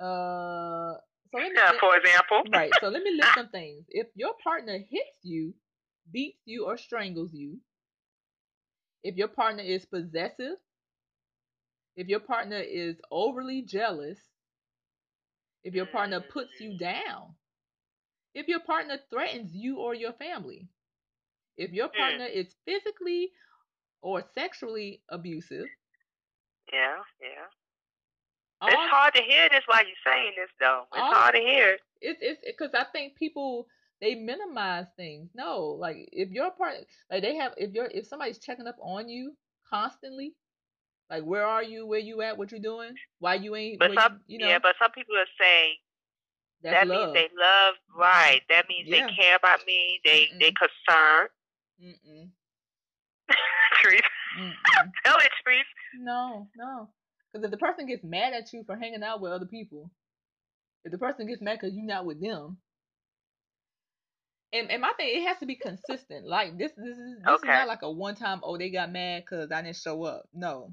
Uh, 0.00 0.94
so 1.30 1.38
let 1.38 1.52
me 1.52 1.56
Uh, 1.58 1.72
for 1.80 1.96
example. 1.96 2.42
right. 2.50 2.72
So 2.80 2.88
let 2.88 3.02
me 3.02 3.12
list 3.16 3.34
some 3.34 3.48
things. 3.52 3.84
If 3.88 4.08
your 4.14 4.34
partner 4.42 4.78
hits 4.78 5.18
you, 5.22 5.54
beats 6.10 6.42
you, 6.46 6.66
or 6.66 6.76
strangles 6.76 7.32
you, 7.32 7.60
if 9.02 9.16
your 9.16 9.28
partner 9.28 9.62
is 9.62 9.84
possessive, 9.86 10.56
if 11.98 12.08
your 12.08 12.20
partner 12.20 12.60
is 12.60 13.02
overly 13.12 13.62
jealous, 13.62 14.18
if 15.64 15.74
your 15.74 15.86
partner 15.86 16.20
puts 16.20 16.60
you 16.60 16.78
down, 16.78 17.36
if 18.34 18.48
your 18.48 18.60
partner 18.60 18.98
threatens 19.10 19.54
you 19.54 19.78
or 19.78 19.94
your 19.94 20.12
family, 20.14 20.68
if 21.56 21.72
your 21.72 21.88
Mm. 21.88 21.96
partner 21.96 22.26
is 22.26 22.54
physically 22.64 23.32
or 24.02 24.22
sexually 24.22 25.02
abusive, 25.08 25.68
Yeah, 26.72 27.04
yeah. 27.20 27.48
all, 28.60 28.68
It's 28.68 28.90
hard 28.90 29.14
to 29.14 29.22
hear 29.22 29.48
this 29.50 29.64
while 29.66 29.86
you're 29.86 29.96
saying 30.04 30.34
this, 30.36 30.50
though. 30.60 30.86
It's 30.92 31.00
all- 31.00 31.14
hard 31.14 31.34
to 31.34 31.40
hear. 31.40 31.78
it's 32.00 32.22
it's 32.22 32.42
because 32.44 32.74
I 32.74 32.84
think 32.84 33.16
people 33.16 33.68
they 34.00 34.14
minimize 34.14 34.86
things. 34.96 35.34
No, 35.34 35.66
like 35.66 36.08
if 36.12 36.30
your 36.30 36.50
part 36.52 36.86
like 37.10 37.22
they 37.22 37.36
have 37.36 37.54
if 37.56 37.72
you're 37.74 37.86
if 37.86 38.06
somebody's 38.06 38.38
checking 38.38 38.66
up 38.68 38.76
on 38.80 39.08
you 39.08 39.36
constantly, 39.68 40.36
like 41.10 41.24
where 41.24 41.46
are 41.46 41.62
you, 41.62 41.86
where 41.86 42.00
you 42.00 42.22
at, 42.22 42.36
what 42.36 42.52
you 42.52 42.60
doing, 42.60 42.94
why 43.18 43.34
you 43.34 43.54
ain't, 43.56 43.78
But 43.78 43.90
some, 43.94 44.12
you, 44.26 44.36
you 44.36 44.38
know, 44.38 44.48
yeah, 44.48 44.58
but 44.62 44.74
some 44.80 44.90
people 44.92 45.14
will 45.14 45.24
say 45.40 45.78
that's 46.62 46.74
that 46.74 46.88
love. 46.88 47.14
means 47.14 47.14
they 47.14 47.28
love. 47.38 47.74
Right. 47.96 48.42
That 48.48 48.68
means 48.68 48.88
Yeah. 48.88 49.06
they 49.06 49.12
care 49.22 49.36
about 49.36 49.60
me. 49.66 50.00
They 50.04 50.28
they 50.40 50.50
Mm-mm. 50.50 50.56
concerned. 50.56 51.28
Mm-mm, 51.82 52.28
Trees. 53.82 54.00
Tell 55.04 55.16
it, 55.18 55.30
Trees. 55.44 55.64
No, 56.00 56.48
no, 56.56 56.88
because 57.32 57.44
if 57.44 57.50
the 57.50 57.56
person 57.58 57.86
gets 57.86 58.04
mad 58.04 58.34
at 58.34 58.52
you 58.52 58.64
for 58.64 58.76
hanging 58.76 59.02
out 59.02 59.20
with 59.20 59.32
other 59.32 59.46
people, 59.46 59.90
if 60.84 60.92
the 60.92 60.98
person 60.98 61.26
gets 61.26 61.42
mad 61.42 61.58
because 61.60 61.74
you're 61.76 61.86
not 61.86 62.06
with 62.06 62.20
them. 62.20 62.58
And, 64.52 64.70
and 64.70 64.80
my 64.80 64.92
thing, 64.96 65.10
it 65.10 65.28
has 65.28 65.38
to 65.40 65.46
be 65.46 65.56
consistent. 65.56 66.26
Like 66.26 66.56
this, 66.58 66.72
this 66.76 66.96
is 66.96 67.16
this 67.26 67.34
Okay. 67.34 67.48
is 67.48 67.52
not 67.52 67.68
like 67.68 67.82
a 67.82 67.90
one 67.90 68.14
time. 68.14 68.40
Oh, 68.42 68.56
they 68.56 68.70
got 68.70 68.90
mad 68.90 69.22
because 69.24 69.52
I 69.52 69.60
didn't 69.62 69.76
show 69.76 70.04
up. 70.04 70.26
No, 70.32 70.72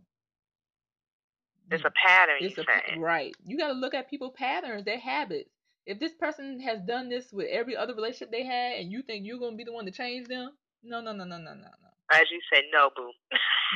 It's 1.72 1.84
a 1.84 1.92
pattern. 2.06 2.36
It's 2.42 2.58
a 2.58 2.64
saying. 2.64 3.02
right. 3.02 3.34
You 3.46 3.58
got 3.58 3.68
to 3.68 3.74
look 3.74 3.94
at 3.94 4.10
people 4.10 4.32
patterns, 4.32 4.86
their 4.86 5.00
habits. 5.00 5.50
If 5.86 6.00
this 6.00 6.14
person 6.14 6.60
has 6.62 6.80
done 6.88 7.10
this 7.10 7.32
with 7.32 7.48
every 7.52 7.76
other 7.76 7.94
relationship 7.94 8.32
they 8.32 8.44
had, 8.44 8.80
and 8.80 8.92
you 8.92 9.02
think 9.04 9.26
you're 9.26 9.40
gonna 9.40 9.56
be 9.56 9.64
the 9.64 9.72
one 9.72 9.86
to 9.86 9.92
change 9.92 10.28
them, 10.28 10.50
no, 10.84 11.00
no, 11.02 11.12
no, 11.12 11.24
no, 11.26 11.38
no, 11.38 11.54
no, 11.54 11.54
no, 11.54 11.90
As 12.12 12.24
you 12.32 12.40
said, 12.52 12.64
no, 12.74 12.90
boo. 12.96 13.12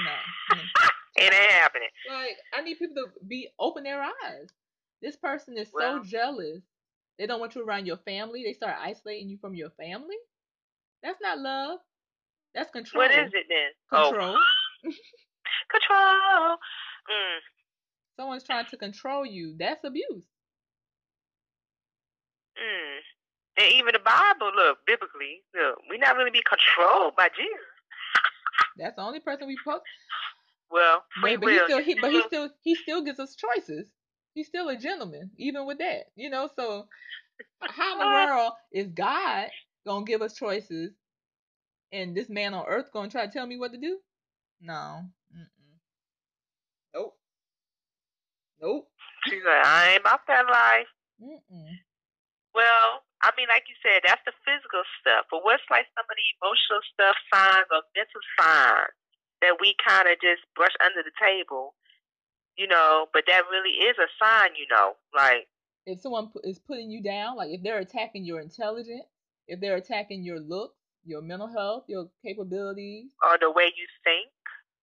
no. 0.05 0.55
Mm. 0.55 0.61
it 1.17 1.33
ain't 1.33 1.51
happening. 1.51 1.87
Like 2.09 2.37
I 2.53 2.61
need 2.61 2.79
people 2.79 2.95
to 2.95 3.25
be 3.27 3.49
open 3.59 3.83
their 3.83 4.01
eyes. 4.01 4.49
This 5.03 5.15
person 5.17 5.57
is 5.57 5.69
Well- 5.73 6.03
so 6.03 6.09
jealous. 6.09 6.61
They 7.19 7.27
don't 7.27 7.39
want 7.41 7.53
you 7.53 7.63
around 7.65 7.85
your 7.85 7.97
family. 7.97 8.43
They 8.43 8.53
start 8.53 8.77
isolating 8.81 9.29
you 9.29 9.37
from 9.41 9.53
your 9.53 9.69
family. 9.71 10.15
That's 11.03 11.19
not 11.21 11.37
love. 11.37 11.79
That's 12.55 12.71
control. 12.71 13.03
What 13.03 13.11
is 13.11 13.29
it 13.33 13.45
then? 13.49 13.71
Control. 14.01 14.35
Oh, 14.35 14.91
control. 15.69 16.57
Mm. 17.09 17.39
Someone's 18.19 18.43
trying 18.43 18.65
to 18.65 18.75
control 18.75 19.25
you. 19.25 19.55
That's 19.57 19.81
abuse. 19.85 20.25
Mm. 22.57 23.63
And 23.63 23.73
even 23.75 23.93
the 23.93 23.99
Bible, 23.99 24.51
look, 24.53 24.79
biblically, 24.85 25.41
look, 25.55 25.77
we 25.89 25.97
not 25.97 26.17
really 26.17 26.29
be 26.31 26.43
controlled 26.43 27.15
by 27.15 27.29
Jesus. 27.29 27.53
That's 28.77 28.97
the 28.97 29.03
only 29.03 29.21
person 29.21 29.47
we 29.47 29.57
post. 29.65 29.83
Well, 30.69 31.05
But, 31.21 31.39
but 31.39 31.49
he 31.49 31.59
still, 31.59 31.81
he, 31.81 31.95
but 31.95 32.11
he 32.11 32.21
still, 32.23 32.49
he 32.61 32.75
still 32.75 33.05
gives 33.05 33.21
us 33.21 33.37
choices. 33.37 33.85
He's 34.33 34.47
still 34.47 34.67
a 34.67 34.75
gentleman, 34.75 35.31
even 35.37 35.65
with 35.65 35.77
that, 35.77 36.07
you 36.17 36.29
know. 36.29 36.49
So, 36.57 36.87
how 37.61 37.93
in 37.93 37.99
the 37.99 38.13
world 38.13 38.51
is 38.73 38.87
God 38.87 39.47
gonna 39.87 40.05
give 40.05 40.21
us 40.21 40.33
choices, 40.33 40.91
and 41.93 42.15
this 42.15 42.27
man 42.27 42.53
on 42.53 42.65
earth 42.67 42.91
gonna 42.91 43.09
try 43.09 43.25
to 43.25 43.31
tell 43.31 43.47
me 43.47 43.57
what 43.57 43.71
to 43.71 43.77
do? 43.77 43.97
No. 44.61 45.05
Mm-mm. 45.33 45.77
Nope. 46.93 47.15
Nope. 48.61 48.87
She's 49.27 49.43
like, 49.45 49.65
I 49.65 49.93
ain't 49.93 50.01
about 50.01 50.21
that 50.27 50.45
life. 50.47 50.91
Mm-mm. 51.21 51.73
Well, 52.55 53.03
I 53.21 53.31
mean, 53.35 53.47
like 53.51 53.67
you 53.67 53.75
said, 53.83 54.01
that's 54.07 54.23
the 54.25 54.31
physical 54.47 54.83
stuff. 55.01 55.27
But 55.31 55.43
what's 55.43 55.63
like 55.69 55.85
some 55.95 56.07
of 56.07 56.15
the 56.15 56.27
emotional 56.39 56.81
stuff, 56.93 57.15
signs 57.31 57.67
or 57.71 57.83
mental 57.95 58.23
signs 58.39 58.95
that 59.41 59.59
we 59.59 59.75
kind 59.85 60.07
of 60.07 60.15
just 60.23 60.43
brush 60.55 60.73
under 60.83 61.03
the 61.03 61.15
table, 61.19 61.75
you 62.57 62.67
know? 62.67 63.07
But 63.11 63.23
that 63.27 63.43
really 63.51 63.83
is 63.87 63.95
a 63.99 64.07
sign, 64.19 64.55
you 64.55 64.67
know, 64.71 64.95
like 65.15 65.47
If 65.85 65.99
someone 66.01 66.31
is 66.43 66.59
putting 66.59 66.89
you 66.91 67.03
down, 67.03 67.35
like 67.35 67.51
if 67.51 67.61
they're 67.63 67.79
attacking 67.79 68.23
your 68.25 68.39
intelligence, 68.39 69.07
if 69.47 69.59
they're 69.59 69.77
attacking 69.77 70.23
your 70.23 70.39
look, 70.39 70.73
your 71.05 71.21
mental 71.21 71.47
health, 71.47 71.85
your 71.87 72.09
capabilities, 72.23 73.11
or 73.23 73.37
the 73.39 73.51
way 73.51 73.65
you 73.65 73.85
think, 74.03 74.29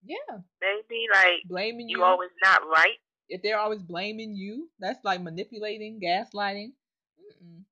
yeah, 0.05 0.39
maybe 0.61 1.07
like 1.13 1.43
blaming 1.49 1.89
you. 1.89 1.99
you 1.99 2.05
always 2.05 2.31
not 2.43 2.63
right. 2.69 2.97
If 3.29 3.43
they're 3.43 3.59
always 3.59 3.83
blaming 3.83 4.35
you, 4.35 4.69
that's 4.79 5.05
like 5.05 5.21
manipulating, 5.21 6.01
gaslighting. 6.01 6.73
Mm-mm. 7.21 7.63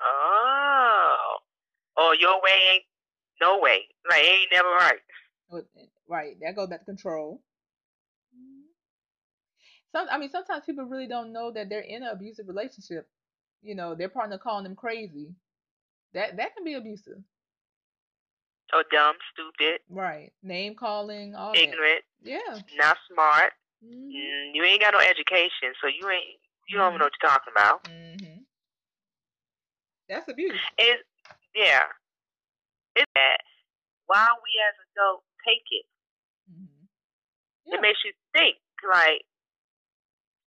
Oh, 0.00 1.36
or 1.96 2.14
your 2.16 2.34
way 2.36 2.74
ain't 2.74 2.84
no 3.40 3.58
way. 3.60 3.82
Like 4.08 4.22
it 4.22 4.26
ain't 4.40 4.52
never 4.52 4.68
right. 4.68 5.00
Right, 6.08 6.36
that 6.42 6.54
goes 6.56 6.68
back 6.68 6.80
to 6.80 6.84
control. 6.84 7.42
Mm-hmm. 8.36 8.62
Some, 9.92 10.06
I 10.10 10.18
mean, 10.18 10.30
sometimes 10.30 10.64
people 10.64 10.84
really 10.84 11.06
don't 11.08 11.32
know 11.32 11.50
that 11.52 11.68
they're 11.68 11.80
in 11.80 12.02
an 12.02 12.10
abusive 12.12 12.46
relationship. 12.48 13.08
You 13.62 13.74
know, 13.74 13.94
their 13.94 14.08
partner 14.08 14.38
calling 14.38 14.64
them 14.64 14.76
crazy. 14.76 15.34
That 16.14 16.36
that 16.36 16.54
can 16.54 16.64
be 16.64 16.74
abusive. 16.74 17.18
Or 18.74 18.82
dumb, 18.90 19.14
stupid, 19.32 19.80
Right, 19.88 20.32
name 20.42 20.74
calling, 20.74 21.34
all 21.36 21.52
that. 21.52 21.62
ignorant, 21.62 22.02
Yeah. 22.22 22.58
not 22.76 22.96
smart. 23.12 23.52
Hmm 23.82 24.10
Mm, 24.10 24.54
you 24.54 24.64
ain't 24.64 24.80
got 24.80 24.94
no 24.94 25.00
education, 25.00 25.74
so 25.80 25.86
you 25.86 26.08
ain't 26.08 26.40
you 26.68 26.78
don't 26.78 26.88
even 26.94 26.98
know 26.98 27.06
what 27.06 27.14
you're 27.20 27.30
talking 27.30 27.52
about. 27.54 27.84
Mm-hmm. 27.84 28.42
That's 30.08 30.28
abuse. 30.28 30.58
It's 30.78 31.02
yeah. 31.54 31.86
It's 32.96 33.10
that 33.14 33.38
while 34.06 34.38
we 34.42 34.50
as 34.66 34.74
adults 34.90 35.26
take 35.46 35.66
it, 35.70 35.86
hmm 36.50 36.86
it 37.66 37.80
makes 37.82 38.00
you 38.04 38.12
think 38.32 38.56
like. 38.86 39.22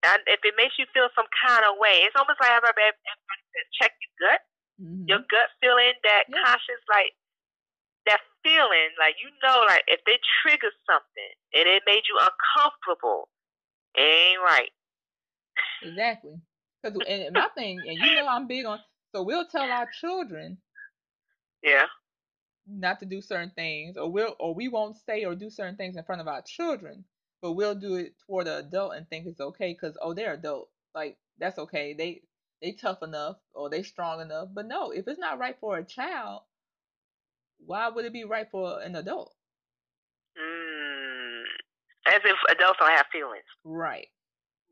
And 0.00 0.16
if 0.24 0.40
it 0.48 0.56
makes 0.56 0.80
you 0.80 0.88
feel 0.96 1.12
some 1.12 1.28
kind 1.44 1.60
of 1.68 1.76
way, 1.76 2.08
it's 2.08 2.16
almost 2.16 2.40
like 2.40 2.48
everybody, 2.56 2.88
says, 2.96 3.68
check 3.76 3.92
your 4.00 4.32
gut. 4.32 4.40
Your 4.80 5.20
gut 5.28 5.52
feeling, 5.60 5.92
that 6.08 6.24
Yeah. 6.32 6.40
conscious, 6.40 6.80
like 6.88 7.12
feeling, 8.42 8.90
like 8.98 9.16
you 9.22 9.30
know, 9.42 9.64
like 9.68 9.84
if 9.88 10.00
they 10.06 10.18
trigger 10.42 10.70
something 10.86 11.34
and 11.54 11.68
it 11.68 11.82
made 11.86 12.02
you 12.08 12.18
uncomfortable, 12.20 13.28
it 13.94 14.00
ain't 14.02 14.40
right. 14.42 14.70
Exactly. 15.82 16.40
Because 16.82 17.00
and 17.06 17.34
my 17.34 17.48
thing, 17.54 17.86
and 17.88 18.02
you 18.02 18.14
know, 18.14 18.26
I'm 18.26 18.46
big 18.46 18.64
on. 18.64 18.80
So 19.14 19.22
we'll 19.22 19.46
tell 19.46 19.70
our 19.72 19.86
children 19.86 20.62
Yeah. 21.62 21.86
not 22.66 23.00
to 23.00 23.06
do 23.06 23.20
certain 23.20 23.50
things, 23.50 23.96
or 23.96 24.10
we'll 24.10 24.36
or 24.38 24.54
we 24.54 24.68
won't 24.68 24.96
say 24.96 25.24
or 25.24 25.34
do 25.34 25.50
certain 25.50 25.76
things 25.76 25.96
in 25.96 26.04
front 26.04 26.20
of 26.20 26.28
our 26.28 26.42
children, 26.42 27.04
but 27.42 27.52
we'll 27.52 27.74
do 27.74 27.96
it 27.96 28.18
toward 28.26 28.46
an 28.48 28.64
adult 28.64 28.94
and 28.94 29.08
think 29.08 29.26
it's 29.26 29.40
okay 29.40 29.72
because 29.72 29.96
oh 30.00 30.14
they're 30.14 30.34
adult, 30.34 30.70
like 30.94 31.18
that's 31.38 31.58
okay. 31.58 31.94
They 31.94 32.22
they 32.62 32.72
tough 32.72 33.02
enough 33.02 33.38
or 33.54 33.68
they 33.70 33.82
strong 33.82 34.20
enough. 34.20 34.48
But 34.52 34.66
no, 34.66 34.90
if 34.90 35.08
it's 35.08 35.18
not 35.18 35.38
right 35.38 35.58
for 35.60 35.76
a 35.78 35.84
child, 35.84 36.42
why 37.64 37.88
would 37.88 38.04
it 38.04 38.12
be 38.12 38.24
right 38.24 38.46
for 38.50 38.80
an 38.80 38.96
adult? 38.96 39.32
Mm. 40.38 41.42
As 42.14 42.20
if 42.24 42.36
adults 42.50 42.78
don't 42.80 42.90
have 42.90 43.06
feelings. 43.12 43.44
Right. 43.64 44.08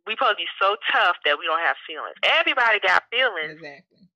we 0.06 0.14
supposed 0.14 0.38
to 0.38 0.42
be 0.44 0.48
so 0.60 0.76
tough 0.92 1.16
that 1.24 1.38
we 1.38 1.44
don't 1.46 1.60
have 1.60 1.76
feelings. 1.86 2.16
Everybody 2.24 2.80
got 2.80 3.04
feelings. 3.10 3.60
Exactly. 3.60 4.08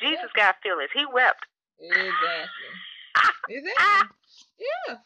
Jesus 0.00 0.30
got 0.36 0.56
feelings. 0.62 0.90
He 0.94 1.04
wept. 1.12 1.44
Exactly. 1.80 2.72
exactly. 3.56 4.16
Yeah. 4.58 4.96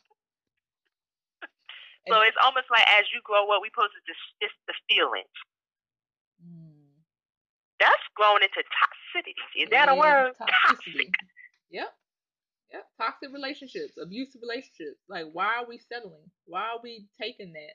So 2.07 2.21
it's 2.21 2.37
almost 2.45 2.69
like 2.69 2.85
as 3.01 3.09
you 3.17 3.25
grow 3.25 3.49
up, 3.49 3.63
we 3.65 3.73
supposed 3.73 3.97
to 3.97 4.05
dismiss 4.05 4.53
the 4.69 4.77
feelings. 4.93 5.33
Mm. 6.37 7.01
That's 7.81 8.05
growing 8.15 8.45
into 8.45 8.61
toxicity. 8.61 9.33
Is 9.57 9.71
that 9.73 9.89
yeah, 9.89 9.93
a 9.93 9.97
word? 9.97 10.37
Toxicity. 10.69 11.09
yep. 11.71 11.97
Yep. 12.73 12.85
Toxic 12.99 13.31
relationships, 13.33 13.95
abusive 14.01 14.43
relationships. 14.43 14.99
Like, 15.09 15.31
why 15.33 15.63
are 15.63 15.67
we 15.69 15.79
settling? 15.79 16.31
Why 16.47 16.75
are 16.75 16.81
we 16.83 17.07
taking 17.21 17.53
that? 17.53 17.75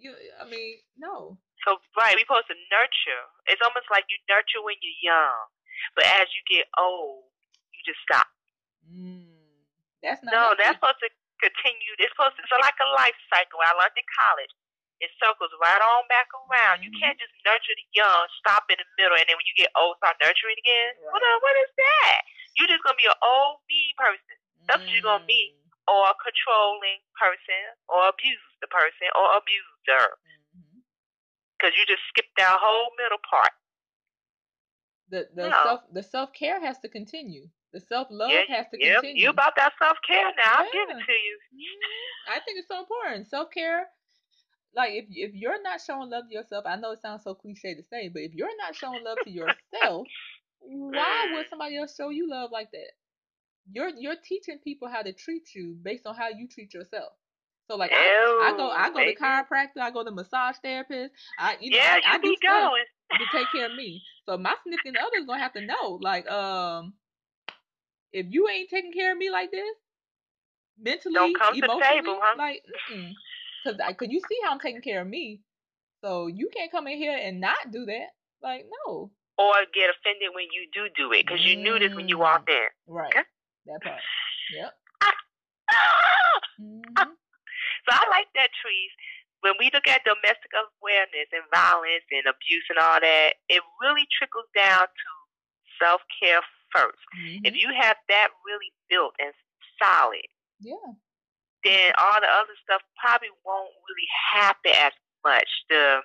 You, 0.00 0.16
I 0.40 0.48
mean, 0.48 0.80
no. 0.96 1.36
So 1.68 1.76
right, 2.00 2.16
we're 2.16 2.24
supposed 2.24 2.48
to 2.48 2.56
nurture. 2.72 3.24
It's 3.52 3.60
almost 3.60 3.86
like 3.92 4.08
you 4.08 4.16
nurture 4.32 4.64
when 4.64 4.80
you're 4.80 5.12
young, 5.12 5.52
but 5.92 6.08
as 6.08 6.32
you 6.32 6.40
get 6.48 6.64
old, 6.80 7.28
you 7.76 7.84
just 7.84 8.00
stop. 8.00 8.24
Mm, 8.88 9.28
that's 10.00 10.24
not. 10.24 10.32
No, 10.32 10.42
healthy. 10.50 10.64
that's 10.64 10.76
supposed 10.80 11.04
to 11.04 11.10
continue. 11.36 11.92
It's 12.00 12.12
supposed 12.16 12.40
to, 12.40 12.44
it's 12.44 12.52
like 12.64 12.80
a 12.80 12.88
life 12.96 13.16
cycle. 13.28 13.60
I 13.60 13.76
learned 13.76 13.96
in 13.96 14.08
college. 14.08 14.52
It 15.00 15.08
circles 15.16 15.52
right 15.60 15.80
on 15.80 16.04
back 16.12 16.28
around. 16.32 16.80
Mm-hmm. 16.80 16.88
You 16.88 16.90
can't 16.96 17.16
just 17.16 17.32
nurture 17.44 17.76
the 17.76 17.88
young, 17.96 18.24
stop 18.40 18.68
in 18.72 18.76
the 18.76 18.88
middle, 19.00 19.16
and 19.16 19.24
then 19.28 19.36
when 19.36 19.48
you 19.48 19.56
get 19.56 19.72
old, 19.76 19.96
start 20.00 20.16
nurturing 20.20 20.60
again. 20.60 20.96
Right. 21.00 21.12
What, 21.12 21.24
what 21.44 21.56
is 21.60 21.72
that? 21.76 22.20
You're 22.58 22.70
just 22.70 22.82
gonna 22.82 22.98
be 22.98 23.08
an 23.08 23.20
old 23.22 23.62
mean 23.68 23.94
person. 23.98 24.36
That's 24.66 24.82
what 24.82 24.92
you're 24.92 25.06
gonna 25.06 25.26
be, 25.26 25.54
mm. 25.54 25.90
or 25.90 26.10
a 26.10 26.14
controlling 26.18 27.00
person, 27.16 27.64
or 27.88 28.10
abuse 28.10 28.46
the 28.60 28.68
person, 28.68 29.08
or 29.16 29.38
abuser. 29.38 30.06
Because 31.56 31.74
mm-hmm. 31.74 31.78
you 31.78 31.84
just 31.86 32.04
skipped 32.10 32.34
that 32.36 32.58
whole 32.60 32.92
middle 32.98 33.22
part. 33.24 33.54
The 35.10 35.26
the 35.34 35.50
no. 35.50 35.56
self 35.64 35.80
the 35.90 36.02
self 36.02 36.32
care 36.32 36.60
has 36.60 36.78
to 36.80 36.88
continue. 36.88 37.48
The 37.72 37.80
self 37.80 38.08
love 38.10 38.30
yeah, 38.30 38.46
has 38.50 38.66
to 38.74 38.78
yep. 38.78 39.02
continue. 39.02 39.24
You 39.24 39.30
about 39.30 39.54
that 39.56 39.72
self 39.78 39.98
care 40.06 40.30
now? 40.34 40.42
Yeah. 40.42 40.54
I'll 40.58 40.72
give 40.72 40.88
it 40.90 41.02
to 41.06 41.16
you. 41.18 41.34
Mm-hmm. 41.54 42.32
I 42.34 42.40
think 42.42 42.58
it's 42.58 42.68
so 42.68 42.80
important. 42.80 43.26
Self 43.26 43.50
care, 43.50 43.86
like 44.74 44.90
if 44.92 45.06
if 45.10 45.34
you're 45.34 45.62
not 45.62 45.80
showing 45.80 46.10
love 46.10 46.28
to 46.28 46.34
yourself, 46.34 46.64
I 46.66 46.76
know 46.76 46.92
it 46.92 47.02
sounds 47.02 47.24
so 47.24 47.34
cliche 47.34 47.74
to 47.74 47.82
say, 47.82 48.08
but 48.08 48.22
if 48.22 48.34
you're 48.34 48.56
not 48.58 48.74
showing 48.74 49.02
love 49.04 49.18
to 49.24 49.30
yourself, 49.40 50.06
why 50.60 51.32
would 51.34 51.48
somebody 51.48 51.76
else 51.76 51.94
show 51.96 52.10
you 52.10 52.28
love 52.28 52.50
like 52.52 52.70
that? 52.72 52.92
You're 53.72 53.90
you're 53.90 54.16
teaching 54.22 54.58
people 54.62 54.88
how 54.88 55.02
to 55.02 55.12
treat 55.12 55.54
you 55.54 55.76
based 55.82 56.06
on 56.06 56.14
how 56.14 56.28
you 56.28 56.48
treat 56.48 56.74
yourself. 56.74 57.12
So 57.70 57.76
like 57.76 57.92
I, 57.92 58.52
I, 58.52 58.56
go 58.56 58.68
I 58.68 58.88
go 58.88 58.96
baby. 58.96 59.14
to 59.14 59.20
chiropractor, 59.20 59.80
I 59.80 59.90
go 59.90 60.02
to 60.02 60.10
massage 60.10 60.56
therapist. 60.62 61.12
I 61.38 61.56
you 61.60 61.70
know 61.70 61.76
yeah, 61.76 61.98
I, 62.04 62.14
I 62.14 62.18
do 62.18 62.34
stuff 62.36 62.72
to 63.12 63.38
take 63.38 63.46
care 63.52 63.66
of 63.66 63.74
me. 63.76 64.02
So 64.26 64.36
my 64.38 64.54
significant 64.62 64.96
other's 64.96 65.26
gonna 65.26 65.42
have 65.42 65.52
to 65.54 65.64
know 65.64 65.98
like 66.02 66.28
um 66.28 66.94
if 68.12 68.26
you 68.30 68.48
ain't 68.48 68.70
taking 68.70 68.92
care 68.92 69.12
of 69.12 69.18
me 69.18 69.30
like 69.30 69.52
this, 69.52 69.76
mentally, 70.80 71.32
emotionally, 71.52 71.80
table, 71.80 72.18
huh? 72.20 72.34
like, 72.38 72.62
because 73.64 73.78
I 73.84 73.92
cause 73.92 74.08
you 74.10 74.20
see 74.28 74.38
how 74.44 74.50
I'm 74.50 74.58
taking 74.58 74.82
care 74.82 75.00
of 75.00 75.06
me, 75.06 75.40
so 76.02 76.26
you 76.26 76.50
can't 76.54 76.72
come 76.72 76.88
in 76.88 76.98
here 76.98 77.16
and 77.16 77.40
not 77.40 77.70
do 77.70 77.86
that. 77.86 78.08
Like, 78.42 78.66
no. 78.86 79.12
Or 79.40 79.64
get 79.72 79.88
offended 79.88 80.36
when 80.36 80.52
you 80.52 80.68
do 80.68 80.92
do 80.92 81.16
it 81.16 81.24
because 81.24 81.40
mm. 81.40 81.48
you 81.48 81.56
knew 81.56 81.78
this 81.80 81.96
when 81.96 82.12
you 82.12 82.20
mm. 82.20 82.28
walked 82.28 82.50
in. 82.52 82.68
Right. 82.84 83.08
Okay? 83.08 83.24
That 83.72 83.80
part. 83.80 84.04
Yep. 84.52 84.72
mm-hmm. 86.60 87.12
So 87.88 87.88
I 87.88 88.04
like 88.12 88.28
that, 88.36 88.52
trees. 88.60 88.92
When 89.40 89.56
we 89.56 89.72
look 89.72 89.88
at 89.88 90.04
domestic 90.04 90.52
awareness 90.52 91.32
and 91.32 91.48
violence 91.48 92.04
and 92.12 92.28
abuse 92.28 92.68
and 92.68 92.76
all 92.76 93.00
that, 93.00 93.40
it 93.48 93.64
really 93.80 94.04
trickles 94.12 94.52
down 94.52 94.84
to 94.84 95.10
self 95.80 96.04
care 96.20 96.44
1st 96.76 97.02
mm-hmm. 97.16 97.46
If 97.48 97.54
you 97.56 97.72
have 97.74 97.96
that 98.08 98.28
really 98.46 98.70
built 98.88 99.14
and 99.18 99.32
solid, 99.80 100.28
yeah, 100.60 100.92
then 101.64 101.92
all 101.98 102.20
the 102.20 102.30
other 102.30 102.56
stuff 102.62 102.82
probably 103.00 103.32
won't 103.44 103.72
really 103.88 104.10
happen 104.32 104.72
as 104.76 104.92
much. 105.24 105.48
The 105.68 106.00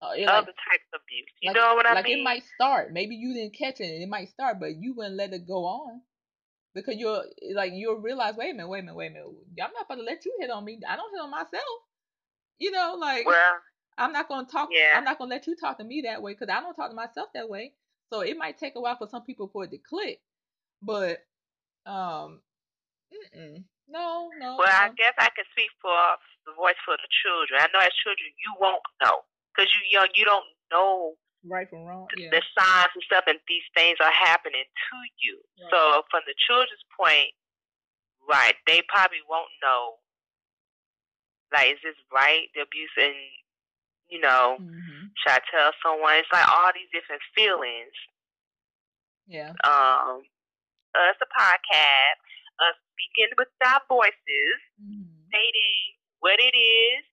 uh, 0.00 0.06
other 0.06 0.22
like, 0.24 0.46
types 0.46 0.86
of 0.94 1.00
abuse, 1.02 1.26
you 1.42 1.50
like, 1.50 1.56
know 1.56 1.74
what 1.74 1.86
I 1.86 1.94
like 1.94 2.04
mean? 2.04 2.24
Like 2.24 2.38
it 2.38 2.42
might 2.42 2.44
start. 2.54 2.92
Maybe 2.92 3.16
you 3.16 3.34
didn't 3.34 3.54
catch 3.54 3.80
it, 3.80 3.90
and 3.90 4.02
it 4.02 4.08
might 4.08 4.28
start, 4.28 4.60
but 4.60 4.76
you 4.76 4.94
wouldn't 4.94 5.16
let 5.16 5.32
it 5.32 5.46
go 5.46 5.64
on 5.64 6.02
because 6.74 6.96
you're 6.96 7.24
like 7.54 7.72
you'll 7.74 7.96
realize, 7.96 8.34
wait 8.36 8.50
a 8.50 8.54
minute, 8.54 8.68
wait 8.68 8.80
a 8.80 8.82
minute, 8.82 8.96
wait 8.96 9.10
a 9.10 9.14
minute. 9.14 9.28
I'm 9.62 9.72
not 9.72 9.88
going 9.88 10.00
to 10.00 10.06
let 10.06 10.24
you 10.24 10.36
hit 10.40 10.50
on 10.50 10.64
me. 10.64 10.78
I 10.88 10.96
don't 10.96 11.12
hit 11.12 11.22
on 11.22 11.30
myself. 11.30 11.78
You 12.58 12.70
know, 12.70 12.96
like 12.98 13.26
well, 13.26 13.54
I'm 13.96 14.12
not 14.12 14.28
going 14.28 14.46
to 14.46 14.52
talk. 14.52 14.68
Yeah. 14.72 14.96
I'm 14.96 15.04
not 15.04 15.18
going 15.18 15.30
to 15.30 15.34
let 15.34 15.46
you 15.46 15.56
talk 15.56 15.78
to 15.78 15.84
me 15.84 16.02
that 16.06 16.22
way 16.22 16.32
because 16.32 16.48
I 16.52 16.60
don't 16.60 16.74
talk 16.74 16.90
to 16.90 16.96
myself 16.96 17.28
that 17.34 17.48
way. 17.48 17.72
So 18.12 18.20
it 18.20 18.38
might 18.38 18.58
take 18.58 18.74
a 18.76 18.80
while 18.80 18.96
for 18.96 19.08
some 19.08 19.22
people 19.22 19.50
for 19.52 19.64
it 19.64 19.70
to 19.72 19.78
click, 19.78 20.20
but 20.80 21.18
um, 21.84 22.40
no, 23.88 24.30
no. 24.38 24.56
Well, 24.56 24.66
no. 24.66 24.86
I 24.86 24.88
guess 24.96 25.14
I 25.18 25.28
can 25.34 25.44
speak 25.52 25.68
for 25.82 25.92
the 26.46 26.54
voice 26.56 26.78
for 26.86 26.96
the 26.96 27.10
children. 27.22 27.60
I 27.60 27.68
know 27.74 27.80
as 27.80 27.92
children 28.00 28.30
you 28.38 28.54
won't 28.60 28.82
know 29.02 29.27
because 29.58 29.74
you 29.74 29.98
young, 29.98 30.06
you 30.14 30.24
don't 30.24 30.46
know 30.70 31.18
right 31.42 31.66
from 31.66 31.82
wrong, 31.82 32.06
yeah. 32.14 32.30
the 32.30 32.42
signs 32.54 32.94
and 32.94 33.02
stuff, 33.02 33.26
and 33.26 33.42
these 33.50 33.66
things 33.74 33.98
are 33.98 34.14
happening 34.14 34.62
to 34.62 34.96
you. 35.18 35.42
Right. 35.58 35.70
So 35.74 36.06
from 36.14 36.22
the 36.30 36.38
children's 36.46 36.86
point, 36.94 37.34
right, 38.30 38.54
they 38.70 38.86
probably 38.86 39.26
won't 39.26 39.50
know. 39.58 39.98
Like, 41.50 41.74
is 41.74 41.82
this 41.82 41.98
right? 42.14 42.46
The 42.54 42.62
abuse 42.62 42.94
and 43.02 43.18
you 44.06 44.20
know, 44.22 44.56
mm-hmm. 44.56 45.12
should 45.20 45.36
I 45.36 45.40
tell 45.52 45.74
someone? 45.84 46.16
It's 46.16 46.32
like 46.32 46.48
all 46.48 46.72
these 46.72 46.88
different 46.94 47.20
feelings. 47.36 47.92
Yeah. 49.28 49.52
Um, 49.60 50.24
us 50.96 51.20
a 51.20 51.28
podcast, 51.28 52.24
us 52.64 52.76
speaking 52.96 53.36
with 53.36 53.52
our 53.68 53.84
voices, 53.84 54.56
mm-hmm. 54.80 55.12
stating 55.28 55.84
what 56.24 56.40
it 56.40 56.56
is 56.56 57.04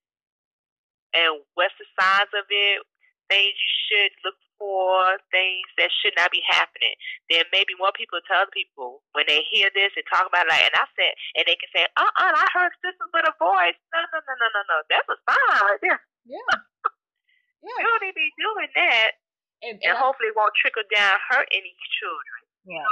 and 1.16 1.40
what's 1.56 1.74
the 1.80 1.88
signs 1.96 2.28
of 2.36 2.44
it, 2.52 2.84
things 3.32 3.56
you 3.56 3.72
should 3.88 4.12
look 4.22 4.36
for, 4.60 5.16
things 5.32 5.68
that 5.76 5.92
should 6.00 6.16
not 6.16 6.32
be 6.32 6.44
happening. 6.44 6.96
Then 7.28 7.44
maybe 7.52 7.76
more 7.76 7.92
people 7.96 8.20
tell 8.24 8.44
other 8.44 8.52
people 8.52 9.04
when 9.12 9.24
they 9.28 9.44
hear 9.48 9.72
this 9.72 9.92
and 9.96 10.04
talk 10.08 10.28
about 10.28 10.48
it. 10.48 10.52
Like, 10.52 10.64
and 10.68 10.76
I 10.76 10.86
said, 10.96 11.12
and 11.40 11.44
they 11.48 11.56
can 11.56 11.70
say, 11.72 11.84
"Uh, 11.96 12.12
uh 12.12 12.32
I 12.36 12.46
heard 12.52 12.72
this 12.84 12.96
with 13.00 13.28
a 13.28 13.34
voice." 13.40 13.78
No, 13.92 14.00
no, 14.00 14.18
no, 14.20 14.34
no, 14.36 14.48
no, 14.52 14.62
no. 14.68 14.78
That's 14.88 15.08
a 15.08 15.16
sign 15.24 15.60
right 15.64 15.82
there. 15.84 16.00
Yeah. 16.24 16.56
Yeah. 17.64 17.78
We 17.80 17.82
don't 17.84 18.02
need 18.04 18.16
to 18.16 18.20
be 18.20 18.32
doing 18.36 18.70
that. 18.76 19.10
And, 19.64 19.80
and, 19.80 19.96
and 19.96 19.96
hopefully 19.96 20.28
it 20.28 20.36
won't 20.36 20.52
trickle 20.60 20.84
down, 20.92 21.16
hurt 21.32 21.48
any 21.48 21.72
children. 21.96 22.40
Yeah. 22.66 22.84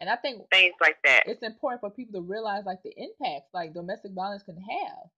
and 0.00 0.10
I 0.10 0.16
think 0.20 0.42
things 0.52 0.74
like 0.80 1.00
that. 1.04 1.24
It's 1.26 1.42
important 1.42 1.80
for 1.80 1.90
people 1.90 2.20
to 2.20 2.24
realize 2.26 2.64
like 2.66 2.82
the 2.84 2.92
impacts 2.92 3.48
like 3.54 3.72
domestic 3.72 4.12
violence 4.12 4.42
can 4.42 4.60
have. 4.60 5.08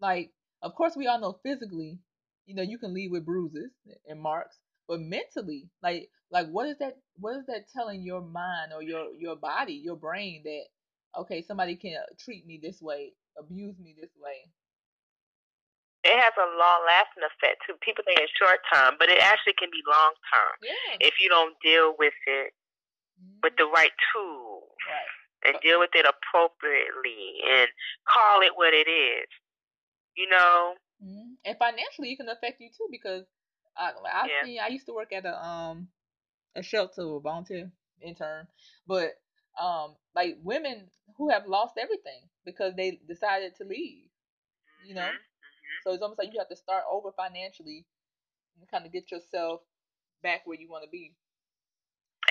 Like, 0.00 0.30
of 0.62 0.74
course, 0.74 0.94
we 0.96 1.06
all 1.06 1.20
know 1.20 1.38
physically, 1.42 1.98
you 2.46 2.54
know, 2.54 2.62
you 2.62 2.78
can 2.78 2.94
leave 2.94 3.10
with 3.10 3.24
bruises 3.24 3.70
and 4.06 4.20
marks, 4.20 4.58
but 4.88 5.00
mentally, 5.00 5.68
like, 5.82 6.08
like 6.30 6.48
what 6.48 6.68
is 6.68 6.76
that? 6.78 6.96
What 7.18 7.36
is 7.36 7.46
that 7.46 7.68
telling 7.74 8.02
your 8.02 8.20
mind 8.20 8.72
or 8.74 8.82
your 8.82 9.12
your 9.18 9.36
body, 9.36 9.74
your 9.74 9.96
brain 9.96 10.42
that 10.44 10.64
okay, 11.20 11.42
somebody 11.42 11.76
can 11.76 11.96
treat 12.18 12.46
me 12.46 12.58
this 12.62 12.82
way, 12.82 13.12
abuse 13.38 13.78
me 13.78 13.94
this 13.98 14.10
way, 14.20 14.50
it 16.04 16.20
has 16.20 16.36
a 16.36 16.48
long 16.60 16.84
lasting 16.84 17.24
effect 17.24 17.64
too. 17.64 17.80
People 17.80 18.04
think 18.04 18.20
it's 18.20 18.32
short 18.36 18.60
term, 18.68 19.00
but 19.00 19.08
it 19.08 19.18
actually 19.24 19.56
can 19.56 19.72
be 19.72 19.80
long 19.88 20.12
term 20.28 20.54
yeah. 20.60 21.00
if 21.00 21.16
you 21.16 21.32
don't 21.32 21.56
deal 21.64 21.96
with 21.96 22.14
it 22.28 22.52
mm-hmm. 23.16 23.40
with 23.40 23.56
the 23.56 23.64
right 23.72 23.94
tools 24.12 24.68
right. 24.84 25.48
and 25.48 25.56
deal 25.64 25.80
with 25.80 25.96
it 25.96 26.04
appropriately 26.04 27.40
and 27.40 27.72
call 28.04 28.44
it 28.44 28.52
what 28.54 28.76
it 28.76 28.84
is. 28.84 29.26
You 30.16 30.28
know. 30.28 30.74
Mm-hmm. 31.02 31.32
And 31.44 31.58
financially, 31.58 32.12
it 32.12 32.16
can 32.16 32.28
affect 32.28 32.60
you 32.60 32.68
too 32.68 32.88
because 32.90 33.24
I 33.76 33.92
I 34.12 34.26
yeah. 34.26 34.44
see 34.44 34.58
I 34.58 34.68
used 34.68 34.86
to 34.86 34.94
work 34.94 35.12
at 35.12 35.24
a 35.24 35.44
um 35.44 35.88
a 36.56 36.62
shelter, 36.62 37.02
a 37.02 37.20
volunteer 37.20 37.70
intern, 38.00 38.46
but 38.86 39.14
um 39.60 39.96
like 40.14 40.36
women 40.42 40.88
who 41.16 41.30
have 41.30 41.46
lost 41.46 41.74
everything 41.78 42.28
because 42.44 42.74
they 42.76 43.00
decided 43.08 43.56
to 43.56 43.64
leave. 43.64 44.08
You 44.86 44.94
know. 44.94 45.02
Mm-hmm 45.02 45.24
so 45.84 45.92
it's 45.92 46.00
almost 46.02 46.18
like 46.18 46.32
you 46.32 46.40
have 46.40 46.48
to 46.48 46.56
start 46.56 46.84
over 46.90 47.12
financially 47.12 47.84
and 48.56 48.70
kind 48.70 48.86
of 48.86 48.92
get 48.92 49.12
yourself 49.12 49.60
back 50.22 50.40
where 50.48 50.58
you 50.58 50.68
want 50.68 50.84
to 50.84 50.90
be. 50.90 51.12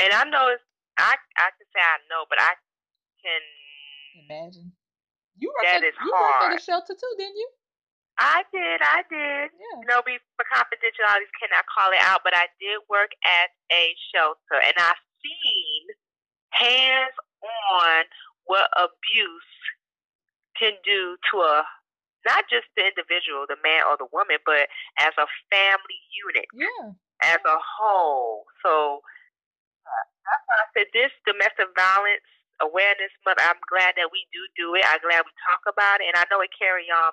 And 0.02 0.12
I 0.12 0.26
know 0.26 0.50
it's, 0.50 0.66
I 0.98 1.14
I 1.38 1.50
can 1.54 1.68
say 1.70 1.82
I 1.82 2.02
know, 2.10 2.26
but 2.30 2.42
I 2.42 2.58
can 3.22 3.44
imagine. 4.26 4.74
You 5.38 5.54
worked 5.54 5.70
that 5.70 5.86
at, 5.86 5.90
is 5.90 5.94
you 6.02 6.12
hard. 6.14 6.50
worked 6.50 6.54
at 6.54 6.62
a 6.62 6.66
shelter 6.66 6.94
too, 6.98 7.14
didn't 7.18 7.38
you? 7.38 7.50
I 8.20 8.44
did, 8.54 8.80
I 8.82 9.02
did. 9.10 9.50
Yeah. 9.52 9.78
You 9.82 9.88
know, 9.90 10.02
for 10.06 10.46
confidentiality, 10.54 11.26
cannot 11.42 11.66
call 11.66 11.90
it 11.92 12.04
out, 12.06 12.22
but 12.24 12.34
I 12.38 12.48
did 12.62 12.80
work 12.90 13.10
at 13.26 13.50
a 13.74 13.96
shelter, 14.14 14.62
and 14.62 14.78
I've 14.78 15.02
seen 15.22 15.82
hands 16.54 17.18
on 17.42 18.06
what 18.46 18.70
abuse 18.78 19.54
can 20.60 20.78
do 20.86 21.18
to 21.32 21.42
a 21.42 21.66
not 22.24 22.48
just 22.48 22.70
the 22.80 22.88
individual, 22.88 23.44
the 23.52 23.60
man 23.60 23.84
or 23.84 24.00
the 24.00 24.08
woman, 24.16 24.40
but 24.48 24.72
as 24.96 25.12
a 25.20 25.28
family 25.52 26.00
unit. 26.16 26.48
Yeah. 26.56 26.96
As 27.20 27.40
a 27.44 27.60
whole. 27.60 28.48
So 28.64 29.04
uh, 29.84 30.06
that's 30.24 30.44
why 30.48 30.58
I 30.60 30.68
said 30.72 30.90
this 30.96 31.12
domestic 31.28 31.68
violence 31.76 32.24
awareness 32.64 33.12
month. 33.28 33.44
I'm 33.44 33.60
glad 33.68 34.00
that 34.00 34.08
we 34.14 34.24
do 34.32 34.40
do 34.56 34.76
it. 34.80 34.88
I'm 34.88 35.04
glad 35.04 35.28
we 35.28 35.34
talk 35.52 35.68
about 35.68 36.00
it, 36.00 36.08
and 36.08 36.16
I 36.16 36.24
know 36.32 36.40
it 36.40 36.54
carry 36.56 36.88
on. 36.88 37.12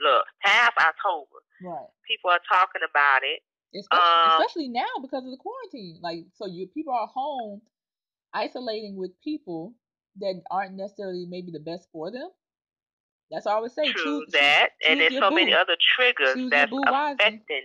Look 0.00 0.24
past 0.44 0.72
October. 0.78 1.40
Right. 1.62 1.88
People 2.08 2.30
are 2.30 2.40
talking 2.48 2.82
about 2.88 3.22
it. 3.22 3.40
Especially, 3.74 4.04
Um, 4.04 4.40
especially 4.40 4.68
now 4.68 4.92
because 5.00 5.24
of 5.24 5.30
the 5.30 5.38
quarantine. 5.38 5.98
Like, 6.02 6.24
so 6.34 6.46
you 6.46 6.68
people 6.68 6.92
are 6.92 7.06
home, 7.06 7.62
isolating 8.34 8.96
with 8.96 9.12
people 9.22 9.74
that 10.20 10.42
aren't 10.50 10.74
necessarily 10.74 11.26
maybe 11.28 11.50
the 11.52 11.60
best 11.60 11.88
for 11.92 12.10
them. 12.10 12.28
That's 13.30 13.46
all 13.46 13.58
I 13.58 13.60
would 13.60 13.72
say. 13.72 13.90
True 13.92 14.20
choose, 14.20 14.32
that, 14.32 14.70
and 14.86 14.98
choose 14.98 15.08
there's 15.08 15.12
your 15.12 15.22
so 15.22 15.30
many 15.30 15.54
other 15.54 15.76
triggers 15.96 16.34
Choose 16.34 16.50
that's 16.50 16.70
affecting. 16.70 17.62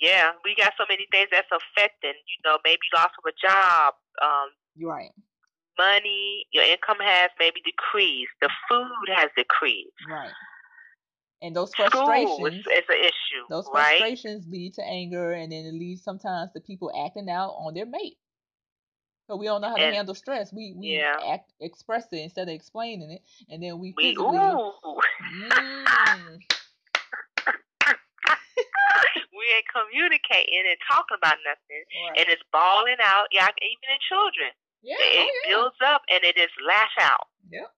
Yeah, 0.00 0.32
we 0.44 0.54
got 0.56 0.72
so 0.78 0.84
many 0.88 1.06
things 1.12 1.28
that's 1.30 1.48
affecting. 1.52 2.14
You 2.16 2.38
know, 2.44 2.58
maybe 2.64 2.80
loss 2.94 3.10
of 3.18 3.24
a 3.28 3.36
job, 3.46 3.94
um, 4.22 4.48
You're 4.76 4.90
right. 4.90 5.12
money, 5.78 6.46
your 6.52 6.64
income 6.64 6.98
has 7.00 7.30
maybe 7.38 7.60
decreased, 7.64 8.32
the 8.40 8.48
food 8.68 9.08
has 9.14 9.28
decreased. 9.36 9.92
Right. 10.08 10.32
And 11.44 11.54
those 11.54 11.74
frustrations, 11.74 12.64
is 12.66 12.84
an 12.88 12.96
issue, 13.00 13.44
those 13.50 13.68
right? 13.74 13.98
frustrations 13.98 14.48
lead 14.48 14.72
to 14.74 14.82
anger, 14.82 15.32
and 15.32 15.52
then 15.52 15.66
it 15.66 15.74
leads 15.74 16.02
sometimes 16.02 16.52
to 16.52 16.60
people 16.60 16.90
acting 17.04 17.28
out 17.28 17.50
on 17.58 17.74
their 17.74 17.84
mate. 17.84 18.16
So 19.26 19.36
we 19.36 19.44
don't 19.44 19.60
know 19.60 19.68
how 19.68 19.76
to 19.76 19.92
handle 19.92 20.14
stress. 20.14 20.52
We 20.54 20.72
we 20.72 20.96
Yeah. 20.96 21.16
act 21.28 21.52
express 21.60 22.06
it 22.12 22.16
instead 22.20 22.48
of 22.48 22.54
explaining 22.54 23.10
it, 23.10 23.22
and 23.50 23.62
then 23.62 23.78
we 23.78 23.92
We 23.96 24.14
physically. 24.14 24.38
ooh, 24.38 24.72
Mm, 25.44 26.38
we 29.36 29.44
ain't 29.56 29.68
communicating 29.68 30.64
and 30.68 30.78
talking 30.90 31.16
about 31.18 31.36
nothing, 31.44 31.84
right. 32.08 32.18
and 32.20 32.26
it's 32.28 32.42
balling 32.52 32.96
out. 33.02 33.26
Yeah, 33.32 33.48
even 33.60 33.88
in 33.92 34.00
children, 34.08 34.50
yeah. 34.82 34.96
it 34.98 35.18
oh, 35.20 35.28
yeah. 35.44 35.56
builds 35.56 35.76
up 35.84 36.02
and 36.08 36.24
it 36.24 36.36
just 36.36 36.54
lash 36.66 36.96
out. 37.00 37.28
Yep. 37.50 37.68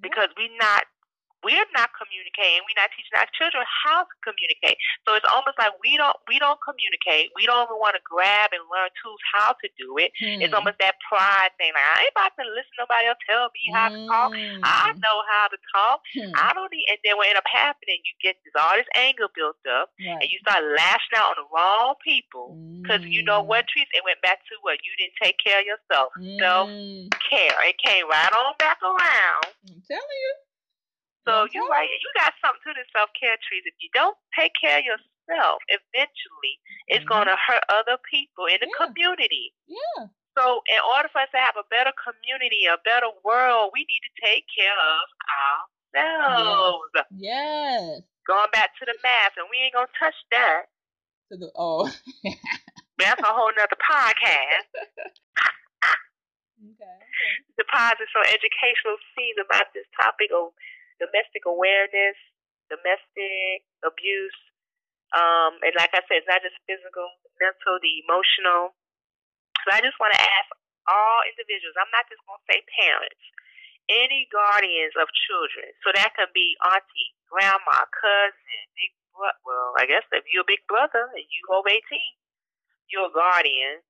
because 0.00 0.28
we 0.38 0.48
not 0.58 0.84
we're 1.44 1.68
not 1.74 1.90
communicating. 1.98 2.62
We're 2.64 2.78
not 2.80 2.90
teaching 2.94 3.14
our 3.18 3.28
children 3.34 3.62
how 3.66 4.06
to 4.06 4.14
communicate. 4.22 4.78
So 5.06 5.14
it's 5.18 5.26
almost 5.28 5.58
like 5.58 5.74
we 5.82 5.98
don't 5.98 6.14
we 6.30 6.38
don't 6.38 6.58
communicate. 6.62 7.34
We 7.34 7.44
don't 7.46 7.66
even 7.66 7.78
want 7.82 7.98
to 7.98 8.02
grab 8.06 8.54
and 8.54 8.62
learn 8.70 8.90
tools 9.02 9.20
how 9.34 9.54
to 9.58 9.66
do 9.78 9.98
it. 9.98 10.14
It's 10.40 10.50
Hmm. 10.54 10.62
almost 10.62 10.78
that 10.78 10.96
pride 11.06 11.50
thing. 11.58 11.74
Like 11.74 11.84
I 11.84 11.96
ain't 12.06 12.14
about 12.14 12.32
to 12.38 12.44
listen 12.46 12.72
to 12.78 12.86
nobody 12.86 13.06
else 13.10 13.20
tell 13.26 13.50
me 13.50 13.62
how 13.74 13.88
to 13.90 13.98
talk. 14.06 14.30
I 14.62 14.94
Mm. 14.94 15.00
know 15.02 15.18
how 15.30 15.46
to 15.50 15.58
talk. 15.74 15.98
Hmm. 16.14 16.32
I 16.38 16.50
don't 16.54 16.70
need. 16.70 16.86
And 16.90 16.98
then 17.04 17.16
what 17.18 17.26
end 17.28 17.38
up 17.38 17.48
happening, 17.50 17.98
you 18.06 18.14
get 18.22 18.38
this 18.46 18.54
all 18.56 18.74
this 18.78 18.88
anger 18.94 19.26
built 19.34 19.58
up, 19.66 19.90
and 20.22 20.28
you 20.30 20.38
start 20.46 20.62
lashing 20.64 21.16
out 21.18 21.34
on 21.34 21.42
the 21.42 21.48
wrong 21.54 21.94
people. 22.04 22.54
Because 22.82 23.02
you 23.06 23.22
know 23.22 23.42
what, 23.42 23.66
Trees? 23.68 23.86
It 23.94 24.02
went 24.04 24.20
back 24.22 24.42
to 24.46 24.54
what 24.62 24.78
you 24.82 24.92
didn't 24.98 25.14
take 25.22 25.36
care 25.42 25.60
of 25.60 25.66
yourself. 25.66 26.12
Self 26.38 26.68
care. 27.30 27.58
It 27.66 27.78
came 27.78 28.08
right 28.08 28.32
on 28.32 28.54
back 28.58 28.78
around. 28.82 29.46
I'm 29.68 29.82
telling 29.86 30.18
you. 30.22 30.34
So 31.26 31.32
I'm 31.46 31.48
you 31.52 31.62
right, 31.68 31.88
you 31.88 32.10
got 32.18 32.34
something 32.44 32.60
to 32.66 32.72
the 32.74 32.84
self 32.96 33.10
care 33.18 33.36
trees. 33.46 33.62
If 33.66 33.74
you 33.80 33.88
don't 33.94 34.16
take 34.36 34.52
care 34.60 34.78
of 34.78 34.84
yourself, 34.84 35.62
eventually 35.68 36.58
it's 36.88 37.04
Mhm. 37.04 37.08
gonna 37.08 37.36
hurt 37.36 37.62
other 37.68 37.98
people 38.10 38.46
in 38.46 38.58
the 38.60 38.66
Yeah. 38.66 38.86
community. 38.86 39.54
Yeah. 39.66 40.06
So 40.36 40.62
in 40.66 40.80
order 40.80 41.08
for 41.10 41.20
us 41.20 41.30
to 41.30 41.38
have 41.38 41.56
a 41.56 41.64
better 41.64 41.92
community, 41.92 42.66
a 42.66 42.78
better 42.78 43.10
world, 43.22 43.70
we 43.72 43.84
need 43.84 44.00
to 44.00 44.26
take 44.26 44.46
care 44.56 44.76
of 44.78 45.08
ourselves. 45.94 46.90
Yes. 47.10 48.02
Going 48.26 48.50
back 48.50 48.76
to 48.78 48.84
the 48.86 48.96
math, 49.02 49.36
and 49.36 49.48
we 49.50 49.58
ain't 49.58 49.74
gonna 49.74 49.88
touch 49.98 50.14
that. 50.30 50.66
To 51.30 51.36
the 51.36 51.52
oh. 51.54 51.86
That's 52.98 53.20
a 53.20 53.26
whole 53.32 53.52
nother 53.56 53.76
podcast. 53.76 54.66
okay. 56.62 56.98
The 57.58 57.64
positive 57.64 58.08
so 58.12 58.20
educational 58.22 58.96
seed 59.14 59.36
about 59.44 59.72
this 59.74 59.86
topic 60.00 60.30
of 60.32 60.52
domestic 61.02 61.42
awareness, 61.50 62.14
domestic 62.70 63.66
abuse. 63.82 64.38
Um, 65.12 65.58
and 65.66 65.74
like 65.74 65.90
I 65.92 66.00
said, 66.06 66.22
it's 66.22 66.30
not 66.30 66.40
just 66.40 66.56
physical, 66.64 67.10
mental, 67.42 67.82
the 67.82 67.94
emotional. 68.06 68.72
So 69.66 69.74
I 69.74 69.82
just 69.82 69.98
want 69.98 70.14
to 70.14 70.22
ask 70.22 70.48
all 70.86 71.20
individuals, 71.26 71.76
I'm 71.78 71.90
not 71.92 72.06
just 72.06 72.22
going 72.24 72.38
to 72.38 72.48
say 72.48 72.58
parents, 72.78 73.22
any 73.90 74.30
guardians 74.30 74.94
of 74.98 75.10
children. 75.28 75.68
So 75.82 75.92
that 75.94 76.14
can 76.14 76.30
be 76.32 76.54
auntie, 76.64 77.12
grandma, 77.28 77.86
cousin, 77.90 78.62
big 78.78 78.92
brother. 79.12 79.38
Well, 79.44 79.76
I 79.78 79.84
guess 79.86 80.06
if 80.10 80.24
you're 80.32 80.46
a 80.46 80.50
big 80.50 80.64
brother 80.66 81.10
and 81.12 81.26
you 81.26 81.42
over 81.52 81.68
18, 81.68 81.82
you're 82.90 83.10
a 83.10 83.14
guardian. 83.14 83.84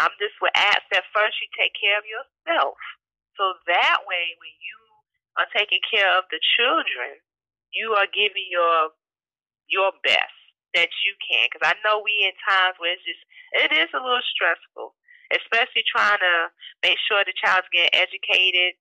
I'm 0.00 0.12
just 0.16 0.40
would 0.40 0.56
ask 0.56 0.80
that 0.88 1.04
first 1.12 1.36
you 1.44 1.48
take 1.52 1.76
care 1.76 2.00
of 2.00 2.08
yourself. 2.08 2.80
So 3.36 3.56
that 3.68 4.04
way, 4.08 4.36
when 4.40 4.54
you 4.56 4.76
are 5.38 5.48
taking 5.56 5.80
care 5.84 6.08
of 6.18 6.24
the 6.28 6.40
children, 6.56 7.20
you 7.72 7.92
are 7.96 8.08
giving 8.10 8.46
your 8.50 8.92
your 9.68 9.92
best 10.04 10.36
that 10.74 10.92
you 11.04 11.12
can. 11.20 11.48
Because 11.48 11.64
I 11.64 11.76
know 11.84 12.00
we 12.04 12.28
in 12.28 12.36
times 12.44 12.76
where 12.76 12.92
it's 12.92 13.04
just 13.04 13.22
it 13.56 13.70
is 13.72 13.90
a 13.92 14.00
little 14.02 14.24
stressful, 14.32 14.96
especially 15.32 15.84
trying 15.88 16.20
to 16.20 16.34
make 16.84 17.00
sure 17.04 17.24
the 17.24 17.36
child's 17.36 17.68
getting 17.72 17.92
educated 17.92 18.76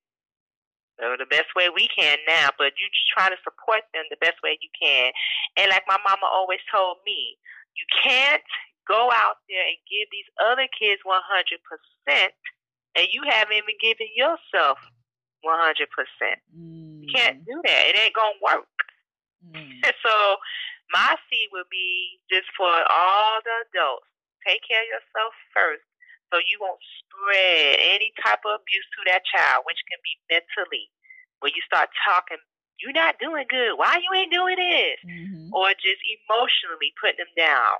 uh, 0.99 1.15
the 1.17 1.29
best 1.29 1.51
way 1.55 1.71
we 1.71 1.87
can 1.91 2.19
now. 2.27 2.51
But 2.59 2.75
you 2.79 2.87
just 2.91 3.11
try 3.11 3.31
to 3.31 3.39
support 3.43 3.87
them 3.95 4.07
the 4.11 4.19
best 4.19 4.39
way 4.43 4.59
you 4.59 4.71
can. 4.75 5.11
And 5.55 5.71
like 5.71 5.87
my 5.87 5.99
mama 6.03 6.27
always 6.27 6.63
told 6.71 6.99
me, 7.07 7.39
you 7.75 7.85
can't 8.03 8.43
go 8.87 9.09
out 9.13 9.39
there 9.47 9.63
and 9.63 9.79
give 9.87 10.09
these 10.11 10.27
other 10.41 10.67
kids 10.75 10.99
100% 11.07 11.15
and 12.95 13.07
you 13.13 13.23
haven't 13.23 13.55
even 13.55 13.77
given 13.79 14.09
yourself 14.15 14.79
100%. 15.43 15.87
Mm. 16.55 17.01
You 17.03 17.09
can't 17.13 17.45
do 17.45 17.61
that. 17.65 17.81
It 17.89 17.97
ain't 17.97 18.15
going 18.15 18.33
to 18.37 18.43
work. 18.45 18.77
Mm. 19.45 19.81
so 20.05 20.13
my 20.93 21.15
seed 21.29 21.49
would 21.51 21.69
be 21.71 22.19
just 22.29 22.47
for 22.55 22.69
all 22.69 23.41
the 23.43 23.55
adults, 23.69 24.07
take 24.45 24.61
care 24.67 24.81
of 24.81 24.89
yourself 24.89 25.33
first 25.53 25.85
so 26.31 26.39
you 26.47 26.57
won't 26.63 26.79
spread 27.03 27.75
any 27.79 28.15
type 28.23 28.39
of 28.47 28.63
abuse 28.63 28.87
to 28.95 29.01
that 29.11 29.27
child, 29.27 29.67
which 29.67 29.83
can 29.91 29.99
be 29.99 30.15
mentally, 30.31 30.87
where 31.43 31.51
you 31.51 31.61
start 31.67 31.91
talking, 32.07 32.39
you're 32.79 32.95
not 32.95 33.19
doing 33.19 33.45
good. 33.51 33.75
Why 33.75 33.99
you 33.99 34.09
ain't 34.15 34.31
doing 34.31 34.55
this? 34.57 34.97
Mhm. 35.05 35.51
Or 35.51 35.69
just 35.75 36.01
emotionally 36.07 36.95
putting 36.99 37.19
them 37.19 37.33
down. 37.35 37.77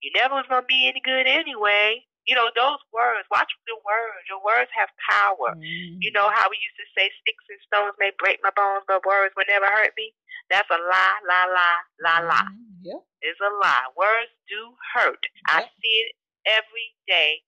You 0.00 0.12
never 0.14 0.36
was 0.36 0.46
going 0.46 0.62
to 0.62 0.66
be 0.66 0.86
any 0.86 1.00
good 1.00 1.26
anyway. 1.26 2.06
You 2.24 2.34
know, 2.34 2.48
those 2.56 2.80
words, 2.92 3.28
watch 3.30 3.52
the 3.68 3.76
words. 3.84 4.24
Your 4.28 4.40
words 4.40 4.70
have 4.72 4.88
power. 5.10 5.54
Mhm. 5.56 6.00
You 6.00 6.10
know 6.12 6.28
how 6.32 6.48
we 6.48 6.56
used 6.56 6.76
to 6.80 6.88
say 6.96 7.12
sticks 7.20 7.44
and 7.48 7.60
stones 7.68 7.94
may 7.98 8.12
break 8.18 8.40
my 8.42 8.50
bones, 8.50 8.84
but 8.88 9.04
words 9.04 9.34
will 9.36 9.44
never 9.48 9.66
hurt 9.66 9.92
me? 9.96 10.14
That's 10.48 10.68
a 10.70 10.78
lie, 10.78 11.20
lie, 11.28 11.46
lie, 11.52 11.82
lie, 12.00 12.20
lie. 12.24 12.48
Mhm. 12.48 12.80
Yep. 12.84 13.00
It's 13.20 13.40
a 13.40 13.50
lie. 13.50 13.88
Words 13.96 14.32
do 14.48 14.76
hurt. 14.94 15.26
I 15.48 15.68
see 15.80 15.96
it 16.00 16.16
every 16.46 16.96
day 17.06 17.44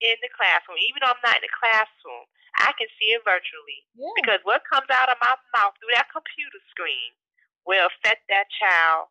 in 0.00 0.16
the 0.22 0.28
classroom. 0.28 0.78
Even 0.78 1.00
though 1.02 1.10
I'm 1.12 1.22
not 1.22 1.36
in 1.36 1.42
the 1.42 1.48
classroom, 1.48 2.26
I 2.58 2.72
can 2.72 2.88
see 2.98 3.12
it 3.12 3.22
virtually. 3.24 3.86
Yeah. 3.94 4.10
Because 4.16 4.40
what 4.44 4.64
comes 4.64 4.88
out 4.90 5.08
of 5.08 5.18
my 5.20 5.36
mouth 5.54 5.74
through 5.78 5.94
that 5.94 6.10
computer 6.10 6.58
screen 6.70 7.14
will 7.64 7.86
affect 7.86 8.26
that 8.28 8.46
child 8.50 9.08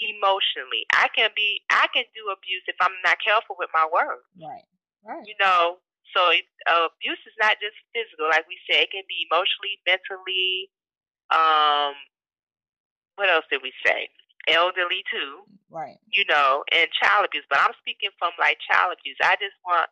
emotionally. 0.00 0.86
I 0.92 1.08
can 1.14 1.30
be 1.36 1.60
I 1.70 1.86
can 1.92 2.04
do 2.16 2.32
abuse 2.32 2.64
if 2.66 2.76
I'm 2.80 2.94
not 3.04 3.18
careful 3.24 3.56
with 3.58 3.70
my 3.74 3.86
words 3.92 4.24
Right. 4.40 4.64
Right. 5.04 5.24
you 5.26 5.34
know, 5.40 5.78
so 6.16 6.30
it, 6.30 6.44
uh, 6.68 6.88
abuse 6.92 7.20
is 7.24 7.36
not 7.40 7.56
just 7.60 7.76
physical, 7.94 8.28
like 8.28 8.44
we 8.48 8.58
said. 8.68 8.84
It 8.88 8.90
can 8.90 9.04
be 9.08 9.24
emotionally, 9.30 9.78
mentally. 9.86 10.68
Um, 11.30 11.94
what 13.16 13.30
else 13.30 13.44
did 13.50 13.62
we 13.62 13.72
say? 13.86 14.08
Elderly 14.48 15.04
too, 15.12 15.44
Right. 15.70 15.98
you 16.08 16.24
know, 16.28 16.64
and 16.72 16.88
child 16.92 17.24
abuse. 17.26 17.44
But 17.48 17.60
I'm 17.60 17.76
speaking 17.78 18.10
from 18.18 18.32
like 18.40 18.58
child 18.70 18.96
abuse. 18.98 19.16
I 19.22 19.36
just 19.36 19.56
want 19.64 19.88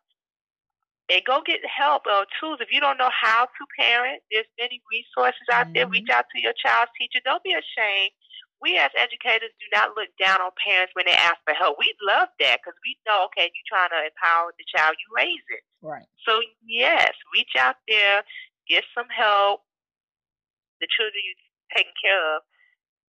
and 1.11 1.25
go 1.25 1.41
get 1.41 1.61
help 1.65 2.03
or 2.05 2.27
tools 2.39 2.59
if 2.61 2.69
you 2.71 2.81
don't 2.81 2.99
know 2.99 3.09
how 3.13 3.47
to 3.47 3.63
parent. 3.81 4.21
There's 4.31 4.45
many 4.61 4.83
resources 4.93 5.49
out 5.51 5.73
there. 5.73 5.87
Mhm. 5.87 5.93
Reach 5.93 6.11
out 6.11 6.27
to 6.35 6.41
your 6.41 6.53
child's 6.53 6.93
teacher. 6.99 7.21
Don't 7.25 7.43
be 7.43 7.53
ashamed. 7.55 8.13
We 8.59 8.75
as 8.77 8.91
educators 8.99 9.55
do 9.63 9.67
not 9.71 9.95
look 9.95 10.11
down 10.19 10.43
on 10.43 10.51
parents 10.59 10.91
when 10.99 11.07
they 11.07 11.15
ask 11.15 11.39
for 11.47 11.55
help. 11.55 11.79
We 11.79 11.95
love 12.03 12.27
that 12.43 12.59
because 12.59 12.75
we 12.83 12.99
know, 13.07 13.31
okay, 13.31 13.47
you're 13.47 13.71
trying 13.71 13.95
to 13.95 14.03
empower 14.03 14.51
the 14.59 14.67
child, 14.67 14.99
you 14.99 15.09
raise 15.15 15.47
it. 15.55 15.63
Right. 15.79 16.07
So 16.27 16.43
yes, 16.67 17.15
reach 17.31 17.55
out 17.55 17.79
there, 17.87 18.27
get 18.67 18.83
some 18.95 19.07
help. 19.11 19.63
The 20.83 20.91
children 20.91 21.23
you're 21.23 21.47
taking 21.75 21.95
care 21.99 22.19
of, 22.39 22.43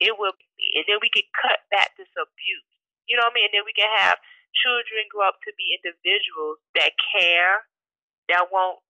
it 0.02 0.14
will, 0.18 0.34
be, 0.34 0.78
and 0.78 0.86
then 0.86 0.98
we 1.02 1.10
can 1.10 1.26
cut 1.34 1.62
back 1.70 1.94
this 1.94 2.10
abuse. 2.14 2.70
You 3.06 3.18
know 3.18 3.26
what 3.26 3.34
I 3.34 3.38
mean? 3.38 3.46
And 3.50 3.62
then 3.62 3.66
we 3.66 3.74
can 3.74 3.90
have 4.02 4.18
children 4.54 5.06
grow 5.10 5.30
up 5.30 5.38
to 5.46 5.54
be 5.54 5.78
individuals 5.78 6.58
that 6.74 6.94
care, 7.14 7.66
that 8.30 8.50
won't 8.50 8.82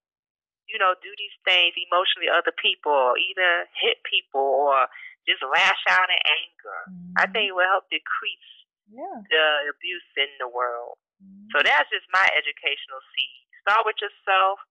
you 0.67 0.79
know, 0.79 0.99
do 0.99 1.11
these 1.15 1.37
things 1.47 1.79
emotionally 1.79 2.27
other 2.27 2.55
people 2.55 2.91
or 2.91 3.15
either 3.15 3.71
hit 3.79 4.03
people 4.03 4.43
or 4.43 4.91
just 5.27 5.43
lash 5.43 5.83
out 5.91 6.09
in 6.09 6.23
anger. 6.23 6.81
Mm-hmm. 6.89 7.21
I 7.21 7.25
think 7.31 7.51
it 7.51 7.55
will 7.55 7.69
help 7.69 7.91
decrease 7.91 8.53
yeah. 8.91 9.19
the 9.29 9.47
abuse 9.75 10.11
in 10.17 10.31
the 10.39 10.49
world. 10.49 10.99
Mm-hmm. 11.19 11.51
So 11.51 11.63
that's 11.67 11.91
just 11.91 12.07
my 12.15 12.25
educational 12.35 13.03
seed. 13.15 13.43
Start 13.67 13.83
with 13.87 13.99
yourself 13.99 14.63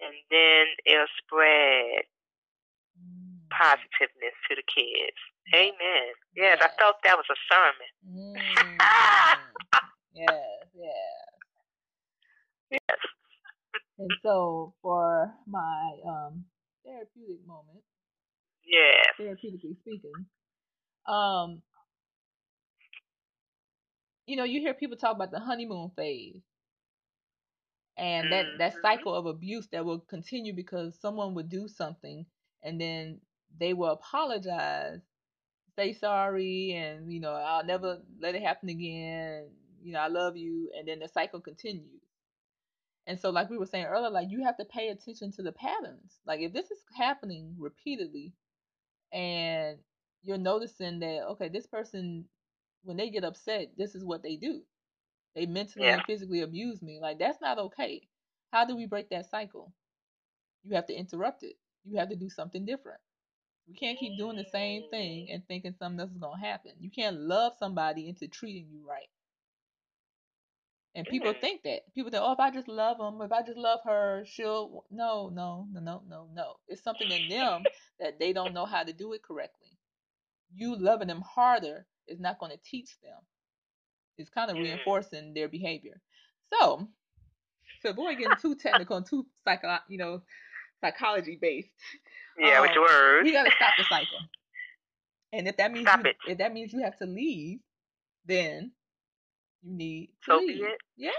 and 0.00 0.14
then 0.30 0.64
it'll 0.86 1.10
spread 1.22 2.06
mm-hmm. 2.94 3.50
positiveness 3.50 4.36
to 4.48 4.54
the 4.54 4.66
kids. 4.66 5.18
Amen. 5.54 6.10
Yes, 6.34 6.58
yes, 6.58 6.62
I 6.62 6.70
thought 6.74 6.98
that 7.04 7.16
was 7.16 7.28
a 7.30 7.38
sermon. 7.46 7.90
Mm. 8.02 8.34
yes, 10.14 10.66
yes. 10.74 11.26
Yes. 12.70 12.98
and 13.98 14.10
so 14.22 14.74
for 14.82 15.30
my 15.46 15.94
um 16.02 16.44
therapeutic 16.84 17.46
moment, 17.46 17.85
yeah, 18.66 19.02
therapeutically 19.18 19.78
speaking, 19.80 20.12
um, 21.06 21.62
you 24.26 24.36
know, 24.36 24.44
you 24.44 24.60
hear 24.60 24.74
people 24.74 24.96
talk 24.96 25.14
about 25.14 25.30
the 25.30 25.40
honeymoon 25.40 25.90
phase, 25.96 26.42
and 27.96 28.32
that 28.32 28.46
that 28.58 28.72
mm-hmm. 28.72 28.82
cycle 28.82 29.14
of 29.14 29.26
abuse 29.26 29.66
that 29.72 29.84
will 29.84 30.00
continue 30.00 30.54
because 30.54 30.98
someone 31.00 31.34
would 31.34 31.48
do 31.48 31.68
something 31.68 32.26
and 32.62 32.80
then 32.80 33.20
they 33.58 33.72
will 33.72 33.90
apologize 33.90 35.00
say 35.76 35.92
sorry 35.92 36.72
and 36.72 37.12
you 37.12 37.20
know 37.20 37.32
i'll 37.32 37.64
never 37.64 37.98
let 38.20 38.34
it 38.34 38.42
happen 38.42 38.68
again. 38.68 39.48
You 39.82 39.92
know 39.92 40.00
i 40.00 40.08
love 40.08 40.36
you. 40.36 40.70
And 40.76 40.88
then 40.88 40.98
the 40.98 41.08
cycle 41.08 41.40
continues. 41.40 42.02
And 43.06 43.20
so 43.20 43.30
like 43.30 43.50
we 43.50 43.58
were 43.58 43.66
saying 43.66 43.84
earlier 43.86 44.10
like 44.10 44.28
you 44.30 44.44
have 44.44 44.56
to 44.56 44.64
pay 44.64 44.88
attention 44.88 45.32
to 45.32 45.42
the 45.42 45.52
patterns. 45.52 46.18
Like 46.26 46.40
if 46.40 46.52
this 46.52 46.70
is 46.70 46.78
happening 46.96 47.54
repeatedly 47.58 48.32
and 49.12 49.78
you're 50.22 50.38
noticing 50.38 51.00
that 51.00 51.22
okay 51.30 51.48
this 51.48 51.66
person 51.66 52.24
when 52.84 52.96
they 52.96 53.10
get 53.10 53.24
upset 53.24 53.68
this 53.76 53.94
is 53.94 54.04
what 54.04 54.22
they 54.22 54.36
do 54.36 54.62
they 55.34 55.46
mentally 55.46 55.86
yeah. 55.86 55.94
and 55.94 56.04
physically 56.04 56.42
abuse 56.42 56.82
me 56.82 56.98
like 57.00 57.18
that's 57.18 57.40
not 57.40 57.58
okay 57.58 58.02
how 58.52 58.64
do 58.64 58.76
we 58.76 58.86
break 58.86 59.08
that 59.10 59.28
cycle 59.30 59.72
you 60.64 60.74
have 60.74 60.86
to 60.86 60.94
interrupt 60.94 61.42
it 61.42 61.56
you 61.84 61.98
have 61.98 62.08
to 62.08 62.16
do 62.16 62.28
something 62.28 62.64
different 62.64 63.00
we 63.68 63.74
can't 63.74 63.98
keep 63.98 64.16
doing 64.18 64.36
the 64.36 64.44
same 64.44 64.84
thing 64.90 65.28
and 65.30 65.46
thinking 65.46 65.74
something 65.78 66.00
else 66.00 66.10
is 66.12 66.18
gonna 66.18 66.38
happen. 66.40 66.72
You 66.78 66.90
can't 66.90 67.18
love 67.20 67.54
somebody 67.58 68.08
into 68.08 68.28
treating 68.28 68.68
you 68.70 68.86
right. 68.88 69.08
And 70.96 71.06
people 71.06 71.32
mm. 71.34 71.40
think 71.40 71.62
that. 71.64 71.80
People 71.94 72.10
think, 72.10 72.22
oh, 72.24 72.32
if 72.32 72.40
I 72.40 72.50
just 72.50 72.68
love 72.68 72.96
them, 72.96 73.20
if 73.20 73.30
I 73.30 73.42
just 73.42 73.58
love 73.58 73.80
her, 73.84 74.24
she'll. 74.26 74.84
No, 74.90 75.30
no, 75.32 75.68
no, 75.70 75.80
no, 75.80 76.02
no, 76.08 76.28
no. 76.34 76.54
It's 76.68 76.82
something 76.82 77.10
in 77.10 77.28
them 77.28 77.64
that 78.00 78.18
they 78.18 78.32
don't 78.32 78.54
know 78.54 78.64
how 78.64 78.82
to 78.82 78.94
do 78.94 79.12
it 79.12 79.22
correctly. 79.22 79.76
You 80.54 80.74
loving 80.74 81.08
them 81.08 81.20
harder 81.20 81.86
is 82.08 82.18
not 82.18 82.38
going 82.38 82.50
to 82.50 82.58
teach 82.64 82.98
them. 83.02 83.18
It's 84.16 84.30
kind 84.30 84.50
of 84.50 84.56
mm. 84.56 84.62
reinforcing 84.62 85.34
their 85.34 85.48
behavior. 85.48 86.00
So, 86.50 86.88
so 87.82 87.90
avoid 87.90 88.16
getting 88.16 88.38
too 88.40 88.54
technical 88.54 88.96
and 88.96 89.06
too 89.06 89.26
psycho, 89.44 89.76
you 89.88 89.98
know, 89.98 90.22
psychology 90.80 91.38
based. 91.40 91.68
Yeah, 92.38 92.56
um, 92.56 92.62
with 92.62 92.70
your 92.72 92.84
words. 92.84 93.24
We 93.24 93.32
gotta 93.32 93.50
stop 93.54 93.74
the 93.76 93.84
cycle. 93.84 94.18
And 95.32 95.46
if 95.46 95.58
that 95.58 95.72
means 95.72 95.88
you, 95.94 96.12
if 96.28 96.38
that 96.38 96.54
means 96.54 96.72
you 96.72 96.82
have 96.82 96.96
to 96.98 97.06
leave, 97.06 97.58
then 98.24 98.72
you 99.66 99.76
need 99.76 100.10
to 100.24 100.32
so 100.32 100.38
leave. 100.38 100.64
Yeah. 100.96 101.10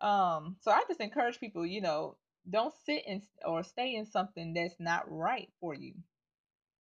um. 0.00 0.56
So 0.60 0.70
I 0.70 0.82
just 0.88 1.00
encourage 1.00 1.38
people, 1.38 1.66
you 1.66 1.80
know, 1.80 2.16
don't 2.48 2.74
sit 2.84 3.02
in 3.06 3.22
or 3.44 3.62
stay 3.62 3.94
in 3.94 4.06
something 4.06 4.54
that's 4.54 4.76
not 4.78 5.04
right 5.10 5.48
for 5.60 5.74
you. 5.74 5.94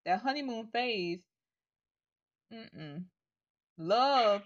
That 0.06 0.22
honeymoon 0.22 0.68
phase. 0.72 1.22
Mm-mm. 2.53 3.03
Love. 3.77 4.43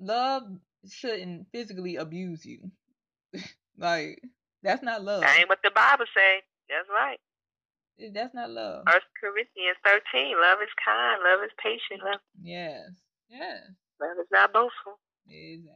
Love 0.00 0.44
shouldn't 0.88 1.46
physically 1.52 1.96
abuse 1.96 2.46
you. 2.46 2.70
like 3.78 4.22
that's 4.62 4.82
not 4.82 5.02
love. 5.02 5.22
That 5.22 5.38
ain't 5.38 5.48
what 5.48 5.58
the 5.62 5.72
Bible 5.74 6.06
say. 6.14 6.42
That's 6.68 6.88
right. 6.88 7.18
That's 8.14 8.32
not 8.32 8.50
love. 8.50 8.84
First 8.86 9.06
Corinthians 9.20 9.76
thirteen. 9.84 10.36
Love 10.40 10.58
is 10.62 10.70
kind. 10.84 11.20
Love 11.24 11.44
is 11.44 11.50
patient. 11.62 12.00
Love. 12.04 12.20
Yes. 12.40 12.90
Yes. 13.28 13.74
Love 14.00 14.18
is 14.20 14.30
not 14.32 14.52
boastful. 14.52 14.98
Exactly. 15.28 15.74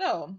So, 0.00 0.36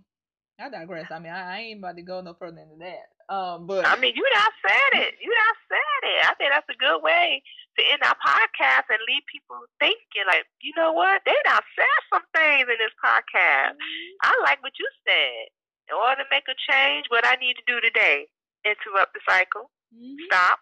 I 0.60 0.70
digress. 0.70 1.10
I 1.12 1.20
mean, 1.20 1.34
I, 1.34 1.58
I 1.58 1.60
ain't 1.62 1.80
about 1.80 1.98
to 1.98 2.02
go 2.02 2.22
no 2.22 2.34
further 2.34 2.62
into 2.62 2.78
that. 2.82 3.14
Um, 3.28 3.68
but 3.68 3.86
I 3.86 4.00
mean, 4.00 4.16
you 4.16 4.24
not 4.34 4.54
said 4.64 5.04
it. 5.04 5.14
You 5.20 5.28
not 5.28 5.56
said 5.68 6.02
it. 6.08 6.20
I 6.26 6.34
think 6.40 6.50
that's 6.50 6.72
a 6.72 6.80
good 6.80 7.04
way 7.04 7.44
to 7.78 7.82
end 7.92 8.02
our 8.02 8.16
podcast 8.24 8.88
and 8.88 9.04
leave 9.04 9.22
people 9.28 9.60
thinking, 9.84 10.26
like, 10.26 10.48
you 10.64 10.72
know 10.80 10.96
what? 10.96 11.22
They 11.26 11.36
not 11.44 11.64
said 11.76 12.00
some 12.10 12.26
things 12.32 12.66
in 12.72 12.78
this 12.80 12.96
podcast. 12.98 13.76
Mm-hmm. 13.76 14.26
I 14.26 14.32
like 14.48 14.64
what 14.64 14.80
you 14.80 14.88
said. 15.04 15.52
In 15.92 15.96
order 15.96 16.24
to 16.24 16.32
make 16.32 16.48
a 16.48 16.56
change, 16.56 17.08
what 17.12 17.28
I 17.28 17.36
need 17.40 17.56
to 17.60 17.68
do 17.68 17.80
today, 17.80 18.28
interrupt 18.64 19.12
the 19.14 19.24
cycle, 19.28 19.72
mm-hmm. 19.92 20.20
stop. 20.28 20.60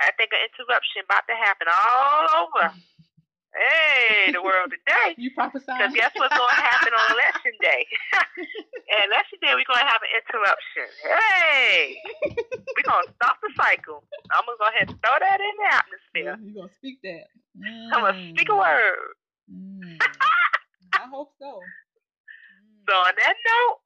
I 0.00 0.12
think 0.16 0.32
an 0.32 0.44
interruption 0.44 1.04
about 1.08 1.24
to 1.28 1.36
happen 1.36 1.68
all 1.68 2.48
over. 2.48 2.72
hey, 3.56 4.32
the 4.32 4.42
world 4.42 4.70
today. 4.70 5.16
You 5.16 5.32
prophesy. 5.32 5.72
Because 5.72 5.92
guess 5.96 6.12
what's 6.16 6.36
going 6.36 6.54
to 6.54 6.62
happen 6.62 6.92
on 6.92 7.04
election 7.16 7.52
day? 7.60 7.88
and 8.92 9.08
election 9.08 9.40
day, 9.40 9.56
we're 9.56 9.68
going 9.68 9.80
to 9.80 9.90
have 9.90 10.02
an 10.04 10.12
interruption. 10.12 10.86
Hey, 11.00 11.96
we're 12.76 12.88
going 12.88 13.06
to 13.08 13.12
stop 13.16 13.40
the 13.40 13.50
cycle. 13.56 14.04
I'm 14.32 14.44
going 14.44 14.56
to 14.56 14.62
go 14.62 14.68
ahead 14.68 14.86
and 14.92 14.98
throw 15.00 15.16
that 15.16 15.40
in 15.40 15.54
the 15.56 15.68
atmosphere. 15.72 16.32
Yeah, 16.36 16.44
you're 16.44 16.58
going 16.60 16.70
to 16.70 16.76
speak 16.76 17.00
that. 17.02 17.26
Mm. 17.56 17.88
I'm 17.92 18.00
going 18.04 18.14
to 18.14 18.24
speak 18.36 18.48
a 18.52 18.56
word. 18.56 19.16
Mm. 19.48 19.98
I 20.92 21.06
hope 21.08 21.32
so. 21.40 21.60
So 22.86 22.94
on 22.94 23.14
that 23.18 23.34
note, 23.34 23.78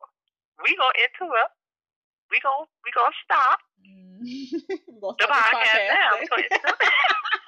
we 0.60 0.76
gonna 0.76 0.92
interrupt. 1.00 1.56
We 2.30 2.36
gonna 2.44 2.68
we 2.84 2.92
gonna 2.92 3.16
stop. 3.24 3.58
Mm. 3.80 4.20
gonna 5.00 5.16
the 5.16 5.24
podcast, 5.24 5.88
podcast 6.28 6.60
now. 6.60 7.39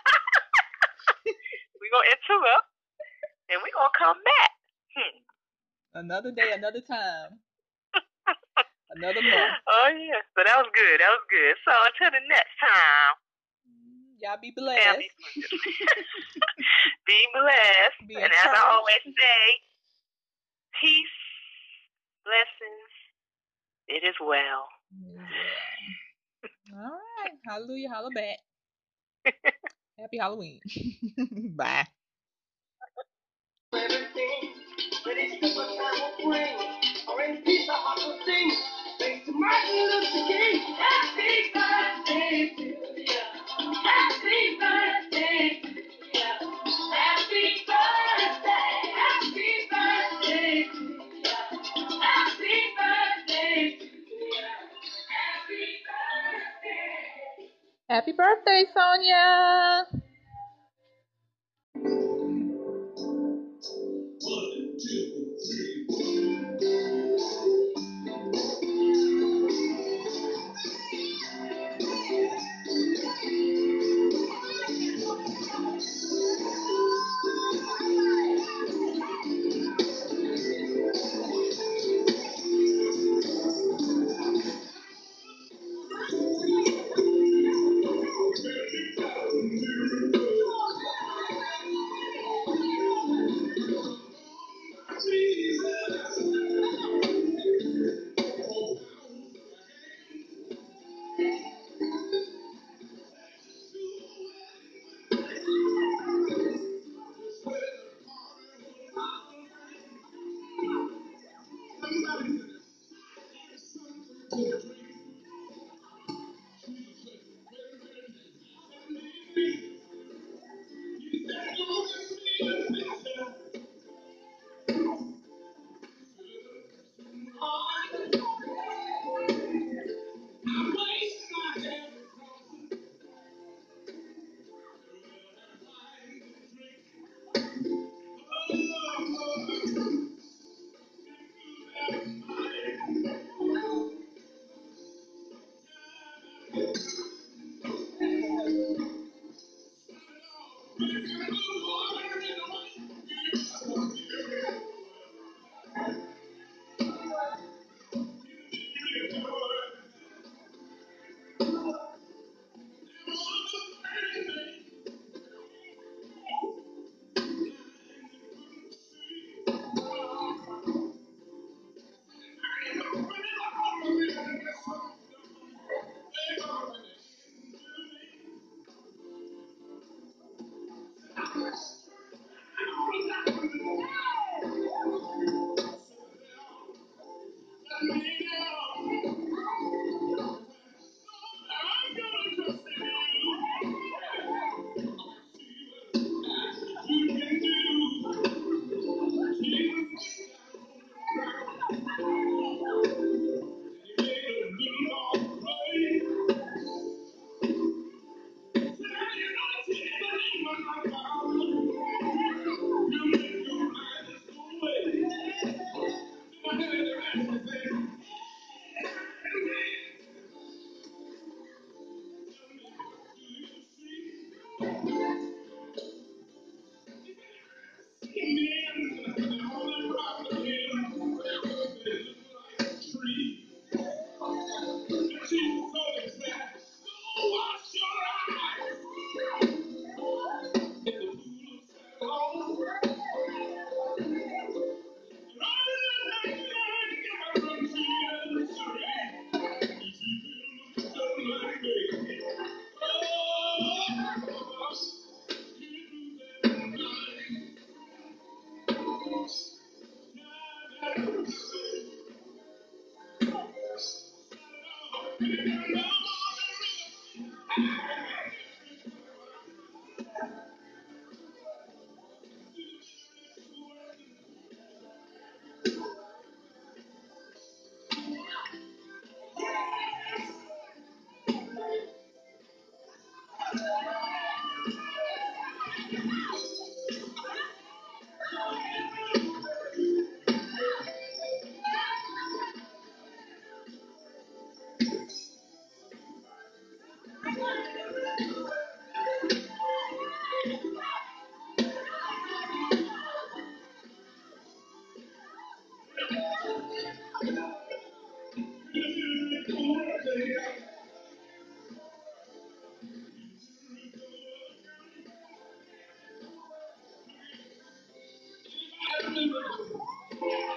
We 1.82 1.90
gonna, 1.90 2.14
interrupt, 2.14 2.70
and 3.50 3.59
we 3.59 3.74
gonna 3.74 3.90
come 3.98 4.22
back. 4.22 4.50
Hmm. 4.94 5.18
Another 6.06 6.30
day, 6.30 6.54
another 6.54 6.78
time. 6.78 7.42
another 8.94 9.18
month. 9.18 9.59
Oh 9.66 9.90
yeah, 9.90 10.22
so 10.38 10.46
that 10.46 10.62
was 10.62 10.70
good. 10.70 11.02
That 11.02 11.10
was 11.10 11.26
good. 11.26 11.59
So 11.66 11.74
until 11.74 12.14
the 12.14 12.22
next 12.30 12.54
time. 12.62 13.18
Mm, 13.66 14.14
y'all 14.22 14.38
be 14.38 14.54
blessed. 14.54 15.10
be 17.10 17.18
blessed. 17.34 17.98
Be 18.06 18.14
and 18.14 18.30
as 18.30 18.46
I 18.46 18.62
always 18.62 19.02
say, 19.02 19.42
peace, 20.78 21.18
blessings, 22.22 22.94
it 23.90 24.06
is 24.06 24.14
well. 24.22 24.70
Yeah. 24.94 25.26
All 26.78 26.94
right. 26.94 27.34
Hallelujah. 27.44 27.90
Holla 27.90 28.10
back. 28.14 28.38
Happy 30.02 30.18
Halloween. 30.18 30.60
Bye. 31.56 31.86
Thanks 38.98 39.26
to 39.26 39.32
Martin 39.32 39.76
Luther 39.76 40.26
King. 40.28 40.60
Happy 40.76 41.52
birthday 41.54 42.54
to 42.56 42.62
you. 43.00 43.18
Happy 43.84 44.58
birthday 44.58 45.01
Happy 57.93 58.12
birthday, 58.12 58.64
Sonia. 58.73 60.01